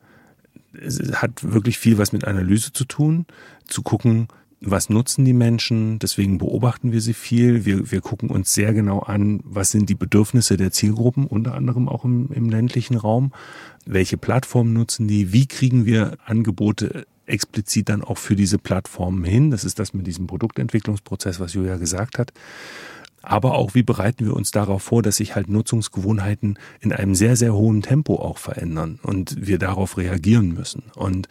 es 0.74 1.00
hat 1.22 1.44
wirklich 1.44 1.80
viel 1.80 1.98
was 1.98 2.12
mit 2.12 2.26
Analyse 2.26 2.74
zu 2.74 2.86
tun, 2.86 3.26
zu 3.68 3.82
gucken, 3.82 4.28
was 4.64 4.90
nutzen 4.90 5.26
die 5.26 5.34
Menschen, 5.34 5.98
deswegen 5.98 6.38
beobachten 6.38 6.92
wir 6.92 7.02
sie 7.02 7.16
viel. 7.16 7.66
Wir, 7.66 7.92
wir 7.92 8.00
gucken 8.00 8.30
uns 8.30 8.54
sehr 8.54 8.74
genau 8.74 9.00
an, 9.00 9.40
was 9.44 9.72
sind 9.72 9.90
die 9.90 9.96
Bedürfnisse 9.96 10.56
der 10.56 10.72
Zielgruppen, 10.72 11.26
unter 11.26 11.56
anderem 11.56 11.90
auch 11.90 12.06
im, 12.06 12.32
im 12.32 12.48
ländlichen 12.48 12.96
Raum. 12.96 13.34
Welche 13.88 14.18
Plattformen 14.18 14.72
nutzen 14.74 15.08
die? 15.08 15.34
Wie 15.34 15.48
kriegen 15.48 15.86
wir 15.86 16.18
Angebote 16.26 17.08
explizit 17.26 17.90
dann 17.90 18.04
auch 18.04 18.20
für 18.20 18.36
diese 18.36 18.60
Plattformen 18.60 19.24
hin? 19.24 19.50
Das 19.50 19.64
ist 19.64 19.80
das 19.80 19.96
mit 19.96 20.06
diesem 20.06 20.28
Produktentwicklungsprozess, 20.28 21.40
was 21.40 21.56
Julia 21.56 21.78
gesagt 21.78 22.20
hat. 22.20 22.32
Aber 23.24 23.56
auch, 23.56 23.74
wie 23.74 23.84
bereiten 23.84 24.26
wir 24.26 24.36
uns 24.36 24.52
darauf 24.52 24.84
vor, 24.84 25.02
dass 25.02 25.18
sich 25.18 25.36
halt 25.36 25.50
Nutzungsgewohnheiten 25.50 26.60
in 26.82 26.94
einem 26.94 27.16
sehr, 27.16 27.36
sehr 27.36 27.56
hohen 27.56 27.82
Tempo 27.82 28.16
auch 28.18 28.38
verändern 28.38 29.00
und 29.02 29.36
wir 29.48 29.58
darauf 29.58 29.98
reagieren 29.98 30.54
müssen. 30.54 30.84
Und 30.96 31.28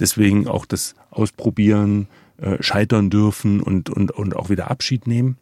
deswegen 0.00 0.48
auch 0.48 0.66
das 0.66 0.96
Ausprobieren, 1.10 2.08
äh, 2.38 2.62
scheitern 2.62 3.10
dürfen 3.10 3.60
und, 3.60 3.90
und, 3.90 4.10
und 4.10 4.36
auch 4.36 4.50
wieder 4.50 4.70
Abschied 4.70 5.06
nehmen. 5.06 5.36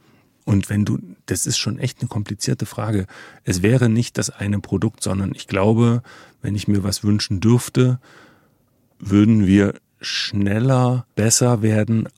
Und 0.45 0.68
wenn 0.68 0.84
du, 0.84 0.99
das 1.26 1.47
ist 1.47 1.59
schon 1.59 1.78
echt 1.78 2.01
eine 2.01 2.09
komplizierte 2.09 2.66
Frage. 2.66 3.07
Es 3.45 3.62
wäre 3.62 3.88
nicht 3.88 4.18
das 4.18 4.30
eine 4.30 4.61
Produkt, 4.61 5.03
sondern 5.03 5.32
ich 5.34 5.47
glaube, 5.47 6.03
wenn 6.42 6.55
ich 6.55 6.68
mir 6.68 6.84
was 6.84 7.03
wünschen 7.03 7.40
dürfte, 7.40 7.99
würden 8.99 9.47
wir 9.47 9.74
schneller, 10.01 11.07
besser 11.14 11.62
werden 11.62 12.09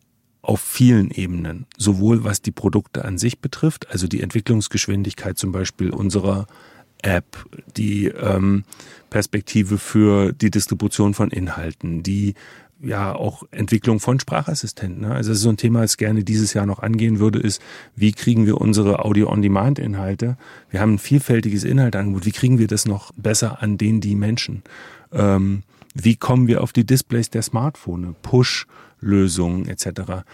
auf 0.43 0.61
vielen 0.61 1.11
Ebenen. 1.11 1.67
Sowohl 1.77 2.25
was 2.25 2.43
die 2.43 2.53
Produkte 2.53 3.05
an 3.05 3.19
sich 3.19 3.41
betrifft, 3.41 3.91
also 3.91 4.07
die 4.09 4.21
Entwicklungsgeschwindigkeit 4.21 5.39
zum 5.39 5.53
Beispiel 5.53 5.91
unserer 5.91 6.47
App, 7.03 7.45
die 7.77 8.07
ähm, 8.07 8.65
Perspektive 9.11 9.79
für 9.79 10.33
die 10.33 10.51
Distribution 10.51 11.15
von 11.15 11.31
Inhalten, 11.31 12.03
die 12.03 12.35
ja 12.81 13.15
auch 13.15 13.43
Entwicklung 13.51 14.01
von 14.01 14.21
Sprachassistenten. 14.21 15.03
Ne? 15.03 15.15
Also 15.15 15.35
so 15.35 15.49
ein 15.49 15.57
Thema, 15.57 15.83
das 15.83 15.97
gerne 15.97 16.25
dieses 16.25 16.55
Jahr 16.55 16.67
noch 16.67 16.81
angehen 16.81 17.19
würde, 17.19 17.39
ist, 17.39 17.63
wie 17.95 18.13
kriegen 18.13 18.47
wir 18.47 18.61
unsere 18.61 19.05
Audio-on-Demand-Inhalte? 19.05 20.37
Wir 20.71 20.81
haben 20.81 20.95
ein 20.95 20.99
vielfältiges 20.99 21.65
Inhaltangebot. 21.65 22.27
Wie 22.27 22.33
kriegen 22.33 22.59
wir 22.59 22.67
das 22.67 22.87
noch 22.87 23.13
besser 23.17 23.63
an 23.63 23.79
den, 23.79 24.01
die 24.01 24.15
Menschen? 24.15 24.63
Ähm, 25.13 25.63
wie 25.95 26.17
kommen 26.17 26.47
wir 26.47 26.63
auf 26.63 26.73
die 26.73 26.85
Displays 26.85 27.31
der 27.31 27.43
Smartphone? 27.43 28.15
Push-Lösungen 28.23 29.67
etc. 29.69 30.25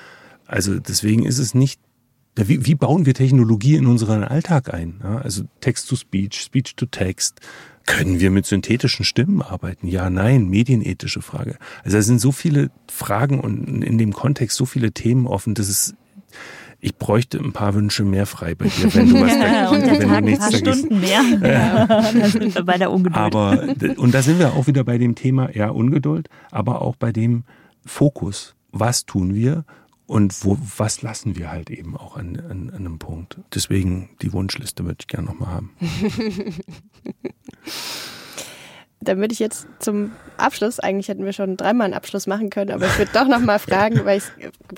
Also 0.47 0.79
deswegen 0.81 1.25
ist 1.25 1.39
es 1.39 1.55
nicht 1.55 1.81
wie, 2.37 2.65
wie 2.65 2.75
bauen 2.75 3.05
wir 3.05 3.15
Technologie 3.15 3.77
in 3.77 3.87
unseren 3.87 4.25
Alltag 4.25 4.73
ein? 4.73 5.01
Ja, 5.03 5.19
also 5.19 5.43
Text-to-Speech, 5.61 6.41
Speech-to-Text, 6.41 7.41
können 7.87 8.21
wir 8.21 8.31
mit 8.31 8.47
synthetischen 8.47 9.05
Stimmen 9.05 9.43
arbeiten? 9.43 9.87
Ja, 9.87 10.09
nein, 10.09 10.49
medienethische 10.49 11.21
Frage. 11.21 11.57
Also 11.85 11.99
da 11.99 12.03
sind 12.03 12.21
so 12.21 12.33
viele 12.33 12.71
Fragen 12.91 13.41
und 13.41 13.83
in 13.83 13.99
dem 13.99 14.13
Kontext 14.13 14.57
so 14.57 14.65
viele 14.65 14.93
Themen 14.93 15.27
offen, 15.27 15.55
dass 15.55 15.69
es 15.69 15.95
ich 16.85 16.97
bräuchte 16.97 17.39
ein 17.39 17.53
paar 17.53 17.75
Wünsche 17.75 18.03
mehr 18.05 18.27
frei 18.27 18.57
bei 18.57 18.67
dir, 18.67 18.93
wenn 18.93 19.09
du 19.09 19.21
was 19.21 19.33
ja, 19.37 19.71
und 19.71 19.83
wenn 19.83 20.01
Tag 20.01 20.19
du 20.19 20.25
nichts 20.25 20.45
ein 20.45 20.65
paar 20.65 20.75
Stunden 20.75 21.01
mehr. 21.01 21.23
Ja. 21.41 21.87
da 22.13 22.29
sind 22.29 22.55
wir 22.55 22.65
bei 22.65 22.77
der 22.77 22.91
Ungeduld. 22.91 23.17
Aber 23.17 23.69
und 23.97 24.13
da 24.13 24.21
sind 24.21 24.41
wir 24.41 24.55
auch 24.55 24.67
wieder 24.67 24.83
bei 24.83 24.99
dem 24.99 25.15
Thema 25.15 25.55
ja 25.55 25.69
Ungeduld, 25.69 26.29
aber 26.51 26.83
auch 26.83 26.97
bei 26.97 27.13
dem 27.13 27.45
Fokus. 27.87 28.57
Was 28.73 29.07
tun 29.07 29.33
wir 29.33 29.65
und 30.13 30.45
wo, 30.45 30.59
was 30.77 31.01
lassen 31.01 31.37
wir 31.37 31.51
halt 31.51 31.71
eben 31.71 31.97
auch 31.97 32.19
an, 32.19 32.39
an, 32.39 32.69
an 32.69 32.75
einem 32.75 32.99
Punkt. 32.99 33.39
Deswegen 33.55 34.11
die 34.21 34.35
Wunschliste 34.35 34.85
würde 34.85 34.99
ich 35.01 35.07
gerne 35.07 35.29
nochmal 35.29 35.49
haben. 35.49 35.71
Dann 39.05 39.19
würde 39.19 39.33
ich 39.33 39.39
jetzt 39.39 39.67
zum 39.79 40.13
Abschluss, 40.37 40.81
eigentlich 40.81 41.09
hätten 41.09 41.25
wir 41.25 41.33
schon 41.33 41.57
dreimal 41.57 41.87
einen 41.87 41.95
Abschluss 41.95 42.27
machen 42.27 42.51
können, 42.51 42.71
aber 42.71 42.87
ich 42.87 42.99
würde 42.99 43.11
doch 43.13 43.27
nochmal 43.27 43.59
fragen, 43.59 44.05
weil 44.05 44.19
ich 44.19 44.25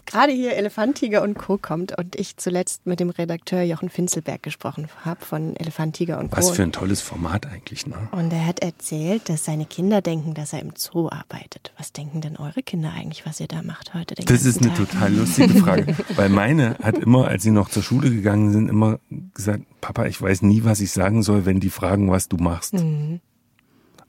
gerade 0.06 0.32
hier 0.32 0.54
Elefantiger 0.54 1.22
und 1.22 1.34
Co. 1.34 1.58
kommt 1.58 1.96
und 1.96 2.16
ich 2.16 2.36
zuletzt 2.36 2.86
mit 2.86 3.00
dem 3.00 3.10
Redakteur 3.10 3.62
Jochen 3.62 3.88
Finzelberg 3.88 4.42
gesprochen 4.42 4.88
habe 5.04 5.24
von 5.24 5.56
Elefantiger 5.56 6.18
und 6.18 6.30
Co. 6.30 6.38
Was 6.38 6.50
für 6.50 6.62
ein 6.62 6.72
tolles 6.72 7.00
Format 7.00 7.46
eigentlich, 7.46 7.86
ne? 7.86 7.96
Und 8.12 8.32
er 8.32 8.46
hat 8.46 8.60
erzählt, 8.60 9.28
dass 9.28 9.44
seine 9.44 9.66
Kinder 9.66 10.00
denken, 10.02 10.34
dass 10.34 10.52
er 10.52 10.60
im 10.60 10.72
Zoo 10.76 11.08
arbeitet. 11.08 11.72
Was 11.78 11.92
denken 11.92 12.20
denn 12.20 12.36
eure 12.36 12.62
Kinder 12.62 12.92
eigentlich, 12.96 13.26
was 13.26 13.40
ihr 13.40 13.48
da 13.48 13.62
macht 13.62 13.94
heute? 13.94 14.14
das 14.14 14.44
ist 14.44 14.60
eine 14.60 14.68
Tag? 14.68 14.88
total 14.88 15.14
lustige 15.14 15.54
Frage, 15.62 15.96
weil 16.16 16.28
meine 16.28 16.76
hat 16.82 16.98
immer, 16.98 17.28
als 17.28 17.42
sie 17.42 17.50
noch 17.50 17.68
zur 17.68 17.82
Schule 17.82 18.10
gegangen 18.10 18.52
sind, 18.52 18.68
immer 18.68 18.98
gesagt, 19.34 19.64
Papa, 19.80 20.06
ich 20.06 20.20
weiß 20.20 20.42
nie, 20.42 20.64
was 20.64 20.80
ich 20.80 20.92
sagen 20.92 21.22
soll, 21.22 21.46
wenn 21.46 21.60
die 21.60 21.70
fragen, 21.70 22.10
was 22.10 22.28
du 22.28 22.36
machst. 22.36 22.74
Mhm. 22.74 23.20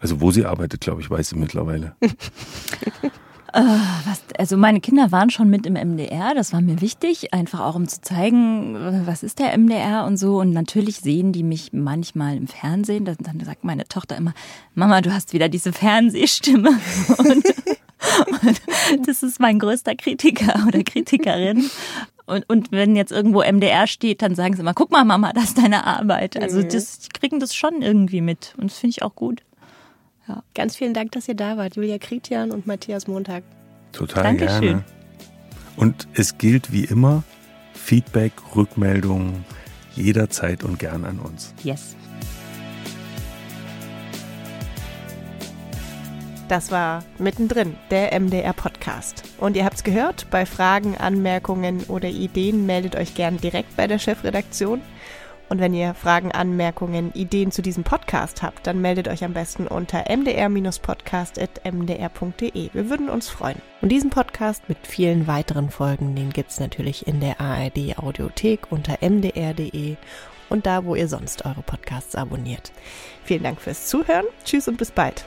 Also 0.05 0.21
wo 0.21 0.29
sie 0.29 0.45
arbeitet, 0.45 0.81
glaube 0.81 1.01
ich, 1.01 1.09
weiß 1.09 1.29
sie 1.29 1.35
mittlerweile. 1.35 1.95
Äh, 3.53 3.61
was, 4.05 4.21
also 4.37 4.57
meine 4.57 4.81
Kinder 4.81 5.13
waren 5.13 5.29
schon 5.29 5.49
mit 5.49 5.65
im 5.65 5.75
MDR, 5.75 6.33
das 6.35 6.51
war 6.51 6.59
mir 6.59 6.81
wichtig, 6.81 7.33
einfach 7.33 7.61
auch 7.61 7.75
um 7.75 7.87
zu 7.87 8.01
zeigen, 8.01 9.05
was 9.05 9.23
ist 9.23 9.39
der 9.39 9.57
MDR 9.57 10.03
und 10.03 10.17
so. 10.17 10.41
Und 10.41 10.51
natürlich 10.51 10.97
sehen 10.97 11.31
die 11.31 11.43
mich 11.43 11.71
manchmal 11.71 12.35
im 12.35 12.47
Fernsehen. 12.47 13.05
Dann, 13.05 13.15
dann 13.17 13.39
sagt 13.39 13.63
meine 13.63 13.85
Tochter 13.85 14.17
immer, 14.17 14.33
Mama, 14.73 14.99
du 14.99 15.13
hast 15.13 15.31
wieder 15.31 15.47
diese 15.47 15.71
Fernsehstimme. 15.71 16.69
Und, 17.07 18.61
und 18.91 19.07
das 19.07 19.23
ist 19.23 19.39
mein 19.39 19.57
größter 19.57 19.95
Kritiker 19.95 20.65
oder 20.67 20.83
Kritikerin. 20.83 21.69
Und, 22.25 22.47
und 22.49 22.71
wenn 22.71 22.95
jetzt 22.95 23.11
irgendwo 23.11 23.41
MDR 23.41 23.87
steht, 23.87 24.21
dann 24.21 24.35
sagen 24.35 24.53
sie 24.53 24.61
immer, 24.61 24.73
guck 24.73 24.91
mal, 24.91 25.05
Mama, 25.05 25.31
das 25.33 25.45
ist 25.45 25.57
deine 25.57 25.87
Arbeit. 25.87 26.39
Also 26.39 26.59
mhm. 26.59 26.69
das, 26.69 26.99
die 26.99 27.09
kriegen 27.09 27.39
das 27.39 27.55
schon 27.55 27.81
irgendwie 27.81 28.21
mit. 28.21 28.53
Und 28.57 28.69
das 28.69 28.79
finde 28.79 28.91
ich 28.91 29.01
auch 29.01 29.15
gut. 29.15 29.41
Ja. 30.27 30.43
Ganz 30.53 30.75
vielen 30.75 30.93
Dank, 30.93 31.11
dass 31.11 31.27
ihr 31.27 31.35
da 31.35 31.57
wart, 31.57 31.75
Julia 31.75 31.97
Kritian 31.97 32.51
und 32.51 32.65
Matthias 32.65 33.07
Montag. 33.07 33.43
Total 33.91 34.23
Dankeschön. 34.23 34.61
gerne. 34.61 34.83
Und 35.75 36.07
es 36.13 36.37
gilt 36.37 36.71
wie 36.71 36.85
immer, 36.85 37.23
Feedback, 37.73 38.33
Rückmeldungen 38.55 39.45
jederzeit 39.95 40.63
und 40.63 40.79
gern 40.79 41.05
an 41.05 41.19
uns. 41.19 41.53
Yes. 41.63 41.95
Das 46.47 46.69
war 46.71 47.03
mittendrin, 47.17 47.75
der 47.89 48.19
MDR-Podcast. 48.19 49.23
Und 49.39 49.57
ihr 49.57 49.65
habt 49.65 49.77
es 49.77 49.83
gehört, 49.83 50.27
bei 50.29 50.45
Fragen, 50.45 50.95
Anmerkungen 50.95 51.83
oder 51.85 52.07
Ideen 52.07 52.67
meldet 52.67 52.95
euch 52.95 53.15
gern 53.15 53.37
direkt 53.37 53.75
bei 53.75 53.87
der 53.87 53.97
Chefredaktion. 53.97 54.81
Und 55.49 55.59
wenn 55.59 55.73
ihr 55.73 55.93
Fragen, 55.93 56.31
Anmerkungen, 56.31 57.11
Ideen 57.13 57.51
zu 57.51 57.61
diesem 57.61 57.83
Podcast 57.83 58.41
habt, 58.41 58.65
dann 58.65 58.81
meldet 58.81 59.07
euch 59.07 59.23
am 59.23 59.33
besten 59.33 59.67
unter 59.67 60.05
mdr-podcast.mdr.de. 60.09 62.69
Wir 62.73 62.89
würden 62.89 63.09
uns 63.09 63.29
freuen. 63.29 63.61
Und 63.81 63.89
diesen 63.89 64.09
Podcast 64.09 64.67
mit 64.67 64.79
vielen 64.81 65.27
weiteren 65.27 65.69
Folgen, 65.69 66.15
den 66.15 66.31
gibt's 66.31 66.59
natürlich 66.59 67.05
in 67.07 67.19
der 67.19 67.39
ARD 67.39 67.95
Audiothek 67.97 68.71
unter 68.71 68.97
mdr.de 69.01 69.97
und 70.49 70.65
da, 70.65 70.85
wo 70.85 70.95
ihr 70.95 71.07
sonst 71.07 71.45
eure 71.45 71.61
Podcasts 71.61 72.15
abonniert. 72.15 72.71
Vielen 73.23 73.43
Dank 73.43 73.61
fürs 73.61 73.85
Zuhören. 73.87 74.25
Tschüss 74.43 74.67
und 74.67 74.77
bis 74.77 74.91
bald. 74.91 75.23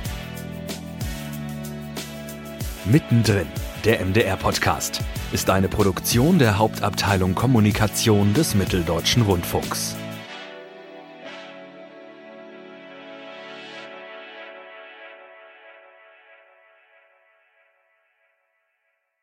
Mittendrin, 2.85 3.47
der 3.85 4.05
MDR-Podcast, 4.05 5.03
ist 5.33 5.51
eine 5.51 5.69
Produktion 5.69 6.39
der 6.39 6.59
Hauptabteilung 6.59 7.35
Kommunikation 7.35 8.33
des 8.33 8.55
Mitteldeutschen 8.55 9.23
Rundfunks. 9.23 9.97